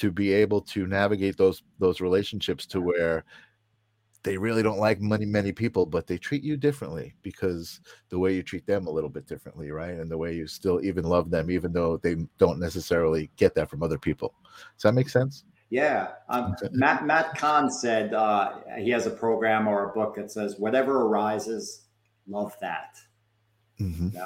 to 0.00 0.10
be 0.10 0.32
able 0.32 0.62
to 0.62 0.86
navigate 0.86 1.36
those 1.36 1.62
those 1.78 2.00
relationships 2.00 2.64
to 2.64 2.80
where 2.80 3.22
they 4.22 4.38
really 4.38 4.62
don't 4.62 4.78
like 4.78 4.98
many 4.98 5.26
many 5.26 5.52
people 5.52 5.84
but 5.84 6.06
they 6.06 6.16
treat 6.16 6.42
you 6.42 6.56
differently 6.56 7.14
because 7.20 7.80
the 8.08 8.18
way 8.18 8.34
you 8.34 8.42
treat 8.42 8.66
them 8.66 8.86
a 8.86 8.90
little 8.90 9.10
bit 9.10 9.26
differently 9.26 9.70
right? 9.70 9.94
And 9.98 10.10
the 10.10 10.16
way 10.16 10.34
you 10.34 10.46
still 10.46 10.82
even 10.82 11.04
love 11.04 11.30
them 11.30 11.50
even 11.50 11.70
though 11.70 11.98
they 11.98 12.16
don't 12.38 12.58
necessarily 12.58 13.30
get 13.36 13.54
that 13.56 13.68
from 13.68 13.82
other 13.82 13.98
people. 13.98 14.32
Does 14.74 14.84
that 14.84 14.94
make 14.94 15.10
sense? 15.10 15.44
Yeah 15.68 16.12
um, 16.30 16.56
matt 16.72 17.04
matt 17.04 17.36
kahn 17.36 17.70
said 17.70 18.14
uh, 18.14 18.54
he 18.78 18.88
has 18.88 19.06
a 19.06 19.10
program 19.10 19.68
or 19.68 19.90
a 19.90 19.92
book 19.92 20.16
that 20.16 20.30
says 20.30 20.58
whatever 20.58 21.02
arises 21.02 21.82
love 22.26 22.56
that. 22.62 22.96
Mm-hmm. 23.78 24.16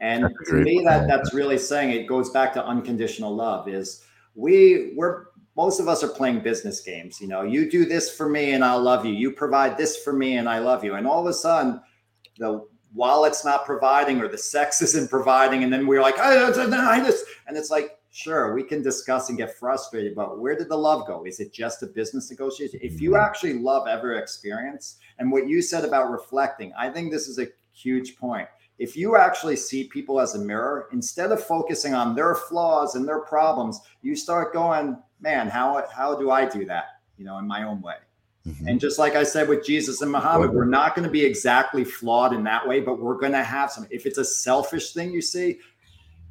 and 0.00 0.28
to 0.46 0.54
me 0.56 0.82
that. 0.84 1.06
that's 1.08 1.32
really 1.32 1.58
saying 1.58 1.90
it 1.90 2.06
goes 2.06 2.28
back 2.30 2.52
to 2.54 2.64
unconditional 2.64 3.34
love 3.34 3.66
is 3.68 4.02
we 4.36 4.92
we're 4.94 5.26
most 5.56 5.80
of 5.80 5.88
us 5.88 6.04
are 6.04 6.08
playing 6.08 6.40
business 6.40 6.80
games. 6.80 7.20
You 7.20 7.28
know, 7.28 7.42
you 7.42 7.70
do 7.70 7.86
this 7.86 8.14
for 8.14 8.28
me 8.28 8.52
and 8.52 8.62
I'll 8.62 8.82
love 8.82 9.06
you. 9.06 9.12
You 9.14 9.32
provide 9.32 9.78
this 9.78 9.96
for 9.96 10.12
me 10.12 10.36
and 10.36 10.48
I 10.48 10.58
love 10.58 10.84
you. 10.84 10.94
And 10.94 11.06
all 11.06 11.20
of 11.20 11.26
a 11.26 11.32
sudden, 11.32 11.80
the 12.38 12.66
wallet's 12.94 13.44
not 13.44 13.64
providing 13.64 14.20
or 14.20 14.28
the 14.28 14.38
sex 14.38 14.82
isn't 14.86 15.10
providing, 15.10 15.64
and 15.64 15.72
then 15.72 15.86
we're 15.86 16.02
like, 16.02 16.18
I, 16.18 16.46
I 16.46 17.04
just, 17.04 17.24
and 17.46 17.56
it's 17.56 17.70
like, 17.70 17.98
sure, 18.10 18.54
we 18.54 18.62
can 18.62 18.82
discuss 18.82 19.28
and 19.28 19.38
get 19.38 19.54
frustrated, 19.58 20.14
but 20.14 20.38
where 20.38 20.56
did 20.56 20.68
the 20.68 20.76
love 20.76 21.06
go? 21.06 21.24
Is 21.24 21.40
it 21.40 21.52
just 21.52 21.82
a 21.82 21.86
business 21.86 22.30
negotiation? 22.30 22.80
If 22.82 23.00
you 23.00 23.10
mm-hmm. 23.12 23.24
actually 23.24 23.54
love 23.54 23.86
every 23.86 24.18
experience, 24.18 24.96
and 25.18 25.30
what 25.30 25.48
you 25.48 25.62
said 25.62 25.84
about 25.84 26.10
reflecting, 26.10 26.72
I 26.78 26.90
think 26.90 27.10
this 27.10 27.28
is 27.28 27.38
a 27.38 27.46
huge 27.72 28.16
point 28.16 28.48
if 28.78 28.96
you 28.96 29.16
actually 29.16 29.56
see 29.56 29.84
people 29.84 30.20
as 30.20 30.34
a 30.34 30.38
mirror, 30.38 30.88
instead 30.92 31.32
of 31.32 31.42
focusing 31.42 31.94
on 31.94 32.14
their 32.14 32.34
flaws 32.34 32.94
and 32.94 33.08
their 33.08 33.20
problems, 33.20 33.80
you 34.02 34.14
start 34.14 34.52
going, 34.52 34.98
man, 35.20 35.48
how, 35.48 35.82
how 35.94 36.16
do 36.16 36.30
I 36.30 36.44
do 36.44 36.64
that? 36.66 37.00
You 37.16 37.24
know, 37.24 37.38
in 37.38 37.46
my 37.46 37.62
own 37.62 37.80
way. 37.80 37.94
Mm-hmm. 38.46 38.68
And 38.68 38.80
just 38.80 38.98
like 38.98 39.16
I 39.16 39.24
said 39.24 39.48
with 39.48 39.64
Jesus 39.66 40.02
and 40.02 40.12
Muhammad, 40.12 40.52
we're 40.52 40.66
not 40.66 40.94
going 40.94 41.04
to 41.06 41.10
be 41.10 41.24
exactly 41.24 41.84
flawed 41.84 42.32
in 42.32 42.44
that 42.44 42.66
way, 42.66 42.80
but 42.80 43.00
we're 43.00 43.18
going 43.18 43.32
to 43.32 43.42
have 43.42 43.72
some. 43.72 43.86
If 43.90 44.06
it's 44.06 44.18
a 44.18 44.24
selfish 44.24 44.92
thing 44.92 45.10
you 45.10 45.20
see, 45.20 45.58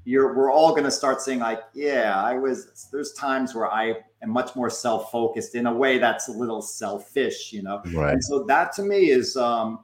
you're 0.06 0.34
we're 0.34 0.52
all 0.52 0.70
going 0.70 0.86
to 0.86 0.92
start 0.92 1.20
saying 1.20 1.40
like, 1.40 1.60
yeah, 1.74 2.14
I 2.16 2.38
was. 2.38 2.88
There's 2.92 3.12
times 3.14 3.54
where 3.54 3.70
I 3.70 3.96
am 4.22 4.30
much 4.30 4.56
more 4.56 4.70
self-focused 4.70 5.56
in 5.56 5.66
a 5.66 5.74
way 5.74 5.98
that's 5.98 6.30
a 6.30 6.32
little 6.32 6.62
selfish, 6.62 7.52
you 7.52 7.64
know. 7.64 7.82
Right. 7.94 8.14
And 8.14 8.24
so 8.24 8.44
that 8.44 8.72
to 8.74 8.84
me 8.84 9.10
is 9.10 9.36
um, 9.36 9.84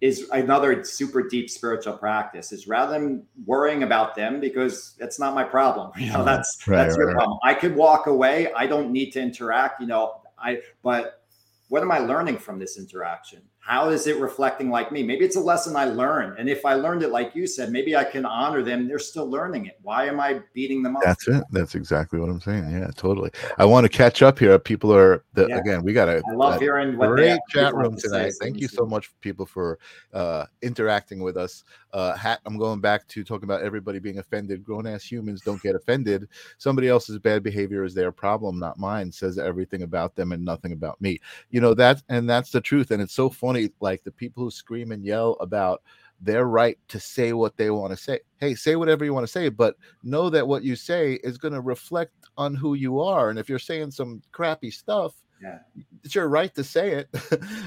is 0.00 0.28
another 0.30 0.84
super 0.84 1.26
deep 1.26 1.48
spiritual 1.48 1.96
practice 1.96 2.52
is 2.52 2.68
rather 2.68 2.92
than 2.92 3.24
worrying 3.46 3.82
about 3.82 4.14
them 4.14 4.40
because 4.40 4.94
that's 4.98 5.18
not 5.18 5.34
my 5.34 5.44
problem 5.44 5.90
you 5.98 6.12
know 6.12 6.24
that's 6.24 6.66
right, 6.66 6.76
that's 6.76 6.98
right, 6.98 7.04
your 7.04 7.14
problem. 7.14 7.38
I 7.42 7.54
could 7.54 7.74
walk 7.74 8.06
away 8.06 8.52
i 8.54 8.66
don't 8.66 8.90
need 8.90 9.10
to 9.12 9.20
interact 9.20 9.80
you 9.80 9.86
know 9.86 10.20
i 10.38 10.60
but 10.82 11.22
what 11.68 11.82
am 11.82 11.90
i 11.90 11.98
learning 11.98 12.38
from 12.38 12.58
this 12.58 12.78
interaction 12.78 13.42
how 13.66 13.88
is 13.88 14.06
it 14.06 14.20
reflecting 14.20 14.70
like 14.70 14.92
me? 14.92 15.02
Maybe 15.02 15.24
it's 15.24 15.34
a 15.34 15.40
lesson 15.40 15.74
I 15.74 15.86
learned. 15.86 16.38
And 16.38 16.48
if 16.48 16.64
I 16.64 16.74
learned 16.74 17.02
it 17.02 17.10
like 17.10 17.34
you 17.34 17.48
said, 17.48 17.72
maybe 17.72 17.96
I 17.96 18.04
can 18.04 18.24
honor 18.24 18.62
them. 18.62 18.86
They're 18.86 19.00
still 19.00 19.28
learning 19.28 19.66
it. 19.66 19.76
Why 19.82 20.06
am 20.06 20.20
I 20.20 20.40
beating 20.54 20.84
them 20.84 20.94
up? 20.94 21.02
That's 21.02 21.26
it. 21.26 21.42
That's 21.50 21.74
exactly 21.74 22.20
what 22.20 22.28
I'm 22.28 22.40
saying. 22.40 22.70
Yeah, 22.70 22.92
totally. 22.94 23.30
I 23.58 23.64
want 23.64 23.84
to 23.84 23.88
catch 23.88 24.22
up 24.22 24.38
here. 24.38 24.56
People 24.60 24.94
are 24.94 25.24
the, 25.34 25.48
yeah. 25.48 25.58
again, 25.58 25.82
we 25.82 25.92
got 25.92 26.08
a, 26.08 26.22
I 26.30 26.34
love 26.34 26.60
hearing 26.60 26.96
what 26.96 27.08
great 27.08 27.40
chat 27.50 27.74
room 27.74 27.96
tonight. 27.96 28.34
Thank 28.40 28.60
you 28.60 28.68
so 28.68 28.86
much, 28.86 29.10
people, 29.20 29.44
for 29.44 29.80
uh, 30.14 30.46
interacting 30.62 31.20
with 31.20 31.36
us. 31.36 31.64
Uh, 31.92 32.14
Hat, 32.14 32.40
I'm 32.46 32.58
going 32.58 32.80
back 32.80 33.08
to 33.08 33.24
talking 33.24 33.44
about 33.44 33.62
everybody 33.62 33.98
being 33.98 34.18
offended. 34.18 34.62
Grown 34.62 34.86
ass 34.86 35.02
humans 35.02 35.40
don't 35.40 35.62
get 35.62 35.74
offended. 35.74 36.28
Somebody 36.58 36.88
else's 36.88 37.18
bad 37.18 37.42
behavior 37.42 37.82
is 37.84 37.94
their 37.94 38.12
problem, 38.12 38.60
not 38.60 38.78
mine. 38.78 39.10
Says 39.10 39.38
everything 39.38 39.82
about 39.82 40.14
them 40.14 40.30
and 40.30 40.44
nothing 40.44 40.72
about 40.72 41.00
me. 41.00 41.18
You 41.50 41.60
know 41.60 41.74
that, 41.74 42.02
and 42.08 42.30
that's 42.30 42.50
the 42.50 42.60
truth. 42.60 42.92
And 42.92 43.02
it's 43.02 43.14
so 43.14 43.28
funny, 43.28 43.55
like 43.80 44.04
the 44.04 44.12
people 44.12 44.44
who 44.44 44.50
scream 44.50 44.92
and 44.92 45.04
yell 45.04 45.36
about 45.40 45.82
their 46.20 46.46
right 46.46 46.78
to 46.88 46.98
say 46.98 47.32
what 47.32 47.56
they 47.56 47.70
want 47.70 47.92
to 47.92 47.96
say. 47.96 48.20
Hey, 48.38 48.54
say 48.54 48.76
whatever 48.76 49.04
you 49.04 49.12
want 49.12 49.24
to 49.24 49.32
say, 49.32 49.48
but 49.48 49.76
know 50.02 50.30
that 50.30 50.46
what 50.46 50.62
you 50.62 50.76
say 50.76 51.14
is 51.22 51.38
going 51.38 51.54
to 51.54 51.60
reflect 51.60 52.12
on 52.36 52.54
who 52.54 52.74
you 52.74 53.00
are. 53.00 53.30
And 53.30 53.38
if 53.38 53.48
you're 53.48 53.58
saying 53.58 53.90
some 53.90 54.22
crappy 54.32 54.70
stuff, 54.70 55.14
yeah. 55.42 55.58
it's 56.02 56.14
your 56.14 56.28
right 56.28 56.54
to 56.54 56.64
say 56.64 56.92
it. 56.92 57.08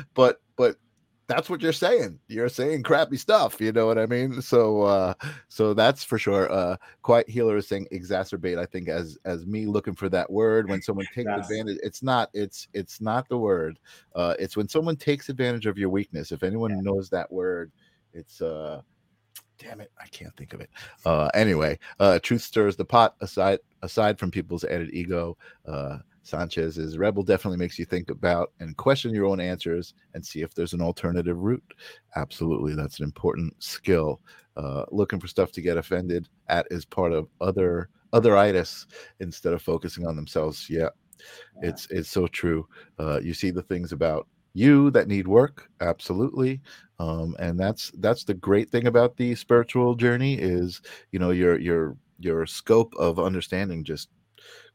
but 0.13 0.41
but 0.55 0.77
that's 1.29 1.47
what 1.47 1.61
you're 1.61 1.71
saying. 1.71 2.19
You're 2.27 2.49
saying 2.49 2.81
crappy 2.81 3.15
stuff. 3.15 3.61
You 3.61 3.71
know 3.71 3.85
what 3.85 3.99
I 3.99 4.07
mean? 4.07 4.41
So 4.41 4.81
uh 4.81 5.13
so 5.47 5.75
that's 5.75 6.03
for 6.03 6.17
sure. 6.17 6.51
Uh 6.51 6.75
quiet 7.03 7.29
healer 7.29 7.55
is 7.57 7.67
saying 7.67 7.87
exacerbate. 7.93 8.57
I 8.57 8.65
think 8.65 8.89
as 8.89 9.17
as 9.25 9.45
me 9.45 9.67
looking 9.67 9.93
for 9.93 10.09
that 10.09 10.29
word 10.29 10.67
when 10.67 10.81
someone 10.81 11.05
takes 11.13 11.29
yes. 11.29 11.47
advantage, 11.47 11.77
it's 11.83 12.01
not 12.01 12.31
it's 12.33 12.67
it's 12.73 12.99
not 12.99 13.29
the 13.29 13.37
word. 13.37 13.77
Uh 14.15 14.33
it's 14.39 14.57
when 14.57 14.67
someone 14.67 14.95
takes 14.95 15.29
advantage 15.29 15.67
of 15.67 15.77
your 15.77 15.89
weakness. 15.89 16.31
If 16.31 16.41
anyone 16.41 16.71
yeah. 16.71 16.81
knows 16.81 17.11
that 17.11 17.31
word, 17.31 17.71
it's 18.11 18.41
uh 18.41 18.81
damn 19.59 19.81
it, 19.81 19.91
I 20.01 20.07
can't 20.07 20.35
think 20.35 20.53
of 20.53 20.61
it. 20.61 20.71
Uh 21.05 21.29
anyway, 21.35 21.77
uh 21.99 22.17
truth 22.17 22.41
stirs 22.41 22.75
the 22.75 22.85
pot 22.85 23.15
aside 23.21 23.59
aside 23.83 24.17
from 24.17 24.31
people's 24.31 24.63
added 24.63 24.89
ego. 24.93 25.37
Uh 25.67 25.99
Sanchez's 26.23 26.97
Rebel 26.97 27.23
definitely 27.23 27.57
makes 27.57 27.79
you 27.79 27.85
think 27.85 28.09
about 28.09 28.51
and 28.59 28.75
question 28.77 29.13
your 29.13 29.25
own 29.25 29.39
answers 29.39 29.93
and 30.13 30.25
see 30.25 30.41
if 30.41 30.53
there's 30.53 30.73
an 30.73 30.81
alternative 30.81 31.37
route. 31.37 31.73
Absolutely, 32.15 32.75
that's 32.75 32.99
an 32.99 33.05
important 33.05 33.53
skill. 33.61 34.21
Uh, 34.57 34.85
looking 34.91 35.19
for 35.19 35.27
stuff 35.27 35.51
to 35.53 35.61
get 35.61 35.77
offended 35.77 36.27
at 36.47 36.67
is 36.69 36.85
part 36.85 37.13
of 37.13 37.27
other 37.39 37.89
otheritis 38.13 38.85
instead 39.19 39.53
of 39.53 39.61
focusing 39.61 40.05
on 40.05 40.15
themselves. 40.15 40.69
Yeah, 40.69 40.89
yeah. 41.61 41.69
it's 41.69 41.87
it's 41.89 42.09
so 42.09 42.27
true. 42.27 42.67
Uh, 42.99 43.19
you 43.21 43.33
see 43.33 43.51
the 43.51 43.63
things 43.63 43.91
about 43.91 44.27
you 44.53 44.91
that 44.91 45.07
need 45.07 45.27
work, 45.27 45.69
absolutely, 45.79 46.59
um, 46.99 47.35
and 47.39 47.59
that's 47.59 47.91
that's 47.99 48.23
the 48.23 48.33
great 48.33 48.69
thing 48.69 48.87
about 48.87 49.15
the 49.15 49.35
spiritual 49.35 49.95
journey 49.95 50.35
is 50.35 50.81
you 51.11 51.19
know 51.19 51.29
your 51.31 51.57
your 51.59 51.95
your 52.19 52.45
scope 52.45 52.93
of 52.97 53.19
understanding 53.19 53.83
just 53.83 54.09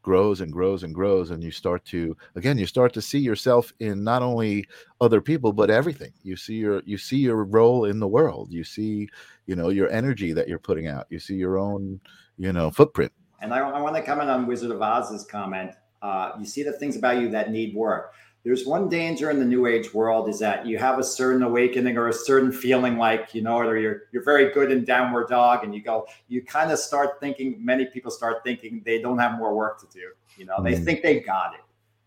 grows 0.05 0.43
and 0.43 0.53
grows 0.53 0.83
and 0.83 0.95
grows 0.95 1.31
and 1.31 1.43
you 1.43 1.51
start 1.51 1.83
to 1.87 2.15
again 2.37 2.59
you 2.59 2.67
start 2.67 2.93
to 2.93 3.01
see 3.01 3.19
yourself 3.19 3.73
in 3.81 4.05
not 4.05 4.23
only 4.23 4.69
other 5.01 5.21
people 5.21 5.53
but 5.53 5.71
everything. 5.71 6.13
You 6.23 6.37
see 6.37 6.57
your 6.57 6.83
you 6.85 6.99
see 6.99 7.17
your 7.17 7.43
role 7.45 7.87
in 7.87 7.99
the 7.99 8.07
world. 8.07 8.53
You 8.53 8.63
see 8.63 9.09
you 9.47 9.57
know 9.57 9.71
your 9.71 9.91
energy 9.91 10.33
that 10.35 10.47
you're 10.47 10.59
putting 10.59 10.87
out. 10.87 11.07
You 11.09 11.19
see 11.19 11.35
your 11.35 11.59
own 11.59 12.01
you 12.37 12.53
know 12.53 12.71
footprint. 12.71 13.13
And 13.41 13.53
i, 13.53 13.59
I 13.59 13.81
want 13.81 13.97
to 13.97 14.03
comment 14.03 14.31
on 14.31 14.47
wizard 14.47 14.71
of 14.71 14.81
oz's 14.81 15.25
comment. 15.25 15.73
Uh, 16.03 16.33
you 16.39 16.45
see 16.45 16.63
the 16.63 16.73
things 16.73 16.97
about 16.97 17.19
you 17.19 17.31
that 17.31 17.51
need 17.51 17.75
work 17.75 18.13
there's 18.45 18.67
one 18.67 18.89
danger 18.89 19.31
in 19.31 19.39
the 19.39 19.45
new 19.45 19.67
age 19.67 19.93
world 19.95 20.29
is 20.29 20.39
that 20.39 20.67
you 20.67 20.77
have 20.79 20.99
a 20.99 21.05
certain 21.05 21.43
awakening 21.43 21.97
or 21.97 22.09
a 22.09 22.13
certain 22.13 22.53
feeling 22.53 22.99
like 22.99 23.35
you 23.35 23.43
know 23.43 23.57
or 23.57 23.77
you're 23.77 24.03
you're 24.13 24.23
very 24.23 24.53
good 24.53 24.71
in 24.71 24.85
downward 24.85 25.29
dog 25.29 25.65
and 25.65 25.75
you 25.75 25.83
go 25.83 26.07
you 26.29 26.43
kind 26.43 26.71
of 26.71 26.79
start 26.79 27.19
thinking 27.21 27.57
many 27.65 27.87
people 27.87 28.11
start 28.11 28.45
thinking 28.45 28.83
they 28.85 29.01
don't 29.01 29.19
have 29.19 29.39
more 29.39 29.55
work 29.55 29.81
to 29.81 29.87
do 29.93 30.11
you 30.37 30.45
know 30.45 30.63
they 30.63 30.77
think 30.77 31.03
they 31.03 31.21
got 31.21 31.55
it 31.55 31.61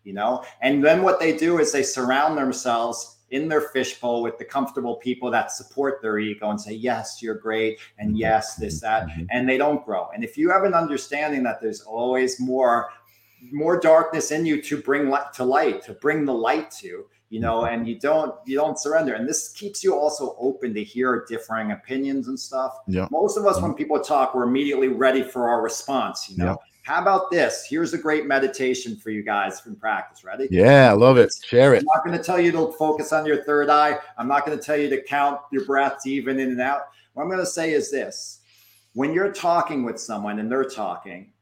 you 0.04 0.12
know 0.12 0.44
and 0.62 0.82
then 0.82 1.02
what 1.02 1.20
they 1.20 1.36
do 1.36 1.58
is 1.58 1.72
they 1.72 1.82
surround 1.82 2.38
themselves 2.38 3.16
in 3.30 3.46
their 3.46 3.60
fishbowl 3.60 4.22
with 4.22 4.38
the 4.38 4.44
comfortable 4.44 4.96
people 4.96 5.30
that 5.30 5.50
support 5.52 6.00
their 6.00 6.18
ego 6.18 6.48
and 6.50 6.60
say 6.60 6.72
yes 6.72 7.20
you're 7.20 7.34
great 7.34 7.78
and 7.98 8.10
mm-hmm. 8.10 8.18
yes 8.18 8.54
this 8.54 8.80
that 8.80 9.06
mm-hmm. 9.08 9.24
and 9.30 9.48
they 9.48 9.58
don't 9.58 9.84
grow 9.84 10.08
and 10.14 10.24
if 10.24 10.38
you 10.38 10.48
have 10.50 10.64
an 10.64 10.72
understanding 10.72 11.42
that 11.42 11.60
there's 11.60 11.82
always 11.82 12.40
more 12.40 12.88
more 13.52 13.78
darkness 13.78 14.30
in 14.30 14.46
you 14.46 14.60
to 14.62 14.76
bring 14.76 15.08
light 15.08 15.32
to 15.34 15.44
light, 15.44 15.82
to 15.84 15.92
bring 15.94 16.24
the 16.24 16.34
light 16.34 16.70
to, 16.72 17.06
you 17.30 17.40
know, 17.40 17.64
and 17.64 17.86
you 17.86 17.98
don't 17.98 18.34
you 18.46 18.56
don't 18.56 18.78
surrender. 18.78 19.14
And 19.14 19.28
this 19.28 19.50
keeps 19.50 19.84
you 19.84 19.94
also 19.94 20.36
open 20.38 20.74
to 20.74 20.82
hear 20.82 21.24
differing 21.28 21.72
opinions 21.72 22.28
and 22.28 22.38
stuff. 22.38 22.78
Yeah. 22.86 23.06
Most 23.10 23.36
of 23.36 23.46
us, 23.46 23.56
mm-hmm. 23.56 23.66
when 23.66 23.74
people 23.74 24.00
talk, 24.00 24.34
we're 24.34 24.44
immediately 24.44 24.88
ready 24.88 25.22
for 25.22 25.48
our 25.48 25.62
response. 25.62 26.28
You 26.30 26.38
know, 26.38 26.44
yeah. 26.46 26.56
how 26.82 27.02
about 27.02 27.30
this? 27.30 27.66
Here's 27.68 27.92
a 27.92 27.98
great 27.98 28.26
meditation 28.26 28.96
for 28.96 29.10
you 29.10 29.22
guys 29.22 29.60
from 29.60 29.76
practice. 29.76 30.24
Ready? 30.24 30.48
Yeah, 30.50 30.90
I 30.90 30.94
love 30.94 31.18
it. 31.18 31.34
Share 31.46 31.74
it. 31.74 31.80
I'm 31.80 31.86
not 31.94 32.04
going 32.04 32.16
to 32.16 32.24
tell 32.24 32.40
you 32.40 32.50
to 32.52 32.72
focus 32.78 33.12
on 33.12 33.26
your 33.26 33.44
third 33.44 33.68
eye. 33.68 33.98
I'm 34.16 34.28
not 34.28 34.46
going 34.46 34.58
to 34.58 34.64
tell 34.64 34.76
you 34.76 34.88
to 34.90 35.02
count 35.02 35.40
your 35.52 35.64
breaths 35.64 36.06
even 36.06 36.40
in 36.40 36.48
and 36.50 36.60
out. 36.60 36.82
What 37.12 37.24
I'm 37.24 37.28
going 37.28 37.40
to 37.40 37.46
say 37.46 37.72
is 37.72 37.90
this: 37.90 38.40
when 38.94 39.12
you're 39.12 39.32
talking 39.32 39.84
with 39.84 40.00
someone 40.00 40.38
and 40.38 40.50
they're 40.50 40.64
talking 40.64 41.32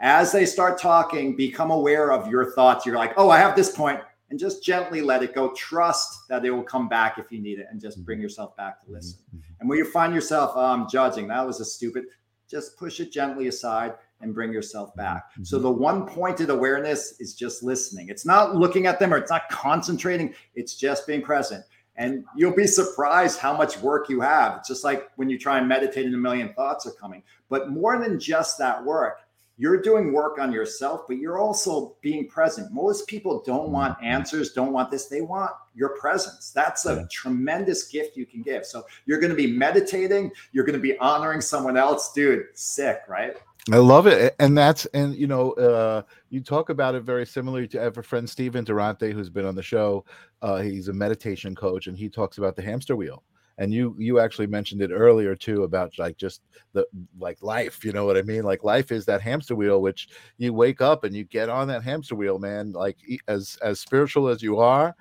as 0.00 0.32
they 0.32 0.46
start 0.46 0.78
talking, 0.78 1.36
become 1.36 1.70
aware 1.70 2.12
of 2.12 2.28
your 2.28 2.52
thoughts. 2.52 2.84
You're 2.84 2.96
like, 2.96 3.14
oh, 3.16 3.30
I 3.30 3.38
have 3.38 3.56
this 3.56 3.74
point, 3.74 4.00
and 4.30 4.38
just 4.38 4.64
gently 4.64 5.00
let 5.00 5.22
it 5.22 5.34
go. 5.34 5.52
Trust 5.52 6.28
that 6.28 6.44
it 6.44 6.50
will 6.50 6.62
come 6.62 6.88
back 6.88 7.18
if 7.18 7.30
you 7.30 7.40
need 7.40 7.58
it, 7.58 7.66
and 7.70 7.80
just 7.80 8.04
bring 8.04 8.18
mm-hmm. 8.18 8.24
yourself 8.24 8.56
back 8.56 8.84
to 8.84 8.92
listen. 8.92 9.18
Mm-hmm. 9.28 9.52
And 9.60 9.68
when 9.68 9.78
you 9.78 9.84
find 9.84 10.14
yourself 10.14 10.56
um, 10.56 10.88
judging, 10.90 11.28
that 11.28 11.46
was 11.46 11.60
a 11.60 11.64
stupid, 11.64 12.04
just 12.50 12.76
push 12.76 13.00
it 13.00 13.12
gently 13.12 13.48
aside 13.48 13.94
and 14.20 14.34
bring 14.34 14.52
yourself 14.52 14.90
mm-hmm. 14.90 15.00
back. 15.00 15.30
Mm-hmm. 15.32 15.44
So 15.44 15.58
the 15.58 15.70
one 15.70 16.06
pointed 16.06 16.50
awareness 16.50 17.20
is 17.20 17.34
just 17.34 17.62
listening. 17.62 18.08
It's 18.08 18.26
not 18.26 18.56
looking 18.56 18.86
at 18.86 18.98
them 18.98 19.14
or 19.14 19.18
it's 19.18 19.30
not 19.30 19.48
concentrating, 19.48 20.34
it's 20.54 20.74
just 20.76 21.06
being 21.06 21.22
present. 21.22 21.64
And 21.96 22.24
you'll 22.36 22.56
be 22.56 22.66
surprised 22.66 23.38
how 23.38 23.56
much 23.56 23.78
work 23.78 24.08
you 24.08 24.20
have. 24.20 24.56
It's 24.58 24.68
just 24.68 24.82
like 24.82 25.10
when 25.14 25.30
you 25.30 25.38
try 25.38 25.58
and 25.58 25.68
meditate 25.68 26.06
and 26.06 26.14
a 26.14 26.18
million 26.18 26.52
thoughts 26.54 26.86
are 26.86 26.92
coming. 26.92 27.22
But 27.48 27.70
more 27.70 28.00
than 28.00 28.18
just 28.18 28.58
that 28.58 28.84
work, 28.84 29.18
you're 29.56 29.80
doing 29.80 30.12
work 30.12 30.38
on 30.38 30.52
yourself, 30.52 31.02
but 31.06 31.18
you're 31.18 31.38
also 31.38 31.96
being 32.00 32.28
present. 32.28 32.72
Most 32.72 33.06
people 33.06 33.42
don't 33.46 33.70
want 33.70 33.96
answers, 34.02 34.52
don't 34.52 34.72
want 34.72 34.90
this. 34.90 35.06
They 35.06 35.20
want 35.20 35.52
your 35.74 35.90
presence. 35.98 36.50
That's 36.50 36.86
a 36.86 36.94
yeah. 36.94 37.04
tremendous 37.10 37.88
gift 37.88 38.16
you 38.16 38.26
can 38.26 38.42
give. 38.42 38.66
So 38.66 38.84
you're 39.06 39.20
going 39.20 39.30
to 39.30 39.36
be 39.36 39.46
meditating, 39.46 40.32
you're 40.52 40.64
going 40.64 40.78
to 40.78 40.82
be 40.82 40.98
honoring 40.98 41.40
someone 41.40 41.76
else. 41.76 42.12
Dude, 42.12 42.46
sick, 42.54 43.02
right? 43.08 43.36
I 43.72 43.76
love 43.76 44.06
it. 44.06 44.34
And 44.40 44.58
that's, 44.58 44.86
and 44.86 45.14
you 45.14 45.26
know, 45.26 45.52
uh, 45.52 46.02
you 46.30 46.40
talk 46.40 46.68
about 46.68 46.94
it 46.94 47.02
very 47.02 47.24
similarly 47.24 47.66
to 47.68 47.82
our 47.82 48.02
friend 48.02 48.28
Steven 48.28 48.64
Durante, 48.64 49.12
who's 49.12 49.30
been 49.30 49.46
on 49.46 49.54
the 49.54 49.62
show. 49.62 50.04
Uh, 50.42 50.60
he's 50.60 50.88
a 50.88 50.92
meditation 50.92 51.54
coach 51.54 51.86
and 51.86 51.96
he 51.96 52.08
talks 52.08 52.38
about 52.38 52.56
the 52.56 52.62
hamster 52.62 52.94
wheel 52.96 53.22
and 53.58 53.72
you 53.72 53.94
you 53.98 54.18
actually 54.18 54.46
mentioned 54.46 54.82
it 54.82 54.90
earlier 54.90 55.34
too 55.36 55.62
about 55.62 55.96
like 55.98 56.16
just 56.16 56.42
the 56.72 56.86
like 57.18 57.42
life 57.42 57.84
you 57.84 57.92
know 57.92 58.04
what 58.04 58.16
i 58.16 58.22
mean 58.22 58.42
like 58.42 58.64
life 58.64 58.90
is 58.90 59.04
that 59.04 59.20
hamster 59.20 59.54
wheel 59.54 59.80
which 59.80 60.08
you 60.38 60.52
wake 60.52 60.80
up 60.80 61.04
and 61.04 61.14
you 61.14 61.24
get 61.24 61.48
on 61.48 61.68
that 61.68 61.82
hamster 61.82 62.14
wheel 62.14 62.38
man 62.38 62.72
like 62.72 62.96
as 63.28 63.56
as 63.62 63.80
spiritual 63.80 64.28
as 64.28 64.42
you 64.42 64.58
are 64.58 64.94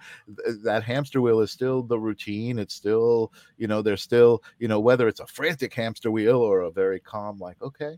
that 0.63 0.83
hamster 0.83 1.21
wheel 1.21 1.41
is 1.41 1.51
still 1.51 1.81
the 1.83 1.99
routine 1.99 2.59
it's 2.59 2.75
still 2.75 3.31
you 3.57 3.67
know 3.67 3.81
there's 3.81 4.01
still 4.01 4.43
you 4.59 4.67
know 4.67 4.79
whether 4.79 5.07
it's 5.07 5.19
a 5.19 5.27
frantic 5.27 5.73
hamster 5.73 6.11
wheel 6.11 6.37
or 6.37 6.61
a 6.61 6.71
very 6.71 6.99
calm 6.99 7.37
like 7.39 7.61
okay 7.61 7.97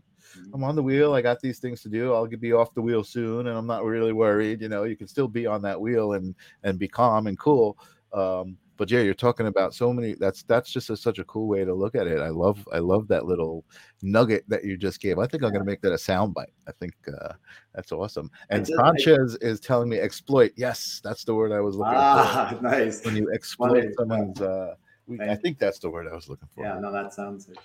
I'm 0.52 0.64
on 0.64 0.74
the 0.74 0.82
wheel. 0.82 1.14
I 1.14 1.22
got 1.22 1.40
these 1.40 1.58
things 1.58 1.82
to 1.82 1.88
do. 1.88 2.12
I'll 2.12 2.26
be 2.26 2.52
off 2.52 2.74
the 2.74 2.82
wheel 2.82 3.04
soon, 3.04 3.46
and 3.46 3.56
I'm 3.56 3.66
not 3.66 3.84
really 3.84 4.12
worried. 4.12 4.60
You 4.60 4.68
know, 4.68 4.84
you 4.84 4.96
can 4.96 5.06
still 5.06 5.28
be 5.28 5.46
on 5.46 5.62
that 5.62 5.80
wheel 5.80 6.14
and 6.14 6.34
and 6.64 6.78
be 6.78 6.88
calm 6.88 7.26
and 7.26 7.38
cool. 7.38 7.78
Um, 8.12 8.58
but 8.76 8.90
yeah, 8.90 9.00
you're 9.00 9.14
talking 9.14 9.46
about 9.46 9.74
so 9.74 9.92
many. 9.92 10.14
That's 10.14 10.42
that's 10.44 10.70
just 10.70 10.90
a, 10.90 10.96
such 10.96 11.18
a 11.18 11.24
cool 11.24 11.48
way 11.48 11.64
to 11.64 11.74
look 11.74 11.94
at 11.94 12.06
it. 12.06 12.20
I 12.20 12.28
love 12.28 12.66
I 12.72 12.78
love 12.78 13.08
that 13.08 13.26
little 13.26 13.64
nugget 14.02 14.44
that 14.48 14.64
you 14.64 14.76
just 14.76 15.00
gave. 15.00 15.18
I 15.18 15.26
think 15.26 15.42
I'm 15.42 15.52
gonna 15.52 15.64
make 15.64 15.80
that 15.82 15.92
a 15.92 15.96
soundbite. 15.96 16.52
I 16.68 16.72
think 16.72 16.94
uh, 17.08 17.32
that's 17.74 17.92
awesome. 17.92 18.30
And 18.50 18.66
Sanchez 18.66 19.36
is 19.40 19.60
telling 19.60 19.88
me 19.88 19.98
exploit. 19.98 20.52
Yes, 20.56 21.00
that's 21.02 21.24
the 21.24 21.34
word 21.34 21.52
I 21.52 21.60
was 21.60 21.76
looking 21.76 21.94
ah, 21.96 22.54
for. 22.56 22.62
Nice. 22.62 23.04
When 23.04 23.16
you 23.16 23.30
exploit 23.32 23.82
Funny. 23.82 23.94
someone's, 23.96 24.40
uh, 24.40 24.74
I 25.20 25.36
think 25.36 25.58
that's 25.58 25.78
the 25.78 25.90
word 25.90 26.06
I 26.10 26.14
was 26.14 26.28
looking 26.28 26.48
for. 26.54 26.64
Yeah, 26.64 26.78
no, 26.80 26.92
that 26.92 27.14
sounds. 27.14 27.48
It. 27.48 27.58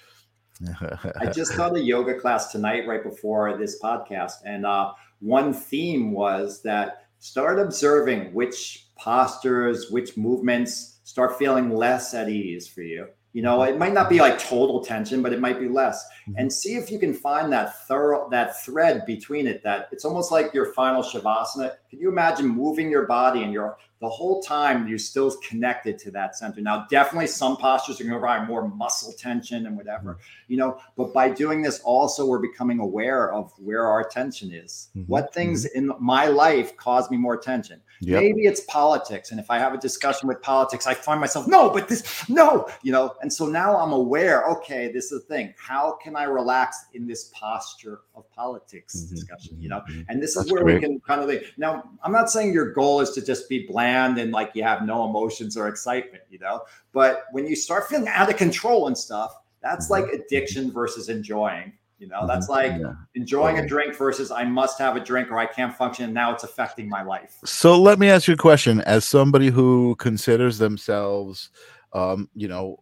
I 1.20 1.26
just 1.34 1.56
taught 1.56 1.76
a 1.76 1.82
yoga 1.82 2.20
class 2.20 2.52
tonight, 2.52 2.88
right 2.88 3.04
before 3.04 3.58
this 3.58 3.82
podcast, 3.82 4.34
and 4.46 4.66
uh, 4.66 4.94
one 5.20 5.54
theme 5.54 6.12
was 6.12 6.62
that 6.64 7.08
start 7.20 7.60
observing 7.60 8.34
which 8.34 8.88
postures, 8.98 9.90
which 9.90 10.18
movements 10.18 11.00
start 11.12 11.38
feeling 11.38 11.76
less 11.76 12.14
at 12.14 12.30
ease 12.30 12.68
for 12.70 12.84
you 12.84 13.06
You 13.34 13.42
know, 13.42 13.64
it 13.64 13.78
might 13.78 13.94
not 13.94 14.10
be 14.10 14.20
like 14.20 14.38
total 14.40 14.84
tension, 14.84 15.22
but 15.22 15.32
it 15.32 15.40
might 15.40 15.58
be 15.58 15.70
less. 15.70 15.98
Mhm. 16.28 16.36
And 16.38 16.52
see 16.52 16.76
if 16.76 16.92
you 16.92 17.00
can 17.00 17.14
find 17.14 17.52
that 17.54 17.68
thorough 17.88 18.28
that 18.30 18.62
thread 18.66 19.06
between 19.06 19.48
it. 19.48 19.64
That 19.64 19.88
it's 19.94 20.04
almost 20.04 20.34
like 20.34 20.54
your 20.54 20.68
final 20.74 21.02
shavasana. 21.02 21.72
Can 21.90 22.00
you 22.04 22.10
imagine 22.10 22.46
moving 22.48 22.92
your 22.92 23.06
body 23.08 23.44
and 23.44 23.54
your 23.54 23.78
the 24.02 24.10
whole 24.10 24.42
time 24.42 24.88
you're 24.90 25.06
still 25.12 25.32
connected 25.50 25.98
to 26.00 26.12
that 26.12 26.36
center? 26.36 26.60
Now, 26.60 26.86
definitely 26.90 27.28
some 27.28 27.56
postures 27.56 28.02
are 28.02 28.04
going 28.04 28.16
to 28.16 28.20
require 28.20 28.46
more 28.46 28.68
muscle 28.68 29.14
tension 29.14 29.66
and 29.68 29.78
whatever, 29.78 30.18
you 30.50 30.58
know. 30.58 30.72
But 30.98 31.14
by 31.14 31.30
doing 31.30 31.62
this, 31.62 31.80
also 31.86 32.26
we're 32.26 32.46
becoming 32.50 32.80
aware 32.80 33.32
of 33.32 33.54
where 33.68 33.86
our 33.94 34.04
tension 34.04 34.52
is. 34.52 34.90
Mhm. 34.94 35.08
What 35.08 35.34
things 35.34 35.64
in 35.66 35.86
my 36.00 36.26
life 36.26 36.76
cause 36.76 37.10
me 37.10 37.18
more 37.18 37.38
tension? 37.38 37.80
Yep. 38.04 38.20
Maybe 38.20 38.42
it's 38.48 38.62
politics. 38.62 39.30
And 39.30 39.40
if 39.40 39.52
I 39.52 39.60
have 39.60 39.76
a 39.76 39.78
discussion 39.78 40.28
with 40.28 40.42
politics, 40.42 40.88
I 40.88 40.96
find 40.96 41.20
myself, 41.22 41.48
no, 41.48 41.70
but 41.70 41.88
this, 41.88 42.28
no, 42.28 42.68
you 42.82 42.92
know. 42.92 43.14
And 43.22 43.32
so 43.32 43.46
now 43.46 43.78
I'm 43.78 43.92
aware, 43.94 44.44
okay, 44.46 44.92
this 44.92 45.12
is 45.12 45.22
the 45.22 45.28
thing. 45.28 45.54
How 45.58 45.94
can 46.02 46.16
I 46.16 46.24
relax 46.24 46.86
in 46.96 47.06
this 47.06 47.26
posture 47.34 48.02
of 48.16 48.30
politics 48.32 48.96
Mhm, 49.06 49.10
discussion, 49.12 49.62
you 49.62 49.70
know? 49.70 49.82
mhm. 49.88 50.06
And 50.10 50.22
this 50.22 50.36
is 50.36 50.52
where 50.52 50.64
great. 50.64 50.76
we 50.76 50.82
can 50.82 51.00
kind 51.02 51.22
of 51.22 51.30
think. 51.30 51.44
Now, 51.58 51.84
I'm 52.04 52.12
not 52.12 52.32
saying 52.32 52.54
your 52.54 52.74
goal 52.74 53.02
is 53.02 53.12
to 53.12 53.22
just 53.24 53.48
be 53.48 53.68
bland 53.68 54.18
and 54.18 54.32
like 54.32 54.52
you 54.56 54.64
have 54.64 54.84
no 54.84 55.06
emotions 55.08 55.56
or 55.56 55.68
excitement, 55.68 56.24
you 56.32 56.40
know. 56.40 56.64
But 56.94 57.26
when 57.34 57.46
you 57.46 57.56
start 57.56 57.88
feeling 57.88 58.08
out 58.08 58.30
of 58.32 58.36
control 58.38 58.88
and 58.88 58.98
stuff, 58.98 59.32
that's 59.62 59.92
like 59.92 60.06
addiction 60.06 60.72
versus 60.72 61.08
enjoying. 61.08 61.74
You 62.02 62.08
know, 62.08 62.26
that's 62.26 62.48
Mhm. 62.48 62.50
like 62.50 62.72
Yeah. 62.80 62.94
enjoying 63.14 63.60
a 63.60 63.68
drink 63.68 63.96
versus 63.96 64.32
I 64.32 64.44
must 64.44 64.80
have 64.80 64.96
a 64.96 65.00
drink 65.00 65.30
or 65.32 65.38
I 65.38 65.46
can't 65.46 65.76
function 65.76 66.06
and 66.06 66.14
now 66.16 66.34
it's 66.34 66.44
affecting 66.44 66.90
my 66.90 67.04
life. 67.04 67.38
So 67.46 67.80
let 67.80 68.00
me 68.00 68.10
ask 68.10 68.28
you 68.28 68.34
a 68.34 68.38
question. 68.38 68.82
As 68.82 69.06
somebody 69.06 69.50
who 69.50 69.96
considers 69.98 70.58
themselves, 70.58 71.52
um, 71.94 72.28
you 72.34 72.48
know, 72.48 72.80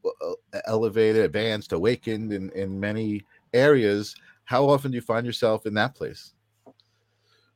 elevated, 0.65 1.25
advanced, 1.25 1.73
awakened 1.73 2.31
in 2.31 2.49
in 2.51 2.79
many 2.79 3.25
areas, 3.53 4.15
how 4.45 4.69
often 4.69 4.91
do 4.91 4.95
you 4.95 5.01
find 5.01 5.25
yourself 5.25 5.65
in 5.65 5.73
that 5.73 5.95
place? 5.95 6.33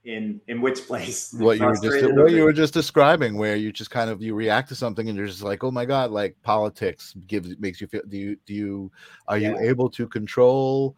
In 0.03 0.41
in 0.49 0.59
which 0.59 0.86
place? 0.86 1.34
What 1.39 1.59
you 1.59 1.66
were 1.66 1.78
just 1.78 2.14
what 2.14 2.34
you 2.34 2.43
were 2.43 2.51
just 2.51 2.74
describing, 2.74 3.38
where 3.38 3.55
you 3.55 3.72
just 3.72 3.89
kind 3.89 4.09
of 4.09 4.22
you 4.22 4.36
react 4.36 4.68
to 4.70 4.76
something 4.76 5.07
and 5.07 5.18
you're 5.18 5.28
just 5.28 5.43
like, 5.43 5.64
oh 5.64 5.72
my 5.72 5.86
god, 5.86 6.11
like 6.11 6.36
politics 6.43 7.14
gives 7.26 7.57
makes 7.57 7.80
you 7.80 7.88
feel. 7.88 8.01
Do 8.09 8.18
you 8.18 8.36
do 8.45 8.53
you 8.53 8.91
are 9.30 9.38
you 9.38 9.57
able 9.59 9.89
to 9.91 10.09
control 10.09 10.97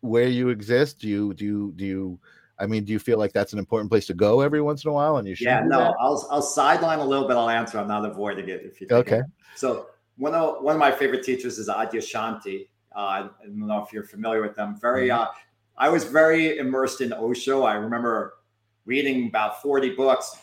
where 0.00 0.28
you 0.28 0.48
exist? 0.50 1.00
Do 1.00 1.08
you 1.08 1.34
do 1.34 1.44
you 1.44 1.72
do 1.76 1.84
you? 1.84 2.20
I 2.58 2.66
mean, 2.66 2.84
do 2.84 2.92
you 2.92 2.98
feel 2.98 3.18
like 3.18 3.32
that's 3.34 3.52
an 3.52 3.58
important 3.58 3.90
place 3.90 4.06
to 4.06 4.14
go 4.14 4.40
every 4.40 4.62
once 4.62 4.84
in 4.84 4.90
a 4.90 4.92
while? 4.94 5.18
And 5.18 5.28
you 5.28 5.34
should. 5.34 5.44
Yeah, 5.44 5.60
no, 5.66 5.78
that? 5.78 5.94
I'll 6.00 6.26
I'll 6.30 6.42
sideline 6.42 7.00
a 7.00 7.04
little 7.04 7.28
bit. 7.28 7.36
I'll 7.36 7.50
answer. 7.50 7.78
I'm 7.78 7.88
not 7.88 8.04
avoiding 8.04 8.48
it. 8.48 8.62
If 8.64 8.80
you 8.80 8.86
Okay. 8.90 9.18
it. 9.18 9.24
So 9.56 9.88
one 10.16 10.34
of 10.34 10.62
one 10.62 10.74
of 10.74 10.80
my 10.80 10.90
favorite 10.90 11.22
teachers 11.22 11.58
is 11.58 11.68
Adyashanti. 11.68 12.68
Uh, 12.94 12.98
I 12.98 13.20
don't 13.44 13.66
know 13.66 13.82
if 13.82 13.92
you're 13.92 14.04
familiar 14.04 14.40
with 14.40 14.56
them. 14.56 14.76
Very. 14.80 15.08
Mm-hmm. 15.08 15.22
Uh, 15.22 15.26
I 15.78 15.90
was 15.90 16.04
very 16.04 16.56
immersed 16.56 17.02
in 17.02 17.12
Osho. 17.12 17.64
I 17.64 17.74
remember 17.74 18.34
reading 18.86 19.26
about 19.26 19.60
40 19.60 19.94
books 19.94 20.34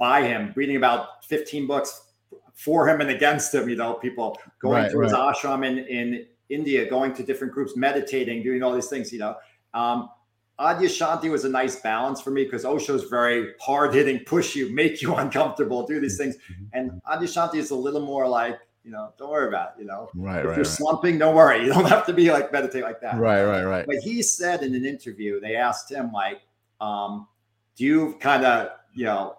by 0.00 0.22
him, 0.22 0.52
reading 0.56 0.74
about 0.74 1.24
15 1.26 1.68
books 1.68 2.08
for 2.54 2.88
him 2.88 3.00
and 3.00 3.10
against 3.10 3.54
him. 3.54 3.68
You 3.68 3.76
know, 3.76 3.94
people 3.94 4.36
going 4.60 4.82
Right, 4.82 4.90
to 4.90 5.00
his 5.00 5.12
ashram 5.12 5.64
in 5.64 5.78
in 5.86 6.26
India, 6.48 6.88
going 6.88 7.14
to 7.14 7.22
different 7.22 7.52
groups, 7.52 7.76
meditating, 7.76 8.42
doing 8.42 8.62
all 8.62 8.72
these 8.72 8.88
things. 8.88 9.12
You 9.12 9.20
know. 9.20 9.36
Um, 9.74 10.10
Adyashanti 10.58 11.30
was 11.30 11.44
a 11.44 11.48
nice 11.48 11.76
balance 11.76 12.20
for 12.20 12.30
me 12.30 12.42
because 12.44 12.64
Osho's 12.64 13.04
very 13.04 13.52
hard 13.60 13.94
hitting, 13.94 14.18
push 14.20 14.56
you, 14.56 14.72
make 14.74 15.00
you 15.00 15.14
uncomfortable, 15.16 15.86
do 15.86 16.00
these 16.00 16.18
things. 16.18 16.36
And 16.72 17.00
Adyashanti 17.08 17.56
is 17.56 17.70
a 17.70 17.76
little 17.76 18.00
more 18.00 18.26
like, 18.26 18.58
you 18.82 18.90
know, 18.90 19.12
don't 19.18 19.30
worry 19.30 19.48
about 19.48 19.74
it, 19.76 19.82
you 19.82 19.86
know. 19.86 20.08
Right, 20.14 20.40
if 20.40 20.46
right, 20.46 20.56
you're 20.56 20.56
right. 20.56 20.66
slumping, 20.66 21.18
don't 21.18 21.34
worry. 21.34 21.62
You 21.64 21.72
don't 21.72 21.88
have 21.88 22.06
to 22.06 22.12
be 22.12 22.32
like 22.32 22.52
meditate 22.52 22.82
like 22.82 23.00
that. 23.02 23.18
Right, 23.18 23.44
right, 23.44 23.64
right. 23.64 23.86
But 23.86 23.96
he 23.96 24.22
said 24.22 24.62
in 24.62 24.74
an 24.74 24.84
interview, 24.84 25.40
they 25.40 25.54
asked 25.54 25.92
him, 25.92 26.10
like, 26.10 26.40
um, 26.80 27.28
do 27.76 27.84
you 27.84 28.16
kind 28.18 28.44
of, 28.44 28.70
you 28.94 29.04
know, 29.04 29.36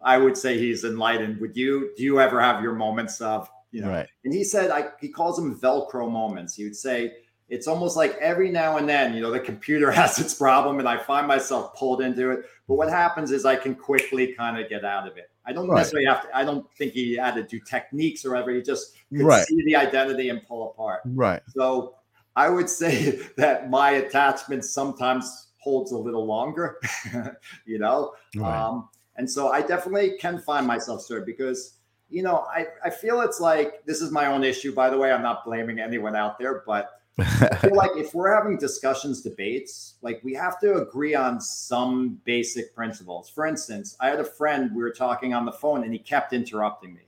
I 0.00 0.16
would 0.16 0.36
say 0.36 0.58
he's 0.58 0.84
enlightened. 0.84 1.40
Would 1.40 1.56
you, 1.56 1.90
do 1.96 2.04
you 2.04 2.20
ever 2.20 2.40
have 2.40 2.62
your 2.62 2.74
moments 2.74 3.20
of, 3.20 3.50
you 3.72 3.80
know, 3.82 3.90
Right. 3.90 4.08
and 4.24 4.32
he 4.32 4.44
said, 4.44 4.70
I, 4.70 4.88
he 5.00 5.08
calls 5.08 5.36
them 5.36 5.58
Velcro 5.58 6.10
moments. 6.10 6.54
He 6.54 6.64
would 6.64 6.76
say, 6.76 7.12
it's 7.48 7.68
almost 7.68 7.96
like 7.96 8.16
every 8.16 8.50
now 8.50 8.76
and 8.76 8.88
then, 8.88 9.14
you 9.14 9.20
know, 9.20 9.30
the 9.30 9.38
computer 9.40 9.90
has 9.92 10.18
its 10.18 10.34
problem 10.34 10.78
and 10.80 10.88
I 10.88 10.98
find 10.98 11.26
myself 11.28 11.74
pulled 11.76 12.00
into 12.00 12.30
it. 12.30 12.46
But 12.66 12.74
what 12.74 12.88
happens 12.88 13.30
is 13.30 13.44
I 13.44 13.54
can 13.56 13.74
quickly 13.74 14.32
kind 14.34 14.58
of 14.58 14.68
get 14.68 14.84
out 14.84 15.06
of 15.06 15.16
it. 15.16 15.30
I 15.44 15.52
don't 15.52 15.68
Right. 15.68 15.78
necessarily 15.78 16.06
have 16.06 16.22
to, 16.22 16.36
I 16.36 16.44
don't 16.44 16.68
think 16.74 16.92
he 16.92 17.14
had 17.14 17.34
to 17.36 17.44
do 17.44 17.60
techniques 17.60 18.24
or 18.24 18.30
whatever. 18.32 18.50
He 18.50 18.62
just 18.62 18.94
could 19.14 19.24
Right. 19.26 19.46
see 19.46 19.62
the 19.64 19.76
identity 19.76 20.28
and 20.30 20.44
pull 20.46 20.70
apart. 20.72 21.02
Right. 21.04 21.40
So 21.54 21.94
I 22.34 22.48
would 22.48 22.68
say 22.68 23.20
that 23.36 23.70
my 23.70 23.90
attachment 23.92 24.64
sometimes 24.64 25.48
holds 25.58 25.92
a 25.92 25.98
little 25.98 26.26
longer, 26.26 26.80
you 27.64 27.78
know? 27.78 28.14
Right. 28.36 28.60
Um, 28.60 28.88
and 29.16 29.30
so 29.30 29.48
I 29.48 29.62
definitely 29.62 30.18
can 30.18 30.38
find 30.40 30.66
myself 30.66 31.00
stirred 31.02 31.24
because, 31.26 31.74
you 32.08 32.22
know, 32.22 32.46
I, 32.54 32.66
I 32.84 32.90
feel 32.90 33.20
it's 33.20 33.40
like 33.40 33.84
this 33.84 34.00
is 34.00 34.10
my 34.10 34.26
own 34.26 34.44
issue, 34.44 34.72
by 34.74 34.90
the 34.90 34.98
way. 34.98 35.12
I'm 35.12 35.22
not 35.22 35.44
blaming 35.44 35.78
anyone 35.80 36.14
out 36.14 36.38
there, 36.38 36.62
but 36.66 37.00
I 37.18 37.56
feel 37.56 37.74
like 37.74 37.92
if 37.96 38.14
we're 38.14 38.34
having 38.34 38.58
discussions, 38.58 39.22
debates, 39.22 39.94
like 40.02 40.20
we 40.22 40.34
have 40.34 40.60
to 40.60 40.76
agree 40.76 41.14
on 41.14 41.40
some 41.40 42.20
basic 42.24 42.74
principles. 42.74 43.28
For 43.30 43.46
instance, 43.46 43.96
I 44.00 44.08
had 44.08 44.20
a 44.20 44.24
friend, 44.24 44.70
we 44.74 44.82
were 44.82 44.90
talking 44.90 45.32
on 45.34 45.46
the 45.46 45.52
phone 45.52 45.82
and 45.82 45.92
he 45.92 45.98
kept 45.98 46.32
interrupting 46.32 46.94
me. 46.94 47.02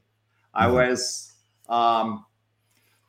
I 0.54 0.66
Mhm. 0.66 0.72
was 0.72 1.32
um 1.68 2.24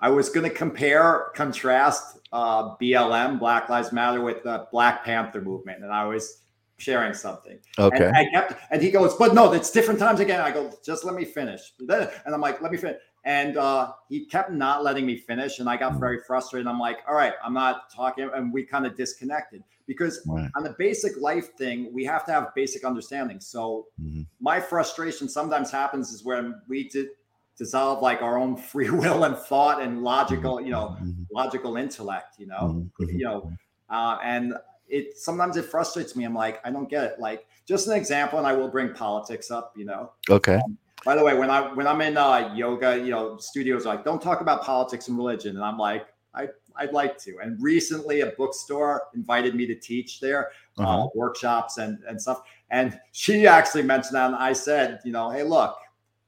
I 0.01 0.09
was 0.09 0.29
going 0.29 0.49
to 0.49 0.55
compare, 0.55 1.25
contrast 1.35 2.19
uh, 2.31 2.75
BLM, 2.77 3.37
Black 3.37 3.67
Lives 3.67 3.91
Matter, 3.91 4.21
with 4.21 4.43
the 4.43 4.65
Black 4.71 5.03
Panther 5.03 5.41
movement, 5.41 5.83
and 5.83 5.91
I 5.91 6.05
was 6.05 6.37
sharing 6.79 7.13
something. 7.13 7.59
okay. 7.77 8.05
And 8.05 8.15
I 8.15 8.25
kept, 8.29 8.53
and 8.71 8.81
he 8.81 8.89
goes, 8.89 9.13
but 9.15 9.33
no, 9.33 9.53
it's 9.53 9.69
different 9.71 9.99
times 9.99 10.19
again. 10.19 10.41
I 10.41 10.51
go, 10.51 10.71
just 10.83 11.03
let 11.05 11.13
me 11.15 11.25
finish. 11.25 11.73
And 11.79 12.33
I'm 12.33 12.41
like, 12.41 12.61
let 12.61 12.71
me 12.71 12.77
finish. 12.77 12.97
And 13.25 13.57
uh, 13.57 13.91
he 14.07 14.25
kept 14.25 14.51
not 14.51 14.83
letting 14.83 15.05
me 15.05 15.17
finish, 15.17 15.59
and 15.59 15.69
I 15.69 15.75
got 15.75 15.99
very 15.99 16.19
frustrated. 16.25 16.67
I'm 16.67 16.79
like, 16.79 16.99
all 17.07 17.13
right, 17.15 17.33
I'm 17.43 17.53
not 17.53 17.93
talking, 17.93 18.29
and 18.33 18.51
we 18.53 18.63
kind 18.63 18.85
of 18.85 18.95
disconnected 18.95 19.61
because 19.87 20.21
Right. 20.25 20.49
on 20.55 20.63
the 20.63 20.75
basic 20.79 21.19
life 21.19 21.53
thing, 21.57 21.91
we 21.93 22.05
have 22.05 22.25
to 22.27 22.31
have 22.31 22.55
basic 22.55 22.85
understanding. 22.85 23.39
So 23.41 23.87
Mhm. 24.01 24.25
my 24.39 24.59
frustration 24.61 25.27
sometimes 25.27 25.69
happens 25.69 26.11
is 26.13 26.23
when 26.23 26.61
we 26.69 26.87
did 26.87 27.09
dissolve 27.57 28.01
like 28.01 28.21
our 28.21 28.37
own 28.37 28.55
free 28.71 28.89
will 28.89 29.25
and 29.25 29.35
thought 29.35 29.81
and 29.81 30.01
logical, 30.01 30.61
you 30.61 30.71
know, 30.71 30.95
Mhm. 31.01 31.25
logical 31.31 31.75
intellect, 31.75 32.39
you 32.39 32.47
know, 32.47 32.61
Mhm. 32.61 32.91
Mhm. 33.01 33.19
you 33.19 33.25
know, 33.25 33.51
uh, 33.89 34.17
and 34.23 34.53
it 34.89 35.17
sometimes 35.17 35.57
it 35.57 35.65
frustrates 35.65 36.15
me. 36.15 36.23
I'm 36.25 36.33
like, 36.35 36.59
I 36.65 36.71
don't 36.71 36.89
get 36.89 37.03
it. 37.03 37.19
Like, 37.19 37.45
just 37.67 37.87
an 37.87 37.93
example, 37.93 38.39
and 38.39 38.47
I 38.47 38.53
will 38.53 38.67
bring 38.69 38.93
politics 38.93 39.51
up, 39.51 39.73
you 39.75 39.85
know. 39.85 40.11
Okay. 40.29 40.59
By 41.05 41.15
the 41.15 41.23
way, 41.23 41.33
when 41.37 41.49
I 41.49 41.73
when 41.73 41.87
I'm 41.87 42.01
in 42.01 42.17
uh, 42.17 42.53
yoga, 42.55 42.97
you 42.97 43.11
know, 43.11 43.37
studios 43.37 43.85
like 43.85 44.03
don't 44.03 44.21
talk 44.21 44.41
about 44.41 44.63
politics 44.63 45.07
and 45.07 45.17
religion, 45.17 45.55
and 45.55 45.63
I'm 45.63 45.77
like, 45.77 46.07
I 46.33 46.49
I'd 46.75 46.93
like 46.93 47.17
to. 47.19 47.37
And 47.41 47.61
recently, 47.61 48.21
a 48.21 48.27
bookstore 48.27 49.03
invited 49.15 49.55
me 49.55 49.65
to 49.67 49.75
teach 49.75 50.19
there 50.19 50.49
uh, 50.77 50.81
Uh-huh. 50.83 51.07
workshops 51.15 51.77
and 51.77 51.99
and 52.07 52.21
stuff. 52.21 52.41
And 52.71 52.99
she 53.13 53.47
actually 53.47 53.83
mentioned 53.83 54.15
that, 54.15 54.27
and 54.27 54.35
I 54.35 54.53
said, 54.53 54.99
you 55.05 55.11
know, 55.11 55.29
hey, 55.29 55.43
look, 55.43 55.75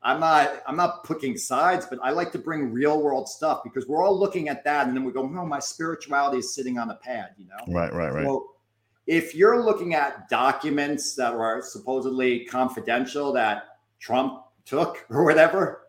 I'm 0.04 0.20
not 0.20 0.64
I'm 0.68 0.76
not 0.76 1.04
picking 1.04 1.38
sides, 1.38 1.86
but 1.86 1.99
I 2.02 2.12
like 2.12 2.32
to 2.32 2.39
bring 2.39 2.72
real 2.72 3.02
world 3.02 3.30
stuff 3.30 3.62
because 3.64 3.88
we're 3.88 4.04
all 4.04 4.18
looking 4.18 4.49
at 4.49 4.64
that, 4.64 4.88
and 4.88 4.95
then 4.95 5.04
we 5.04 5.12
go, 5.12 5.28
no, 5.28 5.45
my 5.45 5.60
spirituality 5.60 6.39
is 6.39 6.56
sitting 6.56 6.80
on 6.80 6.89
a 6.89 6.95
pad, 6.95 7.30
you 7.38 7.45
know. 7.45 7.74
Right. 7.74 7.93
Right. 7.93 8.12
Right. 8.12 8.26
Well, 8.26 8.56
if 9.06 9.36
you're 9.36 9.64
looking 9.64 9.93
at 9.93 10.30
documents 10.30 11.16
that 11.16 11.34
were 11.34 11.62
supposedly 11.62 12.45
confidential 12.45 13.34
that 13.34 13.78
Trump 13.99 14.43
took 14.66 15.06
or 15.10 15.24
whatever, 15.24 15.81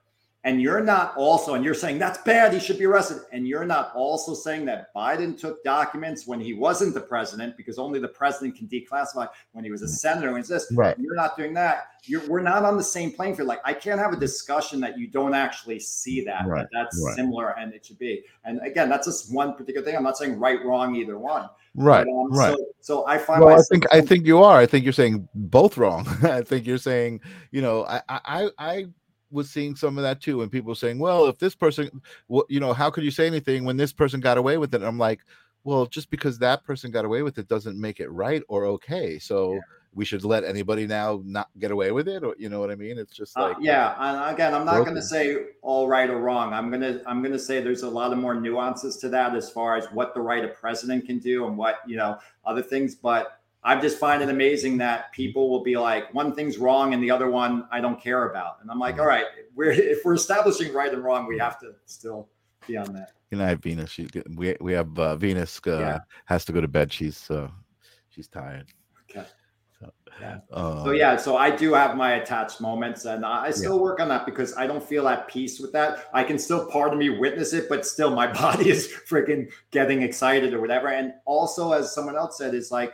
and 0.45 0.61
you're 0.61 0.83
not 0.83 1.17
also, 1.17 1.55
and 1.55 1.65
you're 1.65 1.73
saying 1.75 1.99
that's 1.99 2.19
bad, 2.23 2.53
he 2.53 2.59
should 2.59 2.79
be 2.79 2.85
arrested, 2.85 3.19
and 3.33 3.47
you're 3.47 3.65
not 3.65 3.93
also 3.95 4.35
saying 4.35 4.65
that 4.67 4.93
Biden 4.95 5.39
took 5.39 5.63
documents 5.63 6.27
when 6.27 6.41
he 6.41 6.53
wasn't 6.53 6.95
the 6.95 7.01
president, 7.01 7.57
because 7.57 7.79
only 7.79 8.01
the 8.01 8.09
president 8.09 8.57
can 8.57 8.67
declassify 8.67 9.29
when 9.53 9.65
he 9.65 9.71
was 9.71 9.83
a 9.83 9.89
senator, 9.89 10.33
when 10.33 10.41
it's 10.41 10.49
this, 10.49 10.67
Right. 10.73 10.99
you're 10.99 11.15
not 11.15 11.37
doing 11.37 11.55
that. 11.55 11.85
You're, 12.05 12.27
we're 12.29 12.41
not 12.43 12.65
on 12.65 12.77
the 12.77 12.83
same 12.83 13.13
playing 13.13 13.37
field. 13.37 13.47
Like 13.47 13.61
I 13.65 13.73
can't 13.73 14.01
have 14.01 14.13
a 14.13 14.17
discussion 14.17 14.81
that 14.81 14.99
you 14.99 15.07
don't 15.07 15.35
actually 15.35 15.79
see 15.79 16.25
that. 16.25 16.47
Right, 16.47 16.67
that's 16.73 17.01
right. 17.07 17.15
similar 17.15 17.57
and 17.57 17.73
it 17.73 17.87
should 17.87 17.99
be. 18.01 18.25
And 18.45 18.61
again, 18.67 18.89
that's 18.89 19.07
just 19.07 19.33
one 19.33 19.55
particular 19.55 19.85
thing. 19.85 19.95
I'm 19.97 20.03
not 20.03 20.17
saying 20.19 20.41
right, 20.41 20.59
wrong, 20.65 20.97
either 20.97 21.17
one. 21.19 21.49
Right. 21.77 22.05
But, 22.05 22.13
um, 22.13 22.33
right. 22.33 22.57
So, 22.57 22.67
so 22.81 23.07
I 23.07 23.17
find 23.19 23.45
well, 23.45 23.57
I 23.57 23.63
think 23.63 23.85
I 23.93 24.01
think 24.01 24.27
you 24.27 24.43
are. 24.43 24.59
I 24.59 24.67
think 24.67 24.83
you're 24.85 24.93
saying 24.93 25.29
both 25.35 25.79
wrong. 25.79 26.07
I 26.25 26.43
think 26.43 26.67
you're 26.67 26.77
saying, 26.77 27.21
you 27.53 27.63
know, 27.63 27.85
I 27.85 28.03
I 28.09 28.21
I- 28.25 28.51
I 28.59 28.87
was 29.33 29.51
seeing 29.51 29.75
some 29.75 29.99
of 29.99 30.05
that 30.05 30.21
too, 30.21 30.43
and 30.43 30.53
people 30.53 30.75
saying, 30.75 30.99
well, 30.99 31.27
if 31.27 31.39
this 31.39 31.55
person, 31.55 32.03
well, 32.29 32.45
you 32.49 32.61
know, 32.61 32.73
how 32.73 32.91
could 32.91 33.05
you 33.05 33.11
say 33.11 33.27
anything 33.27 33.65
when 33.65 33.77
this 33.77 33.93
person 33.93 34.21
got 34.21 34.39
away 34.39 34.59
with 34.59 34.75
it? 34.75 34.79
And 34.79 34.87
I'm 34.87 34.99
like, 34.99 35.21
well, 35.65 35.87
just 35.87 36.11
because 36.11 36.39
that 36.39 36.65
person 36.65 36.91
got 36.91 37.05
away 37.05 37.23
with 37.23 37.39
it 37.39 37.49
doesn't 37.49 37.81
make 37.81 38.01
it 38.01 38.09
right 38.11 38.43
or 38.49 38.67
okay. 38.67 39.19
So, 39.19 39.61
we 39.95 40.05
should 40.05 40.25
let 40.25 40.45
anybody 40.45 40.87
now 40.87 41.21
not 41.25 41.49
get 41.59 41.71
away 41.71 41.93
with 41.93 42.09
it 42.09 42.25
or 42.25 42.35
you 42.39 42.49
know 42.49 42.61
what 42.61 42.71
i 42.71 42.75
mean 42.75 42.99
it's 42.99 43.15
just 43.15 43.37
Uh, 43.37 43.49
like 43.49 43.57
yeah, 43.61 43.95
and 43.99 44.35
again, 44.35 44.55
I'm 44.55 44.65
not 44.65 44.85
going 44.85 44.95
to 44.97 45.03
say 45.03 45.47
all 45.61 45.89
right 45.89 46.09
or 46.09 46.19
wrong. 46.19 46.53
I'm 46.53 46.71
gonna 46.71 47.01
I'm 47.07 47.23
gonna 47.23 47.39
say 47.39 47.61
there's 47.61 47.83
a 47.83 47.89
lot 47.89 48.13
of 48.13 48.19
more 48.19 48.35
nuances 48.35 48.97
to 48.99 49.09
that 49.11 49.35
as 49.35 49.51
far 49.51 49.77
as 49.77 49.87
what 49.87 50.15
the 50.15 50.21
right 50.21 50.45
of 50.45 50.55
president 50.55 51.07
can 51.07 51.19
do 51.19 51.47
and 51.47 51.57
what 51.57 51.81
you 51.87 51.97
know 51.97 52.19
other 52.45 52.63
things. 52.63 52.95
But 52.95 53.41
I 53.65 53.81
just 53.81 53.99
find 53.99 54.23
it 54.23 54.29
amazing 54.29 54.79
that 54.79 55.13
people 55.13 55.49
will 55.51 55.63
be 55.63 55.77
like, 55.77 56.13
one 56.13 56.35
thing's 56.35 56.59
wrong 56.59 56.95
and 56.95 57.03
the 57.03 57.11
other 57.11 57.31
one 57.31 57.67
I 57.71 57.81
don't 57.81 58.01
care 58.01 58.29
about, 58.31 58.59
and 58.61 58.71
I'm 58.71 58.79
like, 58.79 58.99
all 58.99 59.07
right, 59.07 59.27
we're 59.55 59.71
if 59.71 60.05
we're 60.05 60.15
establishing 60.15 60.73
right 60.73 60.93
and 60.93 61.03
wrong, 61.05 61.27
we 61.27 61.39
have 61.39 61.59
to 61.61 61.75
still 61.87 62.29
be 62.67 62.77
on 62.77 62.93
that. 62.95 63.11
you 63.31 63.39
know 63.39 63.45
i 63.45 63.49
have 63.49 63.61
venus 63.61 63.91
she 63.91 64.09
we, 64.37 64.55
we 64.61 64.73
have 64.73 64.97
uh, 64.99 65.17
venus 65.17 65.61
uh, 65.67 65.79
Yeah. 65.81 65.99
has 66.27 66.45
to 66.45 66.53
go 66.53 66.61
to 66.61 66.69
bed 66.69 66.93
she's 66.93 67.29
uh 67.31 67.49
she's 68.09 68.29
tired 68.29 68.69
Okay. 69.11 69.27
so, 69.81 69.91
Yeah. 70.21 70.39
uh, 70.53 70.85
So 70.85 70.91
yeah, 70.93 71.17
so 71.17 71.37
I 71.37 71.51
do 71.51 71.73
have 71.75 71.97
my 71.97 72.13
attached 72.23 72.61
moments, 72.61 73.05
and 73.05 73.25
I 73.27 73.47
I 73.47 73.51
still 73.51 73.79
work 73.81 73.99
on 74.01 74.09
that 74.09 74.27
because 74.27 74.55
I 74.57 74.67
don't 74.67 74.83
feel 74.93 75.09
at 75.09 75.27
peace 75.29 75.59
with 75.61 75.73
that. 75.73 76.07
I 76.13 76.23
can 76.25 76.39
still 76.39 76.67
part 76.71 76.93
of 76.93 76.99
me 76.99 77.09
witness 77.11 77.53
it, 77.53 77.69
but 77.69 77.85
still 77.87 78.11
my 78.15 78.27
body 78.45 78.69
is 78.71 78.87
freaking 79.11 79.51
getting 79.73 80.03
excited 80.03 80.55
or 80.55 80.61
whatever. 80.61 80.89
And 80.89 81.15
also, 81.25 81.73
as 81.73 81.93
someone 81.95 82.17
else 82.17 82.39
said, 82.39 82.55
is 82.55 82.71
like 82.71 82.93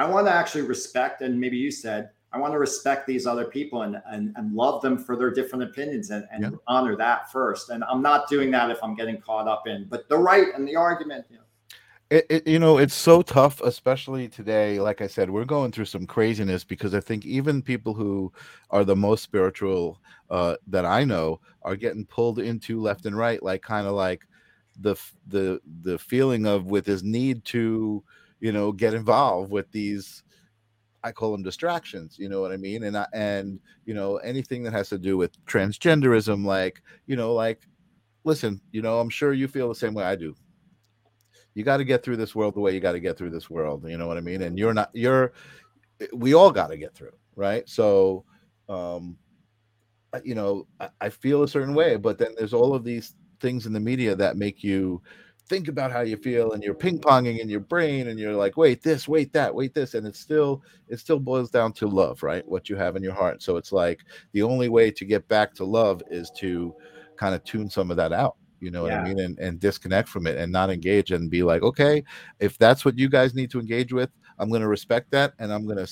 I 0.00 0.06
want 0.08 0.26
to 0.26 0.32
actually 0.32 0.62
respect, 0.62 1.20
and 1.20 1.38
maybe 1.38 1.58
you 1.58 1.70
said 1.70 2.10
I 2.32 2.38
want 2.38 2.52
to 2.54 2.58
respect 2.58 3.06
these 3.06 3.26
other 3.26 3.44
people 3.44 3.82
and 3.82 4.00
and, 4.06 4.32
and 4.36 4.54
love 4.54 4.80
them 4.80 4.96
for 4.96 5.14
their 5.14 5.30
different 5.30 5.64
opinions 5.64 6.10
and, 6.10 6.24
and 6.32 6.44
Yeah. 6.44 6.50
honor 6.66 6.96
that 6.96 7.30
first. 7.30 7.68
And 7.70 7.84
I'm 7.84 8.00
not 8.00 8.28
doing 8.28 8.50
that 8.52 8.70
if 8.70 8.78
I'm 8.82 8.94
getting 8.94 9.20
caught 9.20 9.46
up 9.46 9.66
in, 9.66 9.86
but 9.90 10.08
the 10.08 10.16
right 10.16 10.46
and 10.54 10.66
the 10.66 10.74
argument. 10.76 11.26
You 11.28 11.36
know, 11.36 11.42
it, 12.10 12.26
it, 12.30 12.46
you 12.46 12.58
know 12.58 12.78
it's 12.78 12.94
so 12.94 13.22
tough 13.22 13.60
especially 13.60 14.28
today 14.28 14.80
like 14.80 15.00
i 15.00 15.06
said 15.06 15.30
we're 15.30 15.44
going 15.44 15.70
through 15.70 15.84
some 15.84 16.06
craziness 16.06 16.64
because 16.64 16.92
i 16.92 16.98
think 17.00 17.24
even 17.24 17.62
people 17.62 17.94
who 17.94 18.32
are 18.70 18.84
the 18.84 18.96
most 18.96 19.22
spiritual 19.22 20.00
uh 20.28 20.56
that 20.66 20.84
i 20.84 21.04
know 21.04 21.40
are 21.62 21.76
getting 21.76 22.04
pulled 22.04 22.40
into 22.40 22.80
left 22.80 23.06
and 23.06 23.16
right 23.16 23.44
like 23.44 23.62
kind 23.62 23.86
of 23.86 23.92
like 23.92 24.26
the 24.80 24.96
the 25.28 25.60
the 25.82 25.98
feeling 25.98 26.46
of 26.46 26.66
with 26.66 26.84
this 26.84 27.02
need 27.02 27.44
to 27.44 28.02
you 28.40 28.52
know 28.52 28.72
get 28.72 28.94
involved 28.94 29.50
with 29.50 29.70
these 29.70 30.22
i 31.04 31.12
call 31.12 31.32
them 31.32 31.42
distractions 31.42 32.16
you 32.18 32.28
know 32.28 32.40
what 32.40 32.52
i 32.52 32.56
mean? 32.56 32.84
And 32.84 32.96
I, 32.96 33.06
and 33.12 33.60
you 33.84 33.94
know 33.94 34.16
anything 34.18 34.62
that 34.64 34.72
has 34.72 34.88
to 34.90 34.98
do 34.98 35.16
with 35.16 35.32
transgenderism 35.46 36.44
like 36.44 36.82
you 37.06 37.16
know 37.16 37.34
like 37.34 37.66
listen 38.24 38.60
you 38.72 38.82
know 38.82 39.00
i'm 39.00 39.10
sure 39.10 39.32
you 39.32 39.48
feel 39.48 39.68
the 39.68 39.74
same 39.74 39.94
way 39.94 40.04
i 40.04 40.16
do. 40.16 40.34
You 41.54 41.64
got 41.64 41.78
to 41.78 41.84
get 41.84 42.04
through 42.04 42.16
this 42.16 42.34
world 42.34 42.54
the 42.54 42.60
way 42.60 42.72
you 42.72 42.80
got 42.80 42.92
to 42.92 43.00
get 43.00 43.18
through 43.18 43.30
this 43.30 43.50
world 43.50 43.88
you 43.88 43.98
know 43.98 44.06
what 44.06 44.16
i 44.16 44.20
mean? 44.20 44.42
And 44.42 44.58
you're 44.58 44.74
not 44.74 44.90
you're 44.92 45.32
we 46.14 46.34
all 46.34 46.50
got 46.50 46.68
to 46.68 46.76
get 46.76 46.94
through 46.94 47.12
right? 47.36 47.68
So 47.68 48.24
um 48.68 49.16
you 50.24 50.34
know 50.34 50.66
I, 50.80 50.88
I 51.00 51.08
feel 51.08 51.42
a 51.42 51.48
certain 51.48 51.74
way 51.74 51.96
but 51.96 52.18
then 52.18 52.34
there's 52.36 52.54
all 52.54 52.74
of 52.74 52.84
these 52.84 53.14
things 53.40 53.66
in 53.66 53.72
the 53.72 53.80
media 53.80 54.14
that 54.14 54.36
make 54.36 54.62
you 54.62 55.02
think 55.48 55.68
about 55.68 55.90
how 55.90 56.00
you 56.00 56.16
feel 56.16 56.52
and 56.52 56.62
you're 56.62 56.74
ping-ponging 56.74 57.38
in 57.40 57.48
your 57.48 57.60
brain 57.60 58.08
and 58.08 58.18
you're 58.18 58.34
like 58.34 58.56
wait 58.56 58.82
this 58.82 59.08
wait 59.08 59.32
that 59.32 59.52
wait 59.54 59.74
this 59.74 59.94
and 59.94 60.06
it's 60.06 60.20
still 60.20 60.62
it 60.88 60.98
still 61.00 61.18
boils 61.18 61.50
down 61.50 61.72
to 61.72 61.86
love 61.88 62.22
right 62.22 62.46
what 62.46 62.68
you 62.68 62.76
have 62.76 62.94
in 62.96 63.02
your 63.02 63.14
heart 63.14 63.42
so 63.42 63.56
it's 63.56 63.72
like 63.72 63.98
the 64.32 64.42
only 64.42 64.68
way 64.68 64.90
to 64.90 65.04
get 65.04 65.26
back 65.28 65.52
to 65.54 65.64
love 65.64 66.02
is 66.10 66.30
to 66.30 66.72
kind 67.16 67.34
of 67.34 67.42
tune 67.44 67.68
some 67.68 67.90
of 67.90 67.96
that 67.96 68.12
out 68.12 68.36
you 68.60 68.70
know 68.70 68.82
what 68.82 68.92
Yeah. 68.92 69.00
i 69.00 69.04
mean 69.04 69.18
and, 69.18 69.38
and 69.38 69.58
disconnect 69.60 70.08
from 70.08 70.26
it 70.26 70.36
and 70.36 70.52
not 70.52 70.70
engage 70.70 71.10
and 71.10 71.30
be 71.30 71.42
like 71.42 71.62
okay 71.62 72.02
if 72.38 72.56
that's 72.58 72.84
what 72.84 72.96
you 72.98 73.08
guys 73.08 73.34
need 73.34 73.50
to 73.50 73.58
engage 73.60 73.92
with 73.92 74.10
i'm 74.38 74.48
going 74.48 74.62
to 74.62 74.68
respect 74.68 75.10
that 75.10 75.32
and 75.38 75.52
i'm 75.52 75.64
going 75.66 75.78
to 75.84 75.88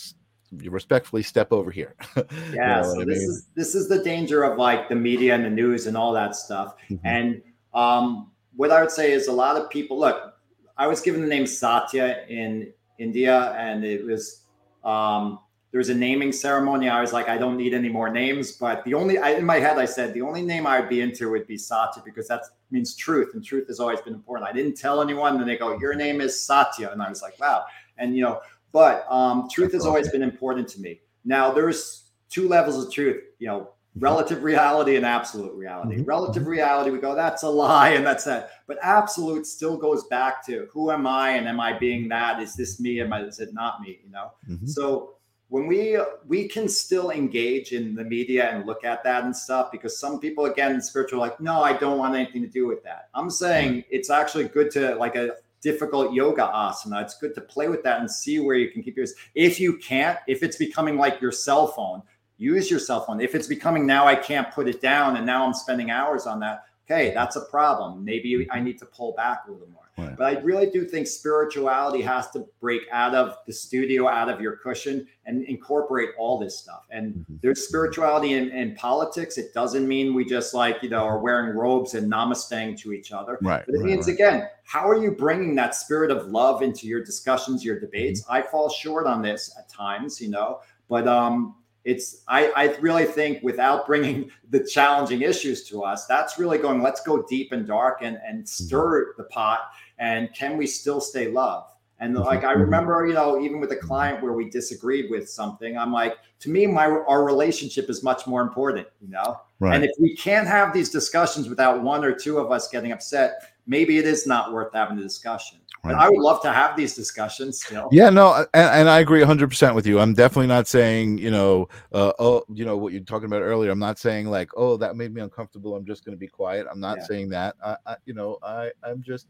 respectfully 0.70 1.22
step 1.22 1.52
over 1.52 1.70
here 1.70 1.94
You 2.16 2.24
Yeah, 2.54 2.80
know 2.82 2.88
so 2.88 2.98
what 3.00 3.08
this 3.08 3.18
mean? 3.18 3.28
is 3.30 3.46
this 3.54 3.74
is 3.74 3.88
the 3.88 4.02
danger 4.02 4.44
of 4.44 4.56
like 4.58 4.88
the 4.88 4.94
media 4.94 5.34
and 5.34 5.44
the 5.44 5.50
news 5.50 5.86
and 5.86 5.96
all 5.96 6.12
that 6.14 6.34
stuff. 6.36 6.74
Mhm. 6.90 7.00
And 7.04 7.42
um, 7.74 8.30
what 8.58 8.72
I 8.72 8.80
would 8.80 8.90
say 8.90 9.12
is 9.12 9.28
a 9.28 9.32
lot 9.32 9.54
of 9.54 9.70
people 9.70 9.96
look. 9.96 10.34
I 10.76 10.88
was 10.88 11.00
given 11.00 11.20
the 11.20 11.28
name 11.28 11.46
Satya 11.46 12.24
in 12.28 12.72
India, 12.98 13.52
and 13.52 13.84
it 13.84 14.04
was 14.04 14.42
um, 14.82 15.38
there 15.70 15.78
was 15.78 15.90
a 15.90 15.94
naming 15.94 16.32
ceremony. 16.32 16.88
I 16.88 17.00
was 17.00 17.12
like, 17.12 17.28
I 17.28 17.38
don't 17.38 17.56
need 17.56 17.72
any 17.72 17.88
more 17.88 18.10
names. 18.10 18.50
But 18.50 18.84
the 18.84 18.94
only 18.94 19.16
I, 19.16 19.30
in 19.30 19.44
my 19.44 19.60
head, 19.60 19.78
I 19.78 19.84
said 19.84 20.12
the 20.12 20.22
only 20.22 20.42
name 20.42 20.66
I'd 20.66 20.88
be 20.88 21.02
into 21.02 21.30
would 21.30 21.46
be 21.46 21.56
Satya 21.56 22.02
because 22.04 22.26
that 22.26 22.42
means 22.72 22.96
truth, 22.96 23.30
and 23.34 23.44
truth 23.44 23.68
has 23.68 23.78
always 23.78 24.00
been 24.00 24.14
important. 24.14 24.48
I 24.48 24.52
didn't 24.52 24.76
tell 24.76 25.00
anyone, 25.00 25.40
and 25.40 25.48
they 25.48 25.56
go, 25.56 25.78
"Your 25.78 25.94
name 25.94 26.20
is 26.20 26.40
Satya," 26.40 26.90
and 26.90 27.00
I 27.00 27.08
was 27.08 27.22
like, 27.22 27.38
"Wow." 27.38 27.64
And 27.96 28.16
you 28.16 28.22
know, 28.22 28.40
but 28.72 29.06
um, 29.08 29.48
truth 29.48 29.70
That's 29.70 29.84
has 29.84 29.86
always 29.86 30.10
been 30.10 30.24
important 30.24 30.66
to 30.70 30.80
me. 30.80 31.00
Now, 31.24 31.52
there's 31.52 32.10
two 32.28 32.48
levels 32.48 32.84
of 32.84 32.92
truth. 32.92 33.22
You 33.38 33.46
know, 33.46 33.70
relative 34.00 34.42
reality 34.42 34.96
and 34.96 35.04
absolute 35.04 35.54
reality. 35.54 35.96
Mhm. 35.96 36.06
Relative 36.06 36.46
reality, 36.46 36.90
we 36.90 36.98
go, 36.98 37.14
that's 37.14 37.42
a 37.42 37.48
lie, 37.48 37.90
and 37.90 38.06
that's 38.06 38.24
that. 38.24 38.50
But 38.66 38.78
absolute 38.82 39.46
still 39.46 39.76
goes 39.76 40.04
back 40.04 40.44
to 40.46 40.68
who 40.72 40.90
am 40.90 41.06
I, 41.06 41.30
and 41.30 41.48
am 41.48 41.60
I 41.60 41.78
being 41.78 42.08
that? 42.08 42.40
Is 42.40 42.54
this 42.54 42.80
me? 42.80 43.00
Am 43.00 43.12
I? 43.12 43.22
Is 43.22 43.40
it 43.40 43.52
not 43.52 43.80
me? 43.80 44.00
You 44.04 44.10
know. 44.10 44.32
Mhm. 44.48 44.68
So 44.68 45.14
when 45.48 45.66
we 45.66 45.98
we 46.26 46.46
can 46.46 46.68
still 46.68 47.10
engage 47.10 47.72
in 47.72 47.94
the 47.94 48.04
media 48.04 48.50
and 48.50 48.66
look 48.66 48.84
at 48.84 49.02
that 49.02 49.24
and 49.24 49.34
stuff 49.34 49.72
because 49.72 49.98
some 49.98 50.20
people 50.20 50.44
again 50.44 50.72
in 50.72 50.80
spiritual 50.80 51.18
like 51.18 51.40
no 51.40 51.62
i 51.62 51.72
don't 51.72 51.96
want 51.98 52.14
anything 52.14 52.42
to 52.42 52.48
do 52.48 52.66
with 52.66 52.82
that 52.84 53.08
i'm 53.14 53.30
saying 53.30 53.82
it's 53.90 54.10
actually 54.10 54.44
good 54.44 54.70
to 54.70 54.94
like 54.96 55.16
a 55.16 55.36
difficult 55.62 56.12
yoga 56.12 56.42
asana 56.54 57.02
it's 57.02 57.18
good 57.18 57.34
to 57.34 57.40
play 57.40 57.68
with 57.68 57.82
that 57.82 58.00
and 58.00 58.10
see 58.10 58.38
where 58.38 58.56
you 58.56 58.70
can 58.70 58.82
keep 58.82 58.96
yours 58.96 59.14
if 59.34 59.58
you 59.58 59.78
can't 59.78 60.18
if 60.28 60.42
it's 60.42 60.56
becoming 60.56 60.98
like 60.98 61.18
your 61.20 61.32
cell 61.32 61.66
phone 61.66 62.02
use 62.38 62.70
your 62.70 62.80
cell 62.80 63.04
phone 63.04 63.20
if 63.20 63.34
it's 63.34 63.46
becoming 63.46 63.84
now 63.86 64.06
i 64.06 64.14
can't 64.14 64.50
put 64.52 64.68
it 64.68 64.80
down 64.80 65.16
and 65.16 65.26
now 65.26 65.44
i'm 65.44 65.52
spending 65.54 65.90
hours 65.90 66.26
on 66.26 66.38
that 66.40 66.64
okay 66.86 67.12
that's 67.12 67.36
a 67.36 67.42
problem 67.42 68.04
maybe 68.04 68.46
i 68.50 68.60
need 68.60 68.78
to 68.78 68.86
pull 68.86 69.12
back 69.12 69.42
a 69.48 69.50
little 69.50 69.68
more 69.68 69.82
Right. 69.98 70.16
but 70.16 70.36
I 70.36 70.40
really 70.42 70.70
do 70.70 70.84
think 70.84 71.08
spirituality 71.08 72.00
has 72.02 72.30
to 72.30 72.46
break 72.60 72.82
out 72.92 73.16
of 73.16 73.36
the 73.48 73.52
studio, 73.52 74.06
out 74.06 74.28
of 74.28 74.40
your 74.40 74.56
cushion, 74.58 75.08
and 75.26 75.42
incorporate 75.42 76.10
all 76.16 76.38
this 76.38 76.56
stuff. 76.56 76.86
And 76.90 77.14
Mhm. 77.28 77.40
there's 77.42 77.66
spirituality 77.66 78.34
in, 78.34 78.50
in 78.50 78.76
politics. 78.76 79.38
It 79.38 79.52
doesn't 79.52 79.88
mean 79.88 80.14
we 80.14 80.24
just 80.24 80.54
like, 80.54 80.84
you 80.84 80.88
know, 80.88 81.02
are 81.02 81.18
wearing 81.18 81.56
robes 81.56 81.94
and 81.94 82.08
namasteing 82.08 82.78
to 82.78 82.92
each 82.92 83.10
other. 83.10 83.38
right 83.42 83.64
But 83.66 83.74
it 83.74 83.78
right, 83.78 83.86
means, 83.86 84.06
right. 84.06 84.14
again, 84.14 84.48
how 84.62 84.88
are 84.88 84.96
you 85.02 85.10
bringing 85.10 85.56
that 85.56 85.74
spirit 85.74 86.12
of 86.12 86.28
love 86.28 86.62
into 86.62 86.86
your 86.86 87.02
discussions, 87.02 87.64
your 87.64 87.80
debates? 87.80 88.24
I 88.30 88.42
fall 88.42 88.68
short 88.68 89.06
on 89.08 89.20
this 89.20 89.52
at 89.58 89.68
times, 89.68 90.20
you 90.20 90.30
know, 90.30 90.60
but 90.88 91.08
um, 91.08 91.56
it's 91.88 92.22
I, 92.28 92.52
I 92.54 92.76
really 92.80 93.06
think 93.06 93.42
without 93.42 93.86
bringing 93.86 94.30
the 94.50 94.62
challenging 94.62 95.22
issues 95.22 95.64
to 95.70 95.82
us, 95.82 96.06
that's 96.06 96.38
really 96.38 96.58
going. 96.58 96.82
Let's 96.82 97.00
go 97.00 97.22
deep 97.22 97.52
and 97.52 97.66
dark 97.66 98.02
and 98.02 98.18
and 98.26 98.44
mm-hmm. 98.44 98.64
stir 98.64 99.14
the 99.16 99.24
pot. 99.24 99.70
And 99.98 100.32
can 100.34 100.56
we 100.56 100.66
still 100.66 101.00
stay 101.00 101.28
love? 101.28 101.64
And 101.98 102.14
like 102.14 102.44
I 102.44 102.52
mm-hmm. 102.52 102.60
remember, 102.60 103.06
you 103.06 103.14
know, 103.14 103.40
even 103.40 103.58
with 103.58 103.72
a 103.72 103.76
client 103.76 104.22
where 104.22 104.34
we 104.34 104.50
disagreed 104.50 105.10
with 105.10 105.28
something, 105.28 105.76
I'm 105.76 105.92
like, 105.92 106.16
to 106.40 106.50
me, 106.50 106.66
my 106.66 106.86
our 106.86 107.24
relationship 107.24 107.88
is 107.88 108.02
much 108.02 108.26
more 108.26 108.42
important, 108.42 108.86
you 109.00 109.08
know. 109.08 109.40
right 109.58 109.74
And 109.74 109.84
if 109.84 109.92
we 109.98 110.14
can't 110.14 110.46
have 110.46 110.74
these 110.74 110.90
discussions 110.90 111.48
without 111.48 111.82
one 111.82 112.04
or 112.04 112.12
two 112.12 112.38
of 112.38 112.52
us 112.52 112.68
getting 112.68 112.92
upset, 112.92 113.54
maybe 113.66 113.96
it 113.96 114.06
is 114.06 114.26
not 114.26 114.52
worth 114.52 114.74
having 114.74 114.98
the 114.98 115.02
discussion. 115.02 115.58
Right. 115.84 115.94
I 115.94 116.10
would 116.10 116.20
love 116.20 116.42
to 116.42 116.52
have 116.52 116.76
these 116.76 116.94
discussions. 116.94 117.64
Know? 117.72 117.88
Yeah, 117.92 118.10
no, 118.10 118.34
and, 118.34 118.48
and 118.54 118.88
I 118.90 118.98
agree 119.00 119.20
100% 119.20 119.74
with 119.74 119.86
you. 119.86 120.00
I'm 120.00 120.12
definitely 120.12 120.48
not 120.48 120.66
saying, 120.66 121.18
you 121.18 121.30
know, 121.30 121.68
uh, 121.92 122.12
oh, 122.18 122.42
you 122.52 122.64
know, 122.64 122.76
what 122.76 122.92
you're 122.92 123.02
talking 123.02 123.26
about 123.26 123.42
earlier. 123.42 123.70
I'm 123.70 123.78
not 123.78 123.98
saying 123.98 124.28
like, 124.28 124.50
oh, 124.56 124.76
that 124.78 124.96
made 124.96 125.14
me 125.14 125.20
uncomfortable. 125.20 125.76
I'm 125.76 125.86
just 125.86 126.04
going 126.04 126.16
to 126.16 126.18
be 126.18 126.26
quiet. 126.26 126.66
I'm 126.70 126.80
not 126.80 126.98
Yeah. 126.98 127.04
saying 127.04 127.28
that. 127.30 127.54
I, 127.64 127.76
I, 127.86 127.96
you 128.06 128.14
know, 128.14 128.38
I, 128.42 128.70
I'm 128.82 129.02
just, 129.02 129.28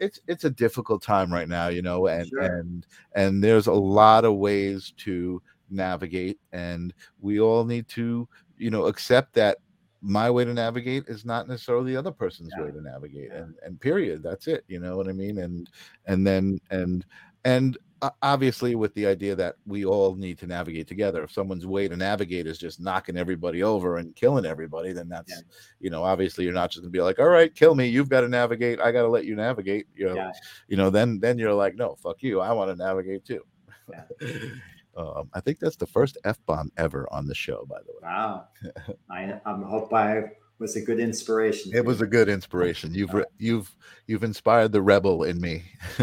it's, 0.00 0.18
it's 0.26 0.44
a 0.44 0.50
difficult 0.50 1.00
time 1.02 1.32
right 1.32 1.48
now, 1.48 1.68
you 1.68 1.80
know, 1.82 2.08
and, 2.08 2.28
Sure. 2.28 2.42
and, 2.42 2.86
and 3.14 3.42
there's 3.42 3.68
a 3.68 3.72
lot 3.72 4.24
of 4.24 4.34
ways 4.34 4.92
to 4.98 5.40
navigate 5.70 6.38
and 6.52 6.92
we 7.20 7.40
all 7.40 7.64
need 7.64 7.88
to, 7.88 8.28
you 8.58 8.70
know, 8.70 8.86
accept 8.86 9.32
that 9.34 9.58
my 10.06 10.30
way 10.30 10.44
to 10.44 10.52
navigate 10.52 11.04
is 11.08 11.24
not 11.24 11.48
necessarily 11.48 11.92
the 11.92 11.98
other 11.98 12.12
person's 12.12 12.52
Yeah. 12.56 12.64
way 12.64 12.70
to 12.72 12.80
navigate 12.82 13.30
Yeah. 13.32 13.38
and 13.42 13.54
and 13.64 13.80
period 13.80 14.22
that's 14.22 14.46
it 14.48 14.62
you 14.68 14.78
know 14.78 14.96
what 14.98 15.08
i 15.08 15.12
mean 15.12 15.38
and 15.38 15.68
and 16.06 16.26
then 16.26 16.60
and 16.70 17.06
and 17.46 17.78
uh, 18.02 18.10
obviously 18.20 18.74
with 18.74 18.92
the 18.94 19.06
idea 19.06 19.34
that 19.34 19.56
we 19.66 19.86
all 19.86 20.14
need 20.14 20.38
to 20.40 20.46
navigate 20.46 20.86
together 20.86 21.22
if 21.24 21.32
someone's 21.32 21.66
way 21.66 21.88
to 21.88 21.96
navigate 21.96 22.46
is 22.46 22.58
just 22.58 22.78
knocking 22.80 23.16
everybody 23.16 23.62
over 23.62 23.96
and 23.96 24.14
killing 24.14 24.44
everybody 24.44 24.92
then 24.92 25.08
that's 25.08 25.30
Yeah. 25.32 25.40
you 25.80 25.88
know 25.90 26.02
obviously 26.02 26.44
you're 26.44 26.52
not 26.52 26.70
just 26.70 26.82
gonna 26.82 26.90
be 26.90 27.00
like 27.00 27.18
all 27.18 27.28
right 27.28 27.54
kill 27.54 27.74
me 27.74 27.86
you've 27.88 28.10
got 28.10 28.20
to 28.20 28.28
navigate 28.28 28.80
i 28.80 28.92
got 28.92 29.02
to 29.02 29.08
let 29.08 29.24
you 29.24 29.34
navigate 29.36 29.86
you 29.96 30.06
know 30.06 30.16
Yeah. 30.16 30.32
you 30.68 30.76
know 30.76 30.90
then 30.90 31.18
then 31.18 31.38
you're 31.38 31.54
like 31.54 31.76
no 31.76 31.94
fuck 31.94 32.22
you 32.22 32.40
i 32.40 32.52
want 32.52 32.70
to 32.70 32.76
navigate 32.76 33.24
too 33.24 33.42
Yeah. 33.90 34.04
um, 34.96 35.28
i 35.34 35.40
think 35.40 35.58
that's 35.58 35.76
the 35.76 35.86
first 35.86 36.18
f-bomb 36.24 36.70
ever 36.76 37.06
on 37.10 37.26
the 37.26 37.34
show 37.34 37.66
by 37.68 37.78
the 37.86 37.92
way 37.92 37.98
Wow. 38.02 38.44
I, 39.10 39.40
I 39.44 39.52
hope 39.62 39.92
I 39.92 40.24
was 40.58 40.76
a 40.76 40.80
good 40.80 41.00
inspiration. 41.00 41.72
It 41.74 41.84
was 41.84 42.00
a 42.00 42.06
good 42.06 42.28
inspiration. 42.28 42.94
You've 42.94 43.12
re- 43.12 43.24
you've 43.38 43.74
you've 44.06 44.22
inspired 44.22 44.72
the 44.72 44.82
rebel 44.82 45.24
in 45.24 45.40
me. 45.40 45.64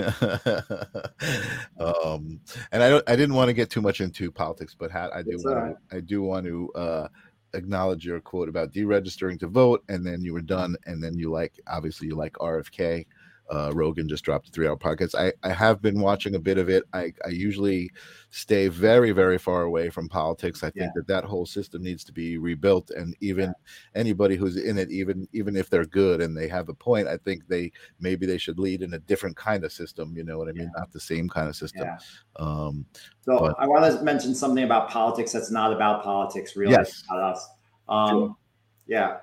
um, 1.79 2.39
and 2.71 2.83
I 2.83 2.89
don't 2.89 3.09
I 3.09 3.15
didn't 3.15 3.35
want 3.35 3.49
to 3.49 3.53
get 3.53 3.69
too 3.69 3.81
much 3.81 4.01
into 4.01 4.31
politics, 4.31 4.75
but 4.77 4.91
ha- 4.91 5.09
I 5.13 5.21
do 5.21 5.37
want 5.37 5.55
right. 5.55 5.75
to, 5.89 5.97
I 5.97 5.99
do 6.01 6.21
want 6.21 6.45
to 6.45 6.71
uh, 6.73 7.07
acknowledge 7.53 8.05
your 8.05 8.19
quote 8.19 8.49
about 8.49 8.73
deregistering 8.73 9.39
to 9.39 9.47
vote, 9.47 9.83
and 9.89 10.05
then 10.05 10.21
you 10.21 10.33
were 10.33 10.41
done, 10.41 10.75
and 10.85 11.01
then 11.03 11.17
you 11.17 11.31
like 11.31 11.59
obviously 11.67 12.07
you 12.07 12.15
like 12.15 12.33
RFK. 12.33 13.05
Uh, 13.51 13.69
Rogan 13.73 14.07
just 14.07 14.23
dropped 14.23 14.47
a 14.47 14.51
three-hour 14.51 14.77
podcast. 14.77 15.13
I, 15.13 15.33
I 15.47 15.51
have 15.51 15.81
been 15.81 15.99
watching 15.99 16.35
a 16.35 16.39
bit 16.39 16.57
of 16.57 16.69
it. 16.69 16.83
I, 16.93 17.11
I 17.25 17.29
usually 17.29 17.91
stay 18.29 18.69
very 18.69 19.11
very 19.11 19.37
far 19.37 19.63
away 19.63 19.89
from 19.89 20.07
politics. 20.07 20.63
I 20.63 20.69
think 20.69 20.85
Yeah. 20.85 20.91
that 20.95 21.07
that 21.07 21.25
whole 21.25 21.45
system 21.45 21.83
needs 21.83 22.05
to 22.05 22.13
be 22.13 22.37
rebuilt, 22.37 22.91
and 22.91 23.13
even 23.19 23.53
anybody 23.93 24.37
who's 24.37 24.55
in 24.55 24.77
it, 24.77 24.89
even 24.89 25.27
even 25.33 25.57
if 25.57 25.69
they're 25.69 25.85
good 25.85 26.21
and 26.21 26.35
they 26.35 26.47
have 26.47 26.69
a 26.69 26.73
point, 26.73 27.09
I 27.09 27.17
think 27.17 27.45
they 27.47 27.71
maybe 27.99 28.25
they 28.25 28.37
should 28.37 28.57
lead 28.57 28.81
in 28.83 28.93
a 28.93 28.99
different 28.99 29.35
kind 29.35 29.65
of 29.65 29.73
system. 29.73 30.15
You 30.15 30.23
know 30.23 30.37
what 30.37 30.47
I 30.47 30.53
mean? 30.53 30.71
Not 30.77 30.91
the 30.93 30.99
same 31.01 31.27
kind 31.27 31.49
of 31.49 31.55
system. 31.57 31.81
Yeah. 31.83 31.97
Um, 32.37 32.85
So 33.25 33.37
But- 33.37 33.55
I 33.59 33.67
want 33.67 33.83
to 33.85 34.01
mention 34.03 34.33
something 34.33 34.63
about 34.63 34.89
politics 34.89 35.31
that's 35.33 35.51
not 35.51 35.73
about 35.73 36.03
politics, 36.03 36.55
really. 36.55 36.71
Yes. 36.71 36.89
It's 36.89 37.03
about 37.09 37.33
us. 37.35 37.49
Um, 37.89 38.09
Sure. 38.09 38.35
Yeah. 38.87 39.17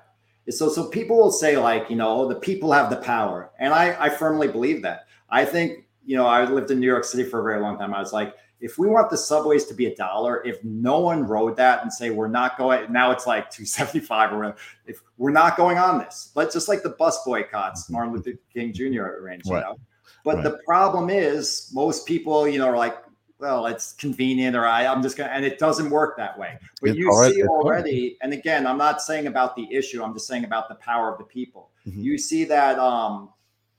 So, 0.49 0.69
so 0.69 0.87
people 0.89 1.17
will 1.17 1.31
say 1.31 1.57
like, 1.57 1.89
you 1.89 1.95
know, 1.95 2.27
the 2.27 2.35
people 2.35 2.71
have 2.71 2.89
the 2.89 2.97
power, 2.97 3.51
and 3.59 3.73
I, 3.73 3.95
I 3.99 4.09
firmly 4.09 4.47
believe 4.47 4.81
that. 4.81 5.05
I 5.29 5.45
think, 5.45 5.85
you 6.05 6.17
know, 6.17 6.25
I 6.25 6.43
lived 6.45 6.71
in 6.71 6.79
New 6.79 6.87
York 6.87 7.03
City 7.03 7.23
for 7.23 7.39
a 7.39 7.43
very 7.43 7.61
long 7.61 7.77
time. 7.77 7.93
I 7.93 7.99
was 7.99 8.13
like, 8.13 8.35
if 8.59 8.77
we 8.77 8.87
want 8.87 9.09
the 9.09 9.17
subways 9.17 9.65
to 9.65 9.73
be 9.73 9.85
a 9.85 9.95
dollar, 9.95 10.43
if 10.45 10.61
no 10.63 10.99
one 10.99 11.23
rode 11.23 11.55
that 11.57 11.81
and 11.83 11.93
say 11.93 12.09
we're 12.09 12.27
not 12.27 12.57
going, 12.57 12.91
now 12.91 13.11
it's 13.11 13.27
like 13.27 13.49
two 13.55 13.65
seventy 13.65 13.99
five 13.99 14.33
or 14.33 14.55
if 14.85 15.01
we're 15.17 15.31
not 15.31 15.55
going 15.55 15.77
on 15.77 15.99
this, 15.99 16.31
but 16.33 16.51
just 16.51 16.67
like 16.67 16.83
the 16.83 16.89
bus 16.89 17.23
boycotts, 17.25 17.87
Mhm. 17.87 17.91
Martin 17.91 18.13
Luther 18.13 18.33
King 18.53 18.73
Jr. 18.73 19.03
arranged, 19.21 19.49
Right. 19.49 19.59
you 19.59 19.63
know. 19.65 19.79
But 20.25 20.35
Right. 20.35 20.43
the 20.45 20.59
problem 20.65 21.09
is, 21.09 21.69
most 21.73 22.05
people, 22.05 22.47
you 22.47 22.57
know, 22.59 22.67
are 22.67 22.75
like, 22.77 22.97
well, 23.39 23.65
it's 23.67 23.93
convenient, 23.93 24.55
or 24.55 24.65
I, 24.65 24.85
I'm 24.85 25.01
just 25.01 25.15
gonna, 25.17 25.29
and 25.31 25.45
it 25.45 25.59
doesn't 25.59 25.89
work 25.89 26.17
that 26.17 26.37
way. 26.37 26.57
But 26.81 26.91
It's 26.91 26.99
you 26.99 27.09
hard- 27.11 27.31
see 27.33 27.39
it's 27.39 27.47
hard. 27.47 27.65
already, 27.65 28.17
and 28.21 28.33
again, 28.33 28.67
I'm 28.67 28.77
not 28.77 29.01
saying 29.01 29.27
about 29.27 29.55
the 29.55 29.67
issue, 29.73 30.03
I'm 30.03 30.13
just 30.13 30.27
saying 30.27 30.43
about 30.43 30.67
the 30.69 30.75
power 30.75 31.11
of 31.11 31.17
the 31.17 31.23
people. 31.23 31.69
Mhm. 31.87 32.03
You 32.03 32.17
see 32.17 32.43
that 32.45 32.77
um, 32.79 33.29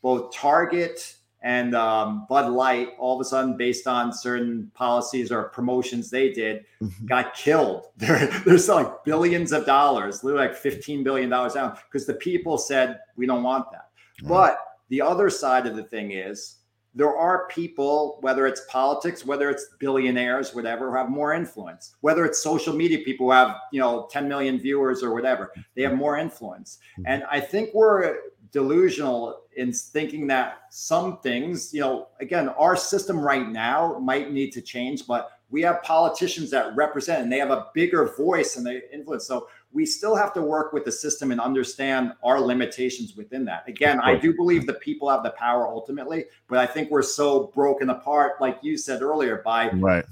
both 0.02 0.34
Target 0.34 1.14
and 1.42 1.74
um, 1.74 2.26
Bud 2.28 2.50
Light, 2.52 2.90
all 2.98 3.14
of 3.14 3.20
a 3.20 3.24
sudden, 3.24 3.56
based 3.56 3.86
on 3.86 4.12
certain 4.12 4.70
policies 4.74 5.30
or 5.32 5.44
promotions 5.44 6.10
they 6.10 6.32
did, 6.32 6.64
Mhm. 6.82 7.06
got 7.06 7.34
killed. 7.34 7.86
They're 7.98 8.26
they're 8.46 8.58
selling 8.58 8.90
billions 9.04 9.52
of 9.52 9.66
dollars, 9.66 10.24
literally 10.24 10.48
like 10.48 10.56
15 10.56 11.02
billion 11.04 11.28
dollars 11.28 11.54
down, 11.54 11.76
because 11.90 12.06
the 12.06 12.14
people 12.14 12.56
said 12.58 12.98
we 13.16 13.26
don't 13.26 13.42
want 13.42 13.70
that. 13.72 13.88
But 14.22 14.58
the 14.88 15.00
other 15.02 15.28
side 15.30 15.66
of 15.66 15.76
the 15.76 15.84
thing 15.84 16.12
is 16.12 16.56
there 16.94 17.16
are 17.16 17.46
people, 17.48 18.18
whether 18.20 18.46
it's 18.46 18.62
politics, 18.68 19.24
whether 19.24 19.48
it's 19.48 19.68
billionaires, 19.78 20.54
whatever, 20.54 20.90
who 20.90 20.96
have 20.96 21.08
more 21.08 21.32
influence, 21.32 21.94
whether 22.00 22.24
it's 22.24 22.42
social 22.42 22.74
media 22.74 22.98
people 23.04 23.26
who 23.26 23.32
have, 23.32 23.56
you 23.72 23.80
know, 23.80 24.08
10 24.10 24.28
million 24.28 24.58
viewers 24.58 25.02
or 25.02 25.14
whatever, 25.14 25.52
they 25.74 25.82
have 25.82 25.94
more 25.94 26.18
influence. 26.18 26.78
Mhm. 26.98 27.04
And 27.06 27.24
I 27.30 27.40
think 27.40 27.70
we're 27.74 28.16
delusional 28.52 29.42
in 29.56 29.72
thinking 29.72 30.26
that 30.28 30.62
some 30.70 31.18
things, 31.20 31.72
you 31.72 31.80
know, 31.80 32.08
again, 32.20 32.48
our 32.48 32.76
system 32.76 33.20
right 33.20 33.48
now 33.48 33.98
might 33.98 34.32
need 34.32 34.50
to 34.52 34.60
change, 34.60 35.06
but 35.06 35.30
we 35.50 35.62
have 35.62 35.82
politicians 35.82 36.50
that 36.50 36.74
represent 36.76 37.22
and 37.22 37.32
they 37.32 37.38
have 37.38 37.50
a 37.50 37.66
bigger 37.74 38.06
voice 38.16 38.56
and 38.56 38.66
they 38.66 38.82
influence. 38.92 39.26
So 39.26 39.48
we 39.72 39.86
still 39.86 40.16
have 40.16 40.32
to 40.34 40.42
work 40.42 40.72
with 40.72 40.84
the 40.84 40.92
system 40.92 41.30
and 41.30 41.40
understand 41.40 42.12
our 42.24 42.40
limitations 42.40 43.16
within 43.16 43.44
that. 43.44 43.68
Again, 43.68 44.00
I 44.00 44.16
do 44.16 44.34
believe 44.34 44.66
the 44.66 44.74
people 44.74 45.08
have 45.08 45.22
the 45.22 45.30
power 45.30 45.68
ultimately, 45.68 46.24
but 46.48 46.58
I 46.58 46.66
think 46.66 46.90
we're 46.90 47.02
so 47.02 47.52
broken 47.54 47.90
apart, 47.90 48.40
like 48.40 48.58
you 48.62 48.76
said 48.76 49.02
earlier, 49.02 49.42
by 49.44 49.70
right 49.74 50.04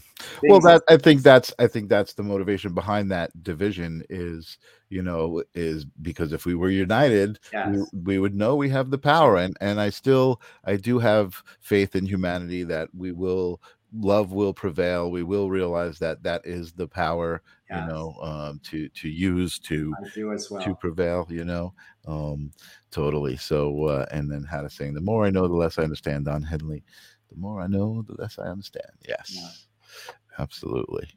well 0.49 0.61
that 0.61 0.83
i 0.89 0.97
think 0.97 1.23
that's 1.23 1.53
i 1.59 1.67
think 1.67 1.89
that's 1.89 2.15
the 2.15 2.23
motivation 2.23 2.75
behind 2.75 3.11
that 3.11 3.31
division 3.43 4.03
is 4.09 4.59
you 4.89 5.03
know 5.03 5.43
is 5.55 5.85
because 6.03 6.33
if 6.33 6.45
we 6.45 6.55
were 6.55 6.71
united 6.71 7.39
Yes. 7.53 7.69
we, 7.93 8.01
we 8.03 8.19
would 8.19 8.35
know 8.35 8.57
we 8.57 8.69
have 8.69 8.91
the 8.91 8.99
power 8.99 9.37
and 9.37 9.57
and 9.61 9.81
i 9.81 9.91
still 9.91 10.41
i 10.65 10.77
do 10.77 10.99
have 10.99 11.43
faith 11.61 11.95
in 11.95 12.05
humanity 12.05 12.65
that 12.65 12.89
we 12.95 13.13
will 13.13 13.61
love 13.97 14.33
will 14.33 14.53
prevail 14.53 15.11
we 15.11 15.23
will 15.23 15.49
realize 15.51 15.99
that 15.99 16.23
that 16.23 16.43
is 16.45 16.73
the 16.73 16.87
power 16.87 17.43
Yes. 17.71 17.81
you 17.83 17.89
know 17.93 18.15
um 18.23 18.61
to 18.65 18.89
to 18.91 19.09
use 19.09 19.59
to 19.59 19.95
I 19.99 20.09
do 20.15 20.33
as 20.33 20.51
well. 20.51 20.63
to 20.63 20.75
prevail 20.75 21.27
you 21.31 21.45
know 21.45 21.73
um 22.07 22.51
totally 22.91 23.37
so 23.37 23.85
uh 23.85 24.07
and 24.11 24.31
then 24.31 24.43
how 24.45 24.63
to 24.63 24.71
saying 24.71 24.95
the 24.95 25.01
more 25.01 25.25
i 25.25 25.31
know 25.31 25.47
the 25.49 25.55
less 25.55 25.79
i 25.79 25.83
understand 25.83 26.25
don 26.27 26.43
henley 26.43 26.83
the 27.31 27.37
more 27.37 27.61
i 27.61 27.67
know 27.67 28.03
the 28.07 28.15
less 28.21 28.39
i 28.39 28.45
understand 28.45 28.91
yes 29.07 29.35
Yeah. 29.35 30.13
absolutely 30.39 31.09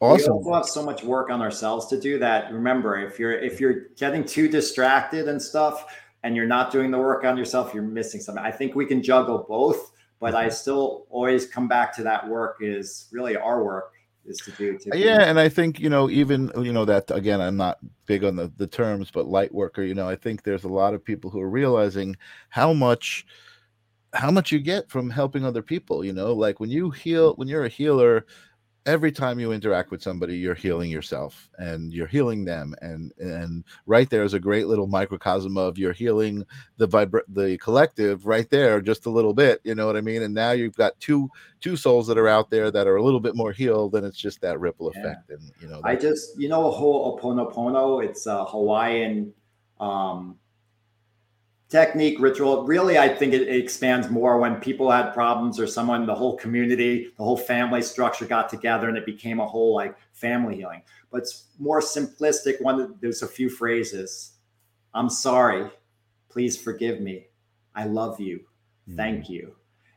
We 0.00 0.06
awesome 0.08 0.32
also 0.34 0.54
have 0.54 0.66
so 0.66 0.82
much 0.84 1.02
work 1.02 1.28
on 1.30 1.42
ourselves 1.42 1.86
to 1.88 2.00
do 2.00 2.20
that. 2.20 2.52
Remember, 2.52 2.96
if 2.98 3.18
you're 3.18 3.32
if 3.32 3.60
you're 3.60 3.88
getting 3.96 4.24
too 4.24 4.46
distracted 4.48 5.26
and 5.28 5.42
stuff, 5.42 5.86
and 6.22 6.36
you're 6.36 6.46
not 6.46 6.70
doing 6.70 6.90
the 6.92 6.98
work 6.98 7.24
on 7.24 7.36
yourself, 7.36 7.74
you're 7.74 7.82
missing 7.82 8.20
something. 8.20 8.44
I 8.44 8.52
think 8.52 8.74
we 8.76 8.86
can 8.86 9.02
juggle 9.02 9.44
both, 9.48 9.90
but 10.20 10.34
I 10.34 10.46
mm-hmm. 10.46 10.54
still 10.54 11.06
always 11.10 11.46
come 11.46 11.68
back 11.68 11.94
to 11.96 12.02
that 12.04 12.28
work 12.28 12.58
is 12.60 13.08
really 13.12 13.36
our 13.36 13.62
work 13.62 13.92
is 14.28 14.38
to 14.38 14.50
do. 14.52 14.78
To 14.78 14.90
be- 14.90 14.92
uh, 14.92 14.96
yeah 14.96 15.22
and 15.22 15.40
i 15.40 15.48
think 15.48 15.80
you 15.80 15.88
know 15.88 16.10
even 16.10 16.52
you 16.56 16.72
know 16.72 16.84
that 16.84 17.10
again 17.10 17.40
i'm 17.40 17.56
not 17.56 17.78
big 18.06 18.24
on 18.24 18.36
the, 18.36 18.52
the 18.56 18.66
terms 18.66 19.10
but 19.10 19.26
light 19.26 19.52
worker 19.52 19.82
you 19.82 19.94
know 19.94 20.08
i 20.08 20.16
think 20.16 20.42
there's 20.42 20.64
a 20.64 20.68
lot 20.68 20.94
of 20.94 21.04
people 21.04 21.30
who 21.30 21.40
are 21.40 21.48
realizing 21.48 22.16
how 22.50 22.72
much 22.72 23.26
how 24.12 24.30
much 24.30 24.52
you 24.52 24.58
get 24.58 24.88
from 24.90 25.10
helping 25.10 25.44
other 25.44 25.62
people 25.62 26.04
you 26.04 26.12
know 26.12 26.32
like 26.32 26.60
when 26.60 26.70
you 26.70 26.90
heal 26.90 27.34
when 27.34 27.48
you're 27.48 27.64
a 27.64 27.70
healer 27.70 28.26
every 28.88 29.12
time 29.12 29.38
you 29.38 29.52
interact 29.52 29.90
with 29.90 30.02
somebody 30.02 30.34
you're 30.38 30.54
healing 30.54 30.90
yourself 30.90 31.50
and 31.58 31.92
you're 31.92 32.06
healing 32.06 32.42
them 32.42 32.74
and 32.80 33.12
and 33.18 33.62
right 33.84 34.08
there 34.08 34.22
is 34.22 34.32
a 34.32 34.40
great 34.40 34.66
little 34.66 34.86
microcosm 34.86 35.58
of 35.58 35.76
you're 35.76 35.92
healing 35.92 36.42
the 36.78 36.88
vibra- 36.88 37.20
the 37.28 37.58
collective 37.58 38.24
right 38.24 38.48
there 38.48 38.80
just 38.80 39.04
a 39.04 39.10
little 39.10 39.34
bit 39.34 39.60
you 39.62 39.74
know 39.74 39.86
what 39.86 39.96
i 39.96 40.00
mean 40.00 40.22
and 40.22 40.32
now 40.32 40.52
you've 40.52 40.74
got 40.76 40.98
two 41.00 41.28
two 41.60 41.76
souls 41.76 42.06
that 42.06 42.16
are 42.16 42.28
out 42.28 42.48
there 42.48 42.70
that 42.70 42.86
are 42.86 42.96
a 42.96 43.02
little 43.02 43.20
bit 43.20 43.36
more 43.36 43.52
healed 43.52 43.94
and 43.94 44.06
it's 44.06 44.16
just 44.16 44.40
that 44.40 44.58
ripple 44.58 44.90
Yeah. 44.94 45.00
effect 45.00 45.30
and 45.30 45.52
you 45.60 45.68
know 45.68 45.82
I 45.84 45.94
just, 45.94 46.38
you 46.40 46.48
know, 46.48 46.68
a 46.68 46.72
Ho'oponopono, 46.72 48.02
it's 48.04 48.26
a 48.26 48.44
Hawaiian 48.46 49.34
um, 49.80 50.38
technique, 51.68 52.18
ritual. 52.18 52.64
Really, 52.64 52.98
I 52.98 53.08
think 53.08 53.34
it, 53.34 53.42
it 53.42 53.56
expands 53.56 54.10
more 54.10 54.38
when 54.38 54.56
people 54.56 54.90
had 54.90 55.12
problems 55.12 55.60
or 55.60 55.66
someone, 55.66 56.06
the 56.06 56.14
whole 56.14 56.36
community, 56.36 57.12
the 57.16 57.24
whole 57.24 57.36
family 57.36 57.82
structure 57.82 58.26
got 58.26 58.48
together 58.48 58.88
and 58.88 58.96
it 58.96 59.06
became 59.06 59.40
a 59.40 59.46
whole 59.46 59.74
like 59.74 59.96
family 60.12 60.56
healing. 60.56 60.82
But 61.10 61.18
it's 61.18 61.44
more 61.58 61.80
simplistic. 61.80 62.60
One, 62.60 62.96
there's 63.00 63.22
a 63.22 63.28
few 63.28 63.50
phrases. 63.50 64.32
I'm 64.94 65.10
sorry. 65.10 65.70
Please 66.28 66.56
forgive 66.56 67.00
me. 67.00 67.26
I 67.74 67.84
love 67.84 68.20
you. 68.20 68.38
Mm-hmm. 68.88 68.96
Thank 68.96 69.28
you. 69.28 69.54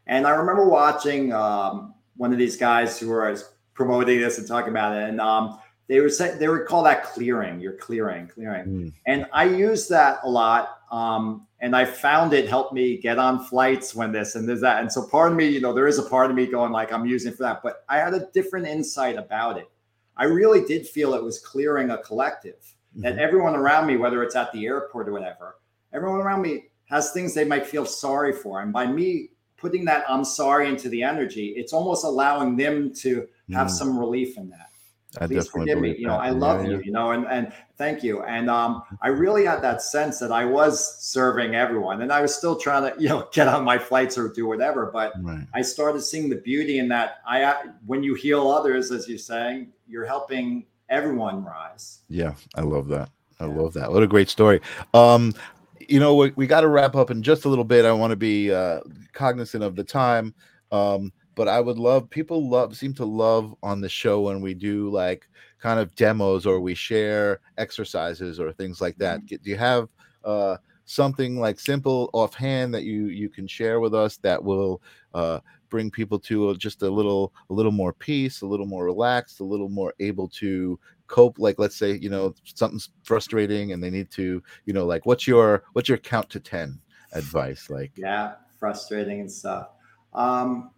And 0.08 0.28
I 0.28 0.32
remember 0.32 0.68
watching 0.68 1.32
um, 1.34 1.94
one 2.18 2.34
of 2.34 2.38
these 2.38 2.58
guys 2.58 3.00
who 3.00 3.10
was 3.10 3.54
promoting 3.74 4.20
this 4.20 4.38
and 4.38 4.48
talking 4.48 4.72
about 4.72 4.96
it, 4.96 5.10
and 5.10 5.22
um, 5.22 5.60
they 5.88 6.00
were 6.00 6.10
saying 6.10 6.40
they 6.40 6.48
would 6.48 6.66
call 6.66 6.84
that 6.84 7.04
clearing. 7.06 7.60
You're 7.60 7.78
clearing, 7.78 8.28
clearing. 8.28 8.66
Mm. 8.66 8.94
And 9.08 9.26
I 9.32 9.46
use 9.46 9.88
that 9.88 10.20
a 10.24 10.30
lot. 10.30 10.80
Um, 10.92 11.48
and 11.62 11.76
I 11.76 11.86
found 11.86 12.34
it 12.34 12.50
helped 12.50 12.74
me 12.74 12.98
get 12.98 13.20
on 13.20 13.44
flights 13.46 13.94
when 13.96 14.12
this 14.12 14.36
and 14.36 14.50
there's 14.50 14.62
that. 14.62 14.82
And 14.82 14.92
so 14.92 15.08
part 15.08 15.32
of 15.32 15.38
me, 15.38 15.48
you 15.48 15.62
know, 15.62 15.74
there 15.74 15.88
is 15.88 16.00
a 16.00 16.04
part 16.04 16.30
of 16.30 16.36
me 16.36 16.48
going 16.48 16.72
like 16.72 16.92
I'm 16.92 17.06
using 17.06 17.32
it 17.32 17.38
for 17.38 17.44
that, 17.44 17.62
but 17.64 17.86
I 17.88 18.00
had 18.00 18.14
a 18.14 18.28
different 18.34 18.68
insight 18.68 19.16
about 19.16 19.58
it. 19.58 19.70
I 20.18 20.26
really 20.26 20.66
did 20.66 20.88
feel 20.88 21.14
it 21.14 21.24
was 21.24 21.40
clearing 21.40 21.92
a 21.92 22.00
collective 22.00 22.76
that 22.96 23.16
Mhm. 23.16 23.20
everyone 23.20 23.56
around 23.56 23.88
me, 23.88 23.96
whether 23.96 24.24
it's 24.24 24.36
at 24.36 24.52
the 24.52 24.66
airport 24.66 25.08
or 25.08 25.14
whatever, 25.14 25.58
everyone 25.94 26.20
around 26.20 26.42
me 26.42 26.66
has 26.86 27.12
things 27.12 27.34
they 27.34 27.46
might 27.46 27.66
feel 27.66 27.86
sorry 27.86 28.34
for. 28.34 28.60
And 28.62 28.74
by 28.74 28.86
me 28.88 29.30
putting 29.56 29.86
that 29.86 30.04
I'm 30.10 30.26
sorry 30.26 30.68
into 30.68 30.90
the 30.90 31.04
energy, 31.04 31.50
it's 31.56 31.72
almost 31.74 32.04
allowing 32.04 32.58
them 32.58 32.92
to 32.96 33.28
have 33.54 33.68
Mm. 33.68 33.72
some 33.72 34.00
relief 34.00 34.36
in 34.38 34.50
that. 34.50 34.71
I 35.20 35.28
Please 35.28 35.46
definitely 35.46 35.74
forgive 35.74 35.82
me. 35.82 35.96
You 35.98 36.08
know, 36.08 36.14
that. 36.14 36.22
I 36.22 36.30
love 36.30 36.64
yeah. 36.64 36.72
you, 36.72 36.82
you 36.86 36.92
know, 36.92 37.12
and, 37.12 37.26
and 37.28 37.52
thank 37.78 38.02
you. 38.02 38.24
And 38.24 38.50
um, 38.50 38.84
I 39.02 39.10
really 39.10 39.46
had 39.46 39.62
that 39.62 39.82
sense 39.82 40.20
that 40.20 40.32
I 40.32 40.46
was 40.46 41.04
serving 41.04 41.54
everyone 41.54 42.02
and 42.02 42.14
I 42.14 42.22
was 42.22 42.34
still 42.34 42.56
trying 42.56 42.84
to, 42.94 43.02
you 43.02 43.10
know, 43.10 43.28
get 43.34 43.48
on 43.50 43.66
my 43.66 43.78
flights 43.78 44.18
or 44.18 44.30
do 44.30 44.48
whatever. 44.48 44.90
But 44.92 45.14
Right. 45.22 45.46
I 45.54 45.62
started 45.64 46.02
seeing 46.02 46.30
the 46.30 46.38
beauty 46.38 46.80
in 46.80 46.88
that. 46.90 47.18
I, 47.28 47.44
uh, 47.44 47.56
when 47.86 48.04
you 48.04 48.14
heal 48.14 48.48
others, 48.50 48.92
as 48.92 49.10
you're 49.10 49.18
saying, 49.18 49.74
you're 49.86 50.06
helping 50.06 50.66
everyone 50.90 51.44
rise. 51.44 52.00
Yeah, 52.08 52.34
I 52.56 52.62
love 52.62 52.88
that. 52.88 53.10
I 53.40 53.48
Yeah. 53.48 53.56
love 53.56 53.74
that. 53.74 53.92
What 53.92 54.04
a 54.04 54.08
great 54.08 54.30
story. 54.30 54.62
Um, 54.94 55.34
you 55.90 56.00
know, 56.00 56.16
we, 56.16 56.32
we 56.38 56.48
got 56.48 56.62
to 56.62 56.70
wrap 56.70 56.96
up 56.96 57.12
in 57.12 57.22
just 57.22 57.44
a 57.44 57.50
little 57.50 57.66
bit. 57.66 57.84
I 57.84 57.92
want 57.92 58.12
to 58.12 58.16
be 58.16 58.54
uh, 58.54 58.80
cognizant 59.12 59.62
of 59.62 59.76
the 59.76 59.84
time. 59.84 60.34
Um, 60.72 61.12
but 61.42 61.48
I 61.48 61.60
would 61.60 61.80
love 61.80 62.08
people 62.08 62.48
love 62.48 62.78
seem 62.78 62.94
to 62.94 63.04
love 63.04 63.56
on 63.64 63.82
the 63.82 63.90
show 63.90 64.22
when 64.22 64.42
we 64.42 64.54
do 64.54 64.92
like 64.92 65.28
kind 65.58 65.80
of 65.80 65.96
demos 65.96 66.46
or 66.46 66.60
we 66.60 66.76
share 66.76 67.40
exercises 67.58 68.40
or 68.40 68.52
things 68.52 68.80
like 68.80 68.96
that. 69.00 69.26
Do 69.26 69.40
you 69.42 69.58
have 69.58 69.90
uh, 70.24 70.58
something 70.86 71.40
like 71.40 71.60
simple 71.60 72.12
offhand 72.14 72.76
that 72.76 72.84
you 72.84 73.06
you 73.06 73.28
can 73.28 73.48
share 73.48 73.80
with 73.80 73.96
us 73.96 74.18
that 74.18 74.44
will 74.44 74.84
uh, 75.16 75.40
bring 75.70 75.90
people 75.90 76.20
to 76.20 76.56
just 76.58 76.84
a 76.84 76.90
little 76.92 77.34
a 77.50 77.54
little 77.56 77.72
more 77.72 77.92
peace, 77.92 78.42
a 78.44 78.46
little 78.46 78.68
more 78.68 78.86
relaxed, 78.86 79.40
a 79.40 79.44
little 79.44 79.70
more 79.70 79.96
able 80.00 80.28
to 80.28 80.80
cope? 81.08 81.40
Like 81.40 81.58
let's 81.58 81.76
say 81.76 81.98
you 81.98 82.12
know 82.12 82.36
something's 82.44 82.92
frustrating 83.02 83.72
and 83.72 83.84
they 83.84 83.90
need 83.90 84.12
to 84.12 84.44
you 84.66 84.74
know 84.74 84.86
like 84.86 85.08
what's 85.08 85.26
your 85.26 85.64
what's 85.74 85.90
your 85.90 85.98
count 85.98 86.30
to 86.30 86.40
ten 86.40 86.80
advice 87.14 87.68
like? 87.72 87.94
Yeah, 87.96 88.34
frustrating 88.60 89.22
and 89.22 89.32
stuff. 89.32 89.70
Um, 90.14 90.70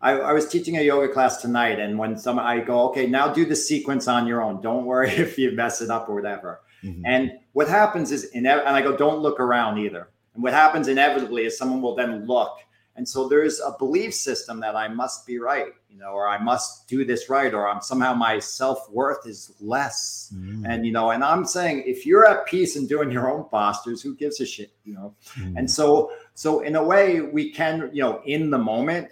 I, 0.00 0.12
I, 0.12 0.32
was 0.32 0.48
teaching 0.48 0.78
a 0.78 0.82
yoga 0.82 1.12
class 1.12 1.42
tonight, 1.42 1.78
and 1.78 1.98
when 1.98 2.16
some 2.16 2.38
I 2.38 2.60
go, 2.60 2.88
okay, 2.88 3.06
now 3.06 3.28
do 3.28 3.44
the 3.44 3.56
sequence 3.56 4.08
on 4.08 4.26
your 4.26 4.42
own. 4.42 4.60
Don't 4.62 4.86
worry 4.86 5.10
if 5.26 5.38
you 5.38 5.52
mess 5.52 5.82
it 5.82 5.90
up 5.90 6.08
or 6.08 6.14
whatever. 6.14 6.60
Mm-hmm. 6.82 7.02
And 7.04 7.32
what 7.52 7.68
happens 7.68 8.10
is, 8.10 8.30
and 8.34 8.48
I 8.48 8.80
go, 8.80 8.96
don't 8.96 9.20
look 9.20 9.40
around 9.40 9.78
either. 9.78 10.08
And 10.34 10.42
what 10.42 10.52
happens 10.52 10.88
inevitably 10.88 11.44
is 11.44 11.58
someone 11.58 11.82
will 11.82 11.94
then 11.94 12.26
look. 12.26 12.58
And 12.96 13.08
so 13.08 13.28
there's 13.28 13.60
a 13.60 13.74
belief 13.78 14.12
system 14.12 14.60
that 14.60 14.76
I 14.76 14.88
must 14.88 15.26
be 15.26 15.38
right, 15.38 15.72
you 15.88 15.98
know, 15.98 16.10
or 16.10 16.28
I 16.28 16.38
must 16.38 16.88
do 16.88 17.04
this 17.04 17.30
right, 17.30 17.54
or 17.54 17.68
I'm 17.68 17.80
somehow 17.80 18.14
my 18.14 18.38
self 18.38 18.90
worth 18.90 19.26
is 19.26 19.52
less. 19.60 20.32
Mm-hmm. 20.34 20.66
And, 20.66 20.84
you 20.84 20.92
know, 20.92 21.10
and 21.10 21.22
I'm 21.22 21.46
saying 21.46 21.84
if 21.86 22.04
you're 22.04 22.26
at 22.26 22.46
peace 22.46 22.76
and 22.76 22.88
doing 22.88 23.10
your 23.10 23.30
own 23.30 23.44
postures, 23.44 24.02
who 24.02 24.14
gives 24.14 24.40
a 24.40 24.46
shit, 24.46 24.72
you 24.84 24.94
know? 24.94 25.14
Mm-hmm. 25.38 25.56
And 25.58 25.70
so, 25.70 26.10
so 26.34 26.60
in 26.60 26.76
a 26.76 26.82
way, 26.82 27.20
we 27.20 27.52
can, 27.52 27.90
you 27.92 28.02
know, 28.02 28.20
in 28.26 28.50
the 28.50 28.58
moment, 28.58 29.08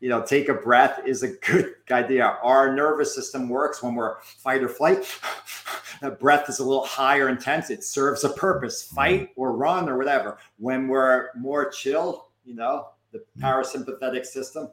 you 0.00 0.08
know, 0.08 0.22
take 0.22 0.48
a 0.48 0.54
breath 0.54 1.00
is 1.06 1.22
a 1.22 1.28
good 1.28 1.74
idea. 1.90 2.38
Our 2.42 2.74
nervous 2.74 3.14
system 3.14 3.48
works 3.48 3.82
when 3.82 3.94
we're 3.94 4.20
fight 4.20 4.62
or 4.62 4.68
flight. 4.68 5.06
that 6.00 6.18
breath 6.18 6.48
is 6.48 6.58
a 6.58 6.64
little 6.64 6.86
higher 6.86 7.28
intense. 7.28 7.70
It 7.70 7.84
serves 7.84 8.24
a 8.24 8.30
purpose, 8.30 8.86
mm-hmm. 8.86 8.96
fight 8.96 9.28
or 9.36 9.52
run 9.56 9.88
or 9.88 9.98
whatever. 9.98 10.38
When 10.58 10.88
we're 10.88 11.28
more 11.36 11.70
chill, 11.70 12.28
you 12.44 12.54
know, 12.54 12.88
the 13.12 13.18
mm-hmm. 13.18 13.44
parasympathetic 13.44 14.24
system, 14.24 14.68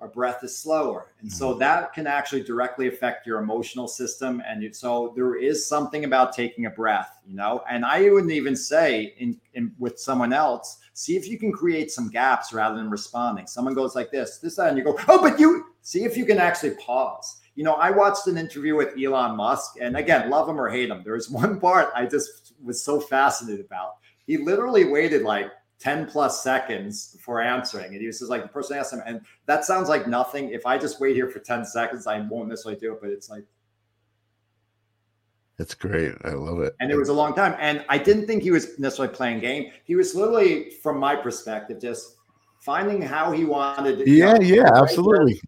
our 0.00 0.08
breath 0.08 0.42
is 0.42 0.56
slower. 0.56 1.12
And 1.20 1.30
so 1.30 1.50
mm-hmm. 1.50 1.60
that 1.60 1.92
can 1.92 2.06
actually 2.06 2.42
directly 2.42 2.88
affect 2.88 3.26
your 3.26 3.38
emotional 3.38 3.88
system. 3.88 4.42
And 4.46 4.74
so 4.74 5.12
there 5.14 5.36
is 5.36 5.66
something 5.66 6.04
about 6.04 6.34
taking 6.34 6.66
a 6.66 6.70
breath, 6.70 7.20
you 7.26 7.34
know, 7.34 7.62
and 7.70 7.84
I 7.84 8.08
wouldn't 8.10 8.32
even 8.32 8.56
say 8.56 9.14
in, 9.18 9.38
in 9.54 9.72
with 9.78 9.98
someone 9.98 10.32
else, 10.32 10.78
see 10.96 11.14
if 11.14 11.28
you 11.28 11.38
can 11.38 11.52
create 11.52 11.90
some 11.90 12.08
gaps 12.08 12.54
rather 12.54 12.74
than 12.74 12.88
responding. 12.88 13.46
Someone 13.46 13.74
goes 13.74 13.94
like 13.94 14.10
this, 14.10 14.38
this, 14.38 14.56
that, 14.56 14.70
and 14.70 14.78
you 14.78 14.82
go, 14.82 14.98
oh, 15.08 15.20
but 15.20 15.38
you 15.38 15.66
see 15.82 16.04
if 16.04 16.16
you 16.16 16.24
can 16.24 16.38
actually 16.38 16.74
pause. 16.76 17.42
You 17.54 17.64
know, 17.64 17.74
I 17.74 17.90
watched 17.90 18.26
an 18.28 18.38
interview 18.38 18.74
with 18.74 18.94
Elon 18.98 19.36
Musk, 19.36 19.74
and 19.78 19.94
again, 19.98 20.30
love 20.30 20.48
him 20.48 20.58
or 20.58 20.70
hate 20.70 20.88
him. 20.88 21.02
There's 21.04 21.28
one 21.42 21.60
part 21.60 21.90
I 21.94 22.06
just 22.06 22.54
was 22.64 22.82
so 22.82 22.98
fascinated 22.98 23.66
about. 23.66 23.96
He 24.26 24.38
literally 24.38 24.86
waited 24.86 25.20
like 25.20 25.50
10 25.80 26.06
plus 26.06 26.42
seconds 26.42 27.12
before 27.12 27.42
answering. 27.42 27.92
And 27.92 28.00
he 28.00 28.06
was 28.06 28.20
just 28.20 28.30
like, 28.30 28.42
the 28.42 28.48
person 28.48 28.78
asked 28.78 28.94
him, 28.94 29.02
and 29.04 29.20
that 29.44 29.66
sounds 29.66 29.90
like 29.90 30.08
nothing. 30.08 30.48
If 30.48 30.64
I 30.64 30.78
just 30.78 30.98
wait 30.98 31.14
here 31.14 31.28
for 31.28 31.40
10 31.40 31.66
seconds, 31.66 32.06
I 32.06 32.20
won't 32.20 32.48
necessarily 32.48 32.80
do 32.80 32.94
it, 32.94 33.02
but 33.02 33.10
it's 33.10 33.28
like, 33.28 33.44
that's 35.58 35.74
great. 35.74 36.12
I 36.24 36.30
love 36.30 36.60
it. 36.60 36.74
And 36.80 36.90
it 36.90 36.96
was 36.96 37.08
a 37.08 37.14
long 37.14 37.34
time. 37.34 37.56
And 37.58 37.84
I 37.88 37.98
didn't 37.98 38.26
think 38.26 38.42
he 38.42 38.50
was 38.50 38.78
necessarily 38.78 39.14
playing 39.14 39.40
game. 39.40 39.72
He 39.84 39.94
was 39.94 40.14
literally, 40.14 40.70
from 40.82 40.98
my 40.98 41.16
perspective, 41.16 41.80
just 41.80 42.16
finding 42.60 43.00
how 43.00 43.32
he 43.32 43.44
wanted 43.44 43.98
to. 43.98 44.10
Yeah, 44.10 44.34
know, 44.34 44.40
yeah, 44.40 44.62
right 44.62 44.82
absolutely 44.82 45.40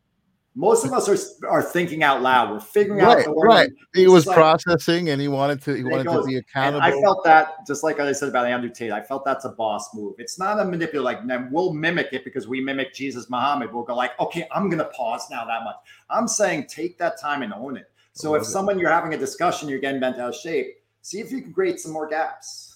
most 0.59 0.84
of 0.84 0.92
us 0.92 1.09
are 1.09 1.48
are 1.48 1.62
thinking 1.62 2.02
out 2.02 2.20
loud. 2.20 2.50
We're 2.50 2.59
figuring 2.59 3.04
right, 3.04 3.18
out 3.18 3.24
the 3.24 3.32
word. 3.32 3.46
Right. 3.46 3.70
He 3.94 4.09
was 4.09 4.26
like, 4.26 4.36
processing 4.36 5.11
and 5.11 5.20
he 5.20 5.28
wanted 5.28 5.62
to 5.62 5.74
he 5.74 5.84
wanted 5.84 6.06
goes, 6.06 6.24
to 6.24 6.28
be 6.28 6.36
accountable. 6.36 6.82
I 6.82 6.90
felt 7.00 7.22
that 7.24 7.64
just 7.64 7.84
like 7.84 8.00
I 8.00 8.11
said 8.11 8.28
about 8.28 8.44
Andrew 8.44 8.68
Tate, 8.68 8.90
I 8.90 9.00
felt 9.00 9.24
that's 9.24 9.44
a 9.44 9.50
boss 9.50 9.94
move. 9.94 10.16
It's 10.18 10.36
not 10.36 10.59
a 10.59 10.64
manipulate 10.64 11.04
like 11.04 11.50
we'll 11.52 11.72
mimic 11.72 12.09
it 12.12 12.24
because 12.24 12.48
we 12.48 12.61
mimic 12.61 12.92
Jesus 12.92 13.30
Muhammad. 13.30 13.72
We'll 13.72 13.84
go 13.84 13.94
like, 13.94 14.18
okay, 14.18 14.48
I'm 14.50 14.68
gonna 14.68 14.86
pause 14.86 15.28
now 15.30 15.44
that 15.44 15.62
much. 15.62 15.76
I'm 16.11 16.26
saying 16.26 16.66
take 16.66 16.98
that 16.98 17.20
time 17.20 17.42
and 17.42 17.54
own 17.54 17.76
it. 17.76 17.88
So 18.18 18.34
if 18.34 18.44
someone 18.44 18.78
you're 18.78 18.90
having 18.90 19.14
a 19.14 19.18
discussion, 19.18 19.68
you're 19.68 19.78
getting 19.78 20.00
bent 20.00 20.18
out 20.18 20.30
of 20.30 20.34
shape, 20.34 20.76
see 21.02 21.20
if 21.20 21.30
you 21.30 21.40
can 21.40 21.52
create 21.52 21.80
some 21.80 21.92
more 21.92 22.08
gaps 22.08 22.68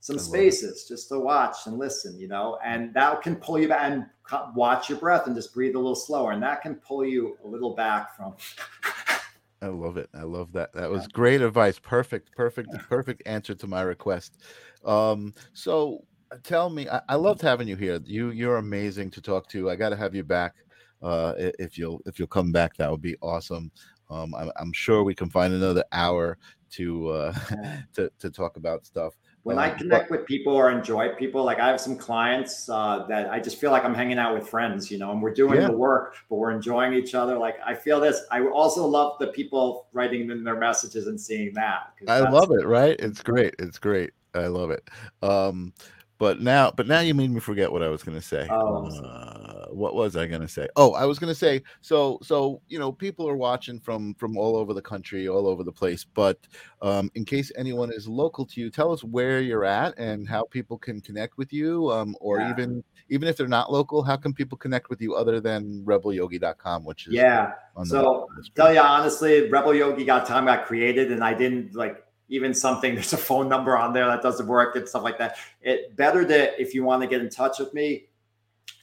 some 0.00 0.18
spaces 0.18 0.86
just 0.88 1.08
to 1.08 1.18
watch 1.18 1.66
and 1.66 1.78
listen, 1.78 2.18
you 2.18 2.28
know, 2.28 2.58
and 2.64 2.94
that 2.94 3.20
can 3.20 3.36
pull 3.36 3.58
you 3.58 3.68
back 3.68 3.90
and 3.90 4.06
watch 4.54 4.88
your 4.88 4.98
breath 4.98 5.26
and 5.26 5.36
just 5.36 5.52
breathe 5.52 5.74
a 5.74 5.78
little 5.78 5.94
slower. 5.94 6.32
And 6.32 6.42
that 6.42 6.62
can 6.62 6.76
pull 6.76 7.04
you 7.04 7.36
a 7.44 7.46
little 7.46 7.74
back 7.74 8.16
from. 8.16 8.34
I 9.62 9.66
love 9.66 9.96
it. 9.96 10.08
I 10.14 10.22
love 10.22 10.52
that. 10.52 10.72
That 10.72 10.88
was 10.88 11.08
great 11.08 11.42
advice. 11.42 11.78
Perfect, 11.78 12.30
perfect, 12.36 12.70
perfect 12.88 13.22
answer 13.26 13.54
to 13.56 13.66
my 13.66 13.82
request. 13.82 14.38
Um, 14.84 15.34
so 15.52 16.04
uh, 16.30 16.36
tell 16.42 16.70
me, 16.70 16.88
I, 16.88 17.02
I 17.08 17.14
loved 17.16 17.42
having 17.42 17.66
you 17.66 17.76
here. 17.76 18.00
You 18.04 18.30
you're 18.30 18.58
amazing 18.58 19.10
to 19.10 19.20
talk 19.20 19.48
to. 19.48 19.68
I 19.68 19.74
got 19.74 19.88
to 19.88 19.96
have 19.96 20.14
you 20.14 20.22
back. 20.22 20.54
Uh, 21.02 21.34
if 21.36 21.76
you'll 21.76 22.00
if 22.06 22.20
you'll 22.20 22.28
come 22.28 22.52
back, 22.52 22.76
that 22.76 22.90
would 22.90 23.02
be 23.02 23.16
awesome. 23.20 23.72
Um, 24.10 24.34
I'm, 24.34 24.50
I'm 24.56 24.72
sure 24.72 25.04
we 25.04 25.14
can 25.14 25.28
find 25.28 25.52
another 25.54 25.84
hour 25.92 26.38
to 26.72 27.08
uh, 27.08 27.34
to 27.94 28.10
to 28.18 28.30
talk 28.30 28.56
about 28.56 28.86
stuff 28.86 29.14
when 29.48 29.58
I 29.58 29.70
connect 29.70 30.10
with 30.10 30.26
people 30.26 30.54
or 30.54 30.70
enjoy 30.70 31.14
people, 31.14 31.42
like 31.42 31.58
I 31.58 31.68
have 31.68 31.80
some 31.80 31.96
clients 31.96 32.68
uh, 32.68 33.06
that 33.08 33.30
I 33.30 33.40
just 33.40 33.58
feel 33.58 33.70
like 33.70 33.82
I'm 33.82 33.94
hanging 33.94 34.18
out 34.18 34.34
with 34.34 34.46
friends, 34.46 34.90
you 34.90 34.98
know, 34.98 35.10
and 35.10 35.22
we're 35.22 35.32
doing 35.32 35.60
yeah. 35.60 35.68
the 35.68 35.76
work, 35.76 36.16
but 36.28 36.36
we're 36.36 36.50
enjoying 36.50 36.92
each 36.92 37.14
other. 37.14 37.38
Like 37.38 37.56
I 37.64 37.74
feel 37.74 37.98
this. 37.98 38.24
I 38.30 38.42
also 38.42 38.86
love 38.86 39.18
the 39.18 39.28
people 39.28 39.86
writing 39.94 40.30
in 40.30 40.44
their 40.44 40.58
messages 40.58 41.06
and 41.06 41.18
seeing 41.18 41.54
that. 41.54 41.94
I 42.06 42.20
love 42.20 42.50
it. 42.50 42.66
Right? 42.66 42.96
It's 42.98 43.22
great. 43.22 43.54
It's 43.58 43.78
great. 43.78 44.10
I 44.34 44.48
love 44.48 44.70
it. 44.70 44.86
Um, 45.22 45.72
but 46.18 46.42
now, 46.42 46.70
but 46.70 46.86
now 46.86 47.00
you 47.00 47.14
made 47.14 47.30
me 47.30 47.40
forget 47.40 47.72
what 47.72 47.82
I 47.82 47.88
was 47.88 48.02
going 48.02 48.18
to 48.18 48.26
say. 48.26 48.46
Oh, 48.50 48.86
uh, 48.86 49.47
what 49.70 49.94
was 49.94 50.16
I 50.16 50.26
going 50.26 50.40
to 50.40 50.48
say? 50.48 50.68
Oh, 50.76 50.92
I 50.94 51.04
was 51.04 51.18
going 51.18 51.30
to 51.30 51.38
say. 51.38 51.62
So, 51.80 52.18
so 52.22 52.60
you 52.68 52.78
know, 52.78 52.92
people 52.92 53.28
are 53.28 53.36
watching 53.36 53.80
from 53.80 54.14
from 54.14 54.36
all 54.36 54.56
over 54.56 54.74
the 54.74 54.82
country, 54.82 55.28
all 55.28 55.46
over 55.46 55.62
the 55.62 55.72
place. 55.72 56.04
But 56.04 56.38
um, 56.82 57.10
in 57.14 57.24
case 57.24 57.52
anyone 57.56 57.92
is 57.92 58.08
local 58.08 58.44
to 58.46 58.60
you, 58.60 58.70
tell 58.70 58.92
us 58.92 59.04
where 59.04 59.40
you're 59.40 59.64
at 59.64 59.98
and 59.98 60.28
how 60.28 60.44
people 60.44 60.78
can 60.78 61.00
connect 61.00 61.38
with 61.38 61.52
you, 61.52 61.90
um, 61.90 62.16
or 62.20 62.38
yeah. 62.38 62.50
even 62.50 62.84
even 63.10 63.28
if 63.28 63.36
they're 63.36 63.48
not 63.48 63.72
local, 63.72 64.02
how 64.02 64.16
can 64.16 64.32
people 64.32 64.58
connect 64.58 64.90
with 64.90 65.00
you 65.00 65.14
other 65.14 65.40
than 65.40 65.82
rebelyogi.com, 65.84 66.84
which 66.84 67.06
is 67.06 67.14
yeah. 67.14 67.52
So, 67.84 68.28
tell 68.56 68.74
you 68.74 68.80
honestly, 68.80 69.48
rebelyogi.com 69.48 70.06
got 70.06 70.26
time 70.26 70.46
got 70.46 70.66
created, 70.66 71.12
and 71.12 71.22
I 71.22 71.34
didn't 71.34 71.74
like 71.74 72.04
even 72.28 72.54
something 72.54 72.94
there's 72.94 73.12
a 73.12 73.18
phone 73.18 73.48
number 73.48 73.76
on 73.76 73.92
there 73.92 74.06
that 74.06 74.22
doesn't 74.22 74.46
work 74.46 74.76
and 74.76 74.88
stuff 74.88 75.02
like 75.02 75.18
that 75.18 75.36
it 75.60 75.96
better 75.96 76.24
that 76.24 76.60
if 76.60 76.74
you 76.74 76.84
want 76.84 77.02
to 77.02 77.08
get 77.08 77.20
in 77.20 77.30
touch 77.30 77.58
with 77.58 77.72
me 77.72 78.04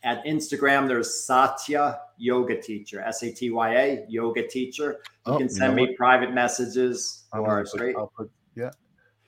at 0.05 0.23
instagram 0.25 0.87
there's 0.87 1.25
satya 1.25 1.99
yoga 2.17 2.59
teacher 2.61 3.01
s-a-t-y-a 3.01 4.05
yoga 4.07 4.47
teacher 4.47 4.99
you 5.27 5.33
oh, 5.33 5.37
can 5.37 5.49
send 5.49 5.71
you 5.71 5.75
me 5.75 5.81
what? 5.89 5.97
private 5.97 6.33
messages 6.33 7.25
or 7.33 7.65
straight 7.65 7.95
put, 8.15 8.31
yeah 8.55 8.71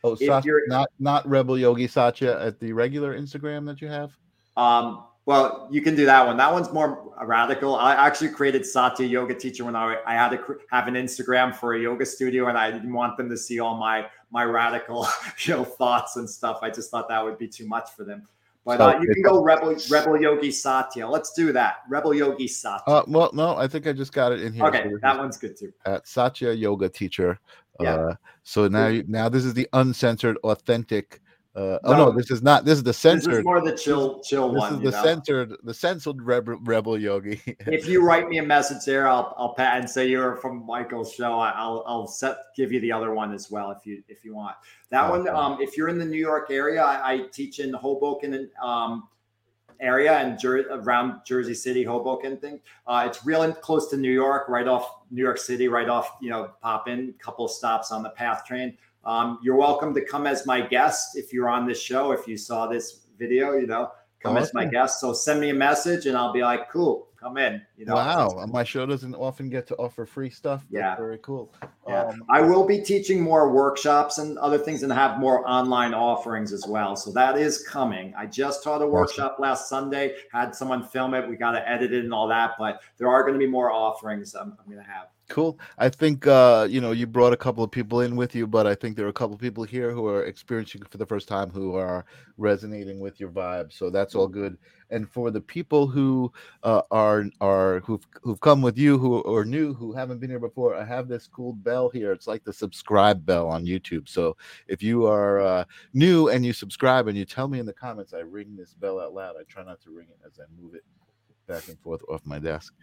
oh 0.03 0.15
Satya, 0.15 0.53
not 0.67 0.89
not 0.99 1.27
rebel 1.27 1.57
yogi 1.57 1.87
satya 1.87 2.41
at 2.41 2.59
the 2.59 2.71
regular 2.71 3.19
instagram 3.19 3.65
that 3.65 3.81
you 3.81 3.89
have 3.89 4.11
um 4.55 5.03
well, 5.27 5.67
you 5.69 5.81
can 5.81 5.93
do 5.93 6.05
that 6.05 6.25
one. 6.25 6.37
That 6.37 6.53
one's 6.53 6.71
more 6.71 7.13
radical. 7.21 7.75
I 7.75 7.93
actually 7.95 8.29
created 8.29 8.65
Satya 8.65 9.05
Yoga 9.05 9.35
Teacher 9.35 9.65
when 9.65 9.75
I, 9.75 9.97
I 10.07 10.13
had 10.13 10.29
to 10.29 10.57
have 10.71 10.87
an 10.87 10.93
Instagram 10.93 11.53
for 11.53 11.73
a 11.73 11.79
yoga 11.81 12.05
studio, 12.05 12.47
and 12.47 12.57
I 12.57 12.71
didn't 12.71 12.93
want 12.93 13.17
them 13.17 13.29
to 13.29 13.35
see 13.35 13.59
all 13.59 13.75
my 13.75 14.07
my 14.31 14.45
radical 14.45 15.05
you 15.39 15.53
know 15.53 15.65
thoughts 15.65 16.15
and 16.15 16.29
stuff. 16.29 16.59
I 16.61 16.69
just 16.69 16.89
thought 16.91 17.09
that 17.09 17.21
would 17.21 17.37
be 17.37 17.49
too 17.49 17.67
much 17.67 17.91
for 17.91 18.05
them. 18.05 18.25
So 18.75 18.99
you 18.99 19.13
can 19.13 19.21
go 19.23 19.41
Rebel 19.41 19.75
Rebel 19.89 20.21
Yogi 20.21 20.51
Satya. 20.51 21.07
Let's 21.07 21.31
do 21.33 21.53
that. 21.53 21.77
Rebel 21.87 22.13
Yogi 22.13 22.47
Satya. 22.47 22.83
Uh, 22.85 23.03
well, 23.07 23.29
no, 23.33 23.55
I 23.55 23.67
think 23.67 23.87
I 23.87 23.93
just 23.93 24.11
got 24.11 24.33
it 24.33 24.41
in 24.41 24.53
here. 24.53 24.65
Okay, 24.65 24.91
that 25.01 25.17
one's 25.17 25.37
good 25.37 25.57
too. 25.57 25.71
At 25.85 26.07
Satya 26.07 26.51
Yoga 26.51 26.89
Teacher. 26.89 27.39
Yeah. 27.79 27.95
Uh, 27.95 28.15
so 28.43 28.67
now, 28.67 29.01
now 29.07 29.29
this 29.29 29.45
is 29.45 29.53
the 29.53 29.67
uncensored, 29.73 30.37
authentic 30.43 31.21
uh, 31.57 31.79
oh 31.85 31.93
no, 31.93 32.11
this 32.11 32.29
is 32.29 32.43
not. 32.43 32.65
This 32.65 32.77
is 32.77 32.83
the 32.83 32.93
censored. 32.93 33.33
This 33.33 33.39
is 33.39 33.45
more 33.45 33.61
the 33.61 33.75
chill, 33.75 34.19
chill 34.19 34.51
this 34.51 34.59
one. 34.59 34.73
This 34.73 34.77
is 34.77 34.91
the 34.91 34.97
know? 34.97 35.03
censored, 35.03 35.53
the 35.63 35.73
censored 35.73 36.21
rebel, 36.21 36.59
rebel 36.61 36.99
yogi. 36.99 37.41
if 37.61 37.87
you 37.87 38.05
write 38.05 38.29
me 38.29 38.37
a 38.37 38.43
message 38.43 38.85
there, 38.85 39.07
I'll 39.07 39.33
I'll 39.39 39.55
pat 39.55 39.79
and 39.79 39.89
say 39.89 40.07
you're 40.07 40.35
from 40.35 40.67
Michael's 40.67 41.13
show. 41.13 41.39
I'll 41.39 41.83
I'll 41.87 42.05
set 42.05 42.37
give 42.55 42.71
you 42.71 42.79
the 42.81 42.91
other 42.91 43.11
one 43.11 43.33
as 43.33 43.49
well 43.49 43.71
if 43.71 43.87
you 43.87 44.03
if 44.07 44.23
you 44.23 44.35
want 44.35 44.55
that 44.91 45.05
oh, 45.05 45.17
one. 45.17 45.27
Um, 45.29 45.57
if 45.59 45.75
you're 45.75 45.89
in 45.89 45.97
the 45.97 46.05
New 46.05 46.19
York 46.19 46.51
area, 46.51 46.83
I, 46.83 47.13
I 47.13 47.21
teach 47.33 47.59
in 47.59 47.73
Hoboken 47.73 48.49
um 48.61 49.07
area 49.79 50.13
and 50.13 50.39
Jer- 50.39 50.67
around 50.69 51.21
Jersey 51.25 51.53
City, 51.53 51.83
Hoboken 51.83 52.37
thing. 52.37 52.59
Uh, 52.85 53.05
it's 53.07 53.25
real 53.25 53.51
close 53.53 53.89
to 53.89 53.97
New 53.97 54.11
York, 54.11 54.47
right 54.47 54.67
off 54.67 55.01
New 55.09 55.23
York 55.23 55.37
City, 55.39 55.67
right 55.67 55.89
off 55.89 56.17
you 56.21 56.29
know 56.29 56.51
pop 56.61 56.87
in, 56.87 57.15
couple 57.19 57.47
stops 57.47 57.91
on 57.91 58.03
the 58.03 58.09
PATH 58.11 58.45
train. 58.45 58.77
Um, 59.07 59.39
you're 59.41 59.55
welcome 59.55 59.93
to 59.93 60.01
come 60.01 60.27
as 60.27 60.45
my 60.45 60.59
guest 60.59 61.15
if 61.17 61.31
you're 61.31 61.47
on 61.47 61.65
this 61.65 61.81
show. 61.81 62.11
If 62.11 62.27
you 62.27 62.35
saw 62.35 62.67
this 62.67 63.07
video, 63.17 63.53
you 63.53 63.65
know, 63.65 63.89
come 64.19 64.35
as 64.35 64.53
my 64.53 64.65
guest. 64.65 64.99
So 64.99 65.13
send 65.13 65.39
me 65.39 65.49
a 65.49 65.53
message 65.53 66.07
and 66.07 66.17
I'll 66.17 66.33
be 66.33 66.41
like, 66.41 66.69
cool, 66.69 67.07
come 67.17 67.37
in. 67.37 67.61
You 67.77 67.85
know, 67.85 67.95
wow, 67.95 68.45
my 68.51 68.65
show 68.65 68.85
doesn't 68.85 69.15
often 69.15 69.49
get 69.49 69.65
to 69.67 69.75
offer 69.77 70.05
free 70.05 70.29
stuff. 70.29 70.65
That's 70.69 70.81
Yeah. 70.81 70.95
very 70.97 71.19
cool. 71.19 71.53
Yeah. 71.87 72.03
Um, 72.03 72.21
I 72.29 72.41
will 72.41 72.67
be 72.67 72.81
teaching 72.81 73.21
more 73.21 73.49
workshops 73.53 74.17
and 74.17 74.37
other 74.39 74.57
things 74.57 74.83
and 74.83 74.91
have 74.91 75.21
more 75.21 75.47
online 75.49 75.93
offerings 75.93 76.51
as 76.51 76.65
well. 76.67 76.97
So 76.97 77.09
that 77.13 77.37
is 77.37 77.65
coming. 77.65 78.13
I 78.17 78.25
just 78.25 78.61
taught 78.61 78.81
a 78.81 78.87
workshop 78.87 79.37
last 79.39 79.69
Sunday, 79.69 80.15
had 80.33 80.53
someone 80.53 80.83
film 80.83 81.13
it. 81.13 81.29
We 81.29 81.37
got 81.37 81.51
to 81.51 81.69
edit 81.69 81.93
it 81.93 82.03
and 82.03 82.13
all 82.13 82.27
that, 82.27 82.55
but 82.59 82.81
there 82.97 83.07
are 83.07 83.21
going 83.21 83.35
to 83.35 83.39
be 83.39 83.47
more 83.47 83.71
offerings 83.71 84.35
I'm, 84.35 84.57
I'm 84.59 84.69
going 84.69 84.83
to 84.85 84.91
have. 84.91 85.07
Cool. 85.29 85.59
I 85.77 85.89
think 85.89 86.25
uh, 86.25 86.67
you 86.69 86.79
know 86.79 86.91
you 86.91 87.05
brought 87.05 87.33
a 87.33 87.37
couple 87.37 87.61
of 87.61 87.69
people 87.69 87.99
in 87.99 88.15
with 88.15 88.33
you, 88.33 88.47
but 88.47 88.65
I 88.65 88.75
think 88.75 88.95
there 88.95 89.05
are 89.05 89.09
a 89.09 89.13
couple 89.13 89.35
of 89.35 89.41
people 89.41 89.65
here 89.65 89.91
who 89.91 90.07
are 90.07 90.23
experiencing 90.23 90.83
for 90.89 90.97
the 90.97 91.05
first 91.05 91.27
time 91.27 91.49
who 91.49 91.75
are 91.75 92.05
resonating 92.37 93.01
with 93.01 93.19
your 93.19 93.29
vibe. 93.29 93.73
So 93.73 93.89
that's 93.89 94.15
all 94.15 94.29
good. 94.29 94.57
And 94.89 95.09
for 95.09 95.29
the 95.29 95.41
people 95.41 95.85
who 95.85 96.31
uh, 96.63 96.83
are 96.91 97.25
are 97.41 97.81
who've 97.81 98.07
who've 98.21 98.39
come 98.39 98.61
with 98.61 98.77
you 98.77 98.97
who 98.97 99.21
are 99.25 99.43
new 99.43 99.73
who 99.73 99.91
haven't 99.91 100.19
been 100.19 100.29
here 100.29 100.39
before, 100.39 100.75
I 100.75 100.85
have 100.85 101.09
this 101.09 101.27
cool 101.27 101.51
bell 101.51 101.89
here. 101.89 102.13
It's 102.13 102.27
like 102.27 102.45
the 102.45 102.53
subscribe 102.53 103.25
bell 103.25 103.49
on 103.49 103.65
YouTube. 103.65 104.07
So 104.07 104.37
if 104.69 104.81
you 104.81 105.07
are 105.07 105.41
uh, 105.41 105.65
new 105.93 106.29
and 106.29 106.45
you 106.45 106.53
subscribe 106.53 107.07
and 107.09 107.17
you 107.17 107.25
tell 107.25 107.49
me 107.49 107.59
in 107.59 107.65
the 107.65 107.73
comments, 107.73 108.13
I 108.13 108.19
ring 108.19 108.55
this 108.55 108.73
bell 108.75 108.97
out 108.97 109.13
loud. 109.13 109.35
I 109.37 109.43
try 109.43 109.65
not 109.65 109.81
to 109.81 109.91
ring 109.91 110.07
it 110.09 110.19
as 110.25 110.39
I 110.39 110.43
move 110.61 110.73
it 110.73 110.85
back 111.47 111.67
and 111.67 111.79
forth 111.79 112.01
off 112.09 112.25
my 112.25 112.39
desk. 112.39 112.73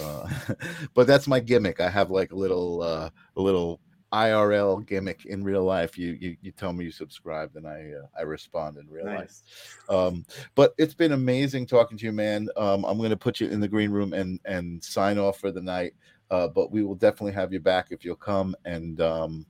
Uh, 0.00 0.28
but 0.94 1.06
that's 1.06 1.26
my 1.26 1.40
gimmick. 1.40 1.80
I 1.80 1.88
have 1.90 2.10
like 2.10 2.32
a 2.32 2.36
little 2.36 2.82
uh, 2.82 3.10
a 3.36 3.40
little 3.40 3.80
IRL 4.12 4.84
gimmick 4.86 5.24
in 5.26 5.44
real 5.44 5.64
life. 5.64 5.96
You 5.98 6.16
you, 6.20 6.36
you 6.42 6.52
tell 6.52 6.72
me 6.72 6.84
you 6.84 6.90
subscribed, 6.90 7.56
and 7.56 7.66
I 7.66 7.92
uh, 8.02 8.06
I 8.18 8.22
respond 8.22 8.76
in 8.76 8.88
real 8.88 9.06
life. 9.06 9.16
Nice. 9.18 9.42
Um, 9.88 10.24
but 10.54 10.74
it's 10.78 10.94
been 10.94 11.12
amazing 11.12 11.66
talking 11.66 11.98
to 11.98 12.04
you, 12.04 12.12
man. 12.12 12.48
Um, 12.56 12.84
I'm 12.84 12.98
going 12.98 13.10
to 13.10 13.16
put 13.16 13.40
you 13.40 13.48
in 13.48 13.60
the 13.60 13.68
green 13.68 13.90
room 13.90 14.12
and 14.12 14.38
and 14.44 14.82
sign 14.82 15.18
off 15.18 15.38
for 15.38 15.50
the 15.50 15.62
night. 15.62 15.94
Uh, 16.30 16.46
but 16.46 16.70
we 16.70 16.84
will 16.84 16.94
definitely 16.94 17.32
have 17.32 17.52
you 17.52 17.58
back 17.58 17.88
if 17.90 18.04
you'll 18.04 18.14
come 18.14 18.54
and 18.64 19.00
um, 19.00 19.44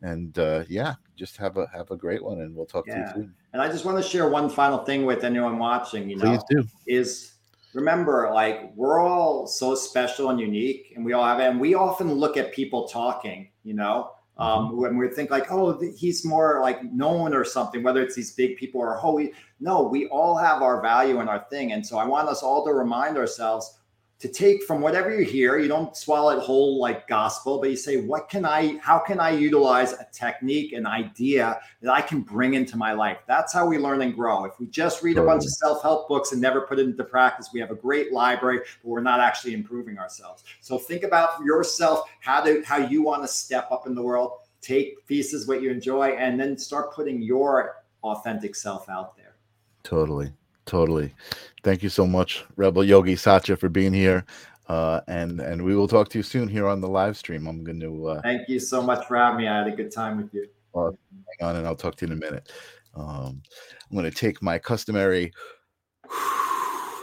and 0.00 0.38
uh, 0.38 0.64
yeah, 0.68 0.94
just 1.16 1.36
have 1.36 1.56
a 1.56 1.66
have 1.74 1.90
a 1.90 1.96
great 1.96 2.22
one, 2.22 2.40
and 2.40 2.54
we'll 2.54 2.66
talk 2.66 2.86
Yeah. 2.86 2.94
to 2.94 3.00
you 3.00 3.14
soon. 3.14 3.34
And 3.52 3.60
I 3.60 3.68
just 3.70 3.84
want 3.84 4.02
to 4.02 4.02
share 4.02 4.28
one 4.28 4.48
final 4.48 4.78
thing 4.78 5.04
with 5.04 5.24
anyone 5.24 5.58
watching, 5.58 6.08
you 6.08 6.16
know, 6.16 6.24
Please 6.24 6.42
do. 6.48 6.64
is 6.86 7.31
remember 7.74 8.30
like 8.32 8.72
we're 8.74 9.00
all 9.00 9.46
so 9.46 9.74
special 9.74 10.30
and 10.30 10.38
unique 10.40 10.92
and 10.94 11.04
we 11.04 11.12
all 11.12 11.24
have 11.24 11.40
and 11.40 11.60
we 11.60 11.74
often 11.74 12.12
look 12.12 12.36
at 12.36 12.52
people 12.52 12.86
talking 12.88 13.48
you 13.64 13.74
know? 13.74 14.10
Um, 14.38 14.76
when 14.76 14.96
we 14.96 15.08
think 15.08 15.30
like 15.30 15.52
oh 15.52 15.78
he's 15.96 16.24
more 16.24 16.60
like 16.62 16.82
known 16.84 17.34
or 17.34 17.44
something 17.44 17.82
whether 17.82 18.02
it's 18.02 18.16
these 18.16 18.32
big 18.32 18.56
people 18.56 18.80
or 18.80 18.98
oh 19.00 19.14
we, 19.14 19.34
no 19.60 19.82
we 19.82 20.08
all 20.08 20.36
have 20.36 20.62
our 20.62 20.80
value 20.80 21.20
and 21.20 21.28
our 21.28 21.44
thing 21.50 21.72
and 21.72 21.86
so 21.86 21.98
i 21.98 22.04
want 22.04 22.28
us 22.28 22.42
all 22.42 22.64
to 22.64 22.72
remind 22.72 23.18
ourselves 23.18 23.78
to 24.22 24.28
take 24.28 24.62
from 24.62 24.80
whatever 24.80 25.12
you 25.12 25.24
hear. 25.24 25.58
You 25.58 25.66
don't 25.66 25.96
swallow 25.96 26.38
it 26.38 26.40
whole 26.40 26.78
like 26.78 27.08
gospel 27.08 27.58
but 27.58 27.70
you 27.70 27.76
say 27.76 27.96
what 28.02 28.28
can 28.28 28.44
i 28.44 28.78
how 28.78 29.00
can 29.00 29.18
i 29.18 29.30
utilize 29.30 29.94
a 29.94 30.06
technique 30.12 30.72
an 30.74 30.86
idea 30.86 31.60
that 31.80 31.92
i 31.92 32.00
can 32.00 32.20
bring 32.20 32.54
into 32.54 32.76
my 32.76 32.92
life? 32.92 33.18
That's 33.26 33.52
how 33.52 33.66
we 33.66 33.78
learn 33.78 34.00
and 34.00 34.14
grow. 34.14 34.44
If 34.44 34.60
we 34.60 34.68
just 34.68 35.02
read 35.02 35.18
a 35.18 35.24
bunch 35.24 35.42
of 35.42 35.50
self-help 35.50 36.08
books 36.08 36.30
and 36.30 36.40
never 36.40 36.60
put 36.60 36.78
it 36.78 36.86
into 36.86 37.02
practice 37.02 37.50
we 37.52 37.58
have 37.58 37.72
a 37.72 37.74
great 37.74 38.12
library 38.12 38.60
but 38.82 38.88
we're 38.88 39.00
not 39.00 39.18
actually 39.18 39.54
improving 39.54 39.98
ourselves. 39.98 40.44
So 40.60 40.78
think 40.78 41.02
about 41.02 41.42
yourself 41.44 42.08
how 42.20 42.44
to 42.44 42.62
how 42.64 42.76
you 42.76 43.02
want 43.02 43.22
to 43.24 43.28
step 43.28 43.66
up 43.72 43.88
in 43.88 43.96
the 43.96 44.02
world 44.02 44.38
take 44.60 45.04
pieces 45.08 45.48
what 45.48 45.60
you 45.60 45.68
enjoy 45.68 46.10
and 46.10 46.38
then 46.38 46.56
start 46.56 46.94
putting 46.94 47.20
your 47.20 47.82
authentic 48.04 48.54
self 48.54 48.88
out 48.88 49.16
there. 49.16 49.34
Totally, 49.82 50.32
totally. 50.66 51.14
Thank 51.62 51.82
you 51.82 51.88
so 51.88 52.06
much, 52.06 52.44
Rebel 52.56 52.84
Yogi 52.84 53.16
Satya, 53.16 53.56
for 53.56 53.68
being 53.68 53.92
here. 53.92 54.24
Uh, 54.68 55.00
and 55.08 55.40
and 55.40 55.62
we 55.62 55.74
will 55.74 55.88
talk 55.88 56.08
to 56.10 56.18
you 56.18 56.22
soon 56.22 56.48
here 56.48 56.66
on 56.66 56.80
the 56.80 56.88
live 56.88 57.16
stream. 57.16 57.46
I'm 57.46 57.64
going 57.64 57.80
to 57.80 58.06
uh, 58.06 58.22
thank 58.22 58.48
you 58.48 58.58
so 58.60 58.80
much 58.80 59.06
for 59.06 59.16
having 59.16 59.38
me 59.38 59.48
i 59.48 59.58
had 59.58 59.66
a 59.66 59.76
good 59.76 59.90
time 59.90 60.16
with 60.16 60.32
you 60.32 60.46
hang 60.74 60.96
on, 61.42 61.56
and 61.56 61.66
I'll 61.66 61.76
talk 61.76 61.96
to 61.96 62.06
you 62.06 62.12
in 62.12 62.18
a 62.18 62.20
minute. 62.20 62.50
Um, 62.94 63.42
I'm 63.90 63.96
going 63.96 64.10
to 64.10 64.16
take 64.16 64.42
my 64.42 64.58
customary 64.58 65.32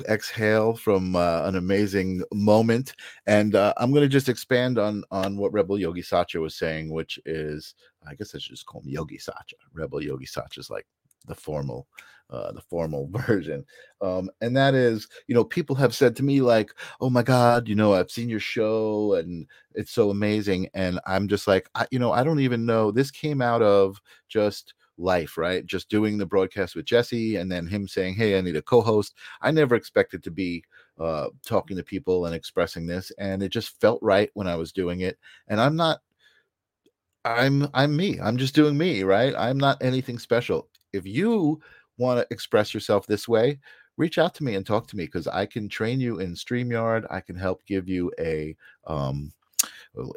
exhale 0.07 0.75
from 0.75 1.15
uh, 1.15 1.43
an 1.43 1.55
amazing 1.55 2.23
moment, 2.33 2.93
and 3.27 3.55
uh, 3.55 3.73
I'm 3.77 3.91
going 3.91 4.03
to 4.03 4.09
just 4.09 4.29
expand 4.29 4.77
on 4.77 5.03
on 5.11 5.37
what 5.37 5.53
Rebel 5.53 5.79
Yogi 5.79 6.01
Satya 6.01 6.39
was 6.39 6.55
saying, 6.55 6.91
which 6.91 7.19
is, 7.25 7.75
I 8.07 8.15
guess 8.15 8.33
I 8.33 8.39
should 8.39 8.51
just 8.51 8.65
call 8.65 8.81
him 8.81 8.89
Yogi 8.89 9.17
Satya. 9.17 9.57
Rebel 9.73 10.03
Yogi 10.03 10.25
Satya 10.25 10.61
is 10.61 10.69
like 10.69 10.87
the 11.27 11.35
formal 11.35 11.87
uh, 12.29 12.51
the 12.51 12.61
formal 12.61 13.07
version. 13.11 13.65
Um, 14.01 14.29
and 14.41 14.55
that 14.55 14.73
is 14.75 15.07
you 15.27 15.35
know 15.35 15.43
people 15.43 15.75
have 15.75 15.95
said 15.95 16.15
to 16.17 16.23
me 16.23 16.41
like 16.41 16.71
oh 17.01 17.09
my 17.09 17.23
god 17.23 17.67
you 17.67 17.75
know 17.75 17.93
i've 17.93 18.11
seen 18.11 18.29
your 18.29 18.39
show 18.39 19.15
and 19.15 19.47
it's 19.73 19.91
so 19.91 20.09
amazing. 20.09 20.69
And 20.73 20.99
i'm 21.05 21.27
just 21.27 21.47
like 21.47 21.69
I, 21.75 21.87
you 21.91 21.99
know 21.99 22.11
i 22.11 22.23
don't 22.23 22.39
even 22.39 22.65
know. 22.65 22.91
This 22.91 23.11
came 23.11 23.41
out 23.41 23.61
of 23.61 23.99
just 24.27 24.73
life 24.97 25.37
right? 25.37 25.65
Just 25.65 25.89
doing 25.89 26.17
the 26.17 26.25
broadcast 26.25 26.75
with 26.75 26.85
jesse 26.85 27.37
and 27.37 27.51
then 27.51 27.65
him 27.67 27.87
saying 27.87 28.15
hey 28.15 28.37
i 28.37 28.41
need 28.41 28.55
a 28.55 28.61
co-host. 28.61 29.15
I 29.41 29.51
never 29.51 29.75
expected 29.75 30.23
to 30.23 30.31
be 30.31 30.63
uh, 30.99 31.29
talking 31.45 31.77
to 31.77 31.83
people 31.83 32.25
and 32.25 32.35
expressing 32.35 32.85
this 32.85 33.11
and 33.19 33.41
it 33.41 33.49
just 33.49 33.79
felt 33.81 33.99
right 34.01 34.29
when 34.33 34.47
i 34.47 34.55
was 34.55 34.71
doing 34.71 35.01
it. 35.01 35.17
And 35.47 35.59
i'm 35.61 35.75
not 35.75 35.99
i'm 37.25 37.67
i'm 37.73 37.95
me. 37.95 38.19
I'm 38.21 38.37
just 38.37 38.55
doing 38.55 38.77
me 38.77 39.03
right? 39.03 39.33
I'm 39.37 39.57
not 39.57 39.81
anything 39.83 40.19
special 40.19 40.68
if 40.93 41.05
you 41.05 41.59
want 41.97 42.19
to 42.19 42.33
express 42.33 42.73
yourself 42.73 43.05
this 43.07 43.27
way 43.27 43.59
reach 43.99 44.17
out 44.17 44.33
to 44.33 44.45
me 44.45 44.55
and 44.55 44.65
talk 44.65 44.87
to 44.87 44.95
me 44.95 45.05
because 45.05 45.27
I 45.27 45.45
can 45.45 45.67
train 45.67 45.99
you 45.99 46.19
in 46.19 46.33
StreamYard. 46.33 47.05
I 47.11 47.19
can 47.19 47.35
help 47.35 47.63
give 47.67 47.87
you 47.87 48.11
a 48.17 48.55
um 48.87 49.31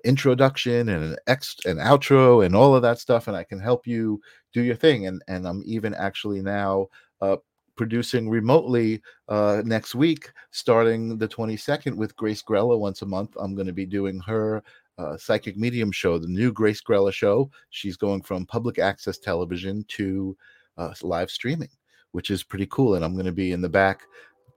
introduction 0.05 0.89
and 0.89 1.05
an 1.05 1.17
ex 1.27 1.57
an 1.65 1.79
outro 1.79 2.47
and 2.47 2.55
all 2.55 2.75
of 2.75 2.83
that 2.83 3.01
stuff, 3.01 3.27
and 3.27 3.37
I 3.37 3.43
can 3.45 3.59
help 3.59 3.87
you 3.87 4.21
do 4.53 4.63
your 4.63 4.77
thing. 4.77 5.07
And 5.09 5.21
and 5.29 5.47
I'm 5.47 5.63
even 5.67 5.93
actually 5.95 6.41
now 6.41 6.87
uh 7.21 7.37
producing 7.77 8.31
remotely 8.31 9.03
uh 9.29 9.63
next 9.65 9.97
week, 9.97 10.31
starting 10.53 11.19
the 11.19 11.29
22nd 11.29 11.97
with 11.97 12.17
Grace 12.17 12.43
Grella 12.43 12.79
once 12.79 13.03
a 13.03 13.07
month. 13.07 13.37
I'm 13.37 13.57
going 13.57 13.67
to 13.67 13.73
be 13.73 13.87
doing 13.87 14.21
her 14.21 14.63
uh, 14.99 15.17
psychic 15.17 15.57
medium 15.57 15.91
show, 15.91 16.19
the 16.19 16.29
new 16.29 16.53
Grace 16.53 16.83
Grella 16.83 17.13
show. 17.13 17.51
She's 17.71 17.97
going 17.97 18.23
from 18.23 18.47
public 18.47 18.79
access 18.79 19.19
television 19.19 19.85
to 19.89 20.37
uh, 20.77 20.95
live 21.03 21.31
streaming 21.31 21.71
which 22.13 22.31
is 22.31 22.43
pretty 22.43 22.67
cool. 22.67 22.95
And 22.95 23.05
I'm 23.05 23.15
going 23.15 23.27
to 23.27 23.33
be 23.33 23.53
in 23.53 23.61
the 23.61 23.69
back 23.69 24.03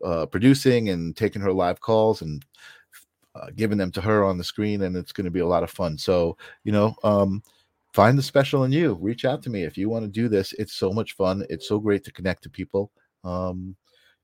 uh, 0.03 0.25
producing 0.27 0.89
and 0.89 1.15
taking 1.17 1.41
her 1.41 1.51
live 1.51 1.81
calls 1.81 2.21
and 2.21 2.45
uh, 3.33 3.47
giving 3.55 3.77
them 3.77 3.91
to 3.91 4.01
her 4.01 4.23
on 4.23 4.37
the 4.37 4.43
screen. 4.43 4.83
And 4.83 4.95
it's 4.95 5.11
going 5.11 5.25
to 5.25 5.31
be 5.31 5.39
a 5.39 5.47
lot 5.47 5.63
of 5.63 5.71
fun. 5.71 5.97
So, 5.97 6.37
you 6.63 6.71
know, 6.71 6.95
um, 7.03 7.41
find 7.93 8.17
the 8.17 8.23
special 8.23 8.65
in 8.65 8.71
you. 8.71 8.97
Reach 9.01 9.25
out 9.25 9.41
to 9.43 9.49
me 9.49 9.63
if 9.63 9.77
you 9.77 9.89
want 9.89 10.05
to 10.05 10.11
do 10.11 10.29
this. 10.29 10.53
It's 10.53 10.73
so 10.73 10.91
much 10.91 11.13
fun. 11.13 11.45
It's 11.49 11.67
so 11.67 11.79
great 11.79 12.03
to 12.03 12.11
connect 12.11 12.43
to 12.43 12.49
people. 12.49 12.91
Um, 13.23 13.75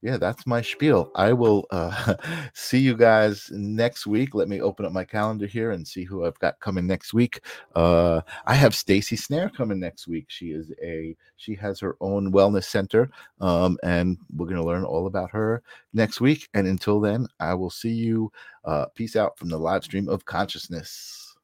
yeah, 0.02 0.18
that's 0.18 0.48
my 0.48 0.62
spiel. 0.62 1.12
I 1.16 1.32
will 1.32 1.68
uh, 1.70 2.16
see 2.54 2.80
you 2.80 2.98
guys 2.98 3.50
next 3.52 4.08
week. 4.08 4.34
Let 4.34 4.50
me 4.50 4.60
open 4.60 4.86
up 4.86 4.92
my 4.92 5.06
calendar 5.06 5.46
here 5.46 5.72
and 5.72 5.88
see 5.88 6.04
who 6.04 6.26
I've 6.26 6.40
got 6.40 6.60
coming 6.60 6.88
next 6.88 7.14
week. 7.14 7.42
Uh, 7.76 8.22
I 8.48 8.56
have 8.56 8.74
Stacy 8.74 9.16
Snare 9.16 9.50
coming 9.50 9.80
next 9.80 10.08
week. 10.08 10.26
She 10.30 10.48
is 10.48 10.72
a 10.84 11.16
she 11.38 11.54
has 11.56 11.80
her 11.82 11.98
own 12.02 12.32
wellness 12.32 12.64
center, 12.64 13.12
um, 13.42 13.78
and 13.84 14.18
we're 14.36 14.48
going 14.48 14.62
to 14.62 14.66
learn 14.66 14.84
all 14.84 15.06
about 15.06 15.30
her 15.32 15.62
next 15.94 16.20
week. 16.20 16.50
And 16.56 16.66
until 16.66 17.00
then, 17.00 17.28
I 17.40 17.54
will 17.54 17.70
see 17.70 17.94
you. 17.94 18.32
Uh, 18.66 18.86
peace 18.96 19.16
out 19.16 19.38
from 19.38 19.50
the 19.50 19.58
live 19.58 19.84
stream 19.84 20.10
of 20.10 20.26
consciousness. 20.26 21.36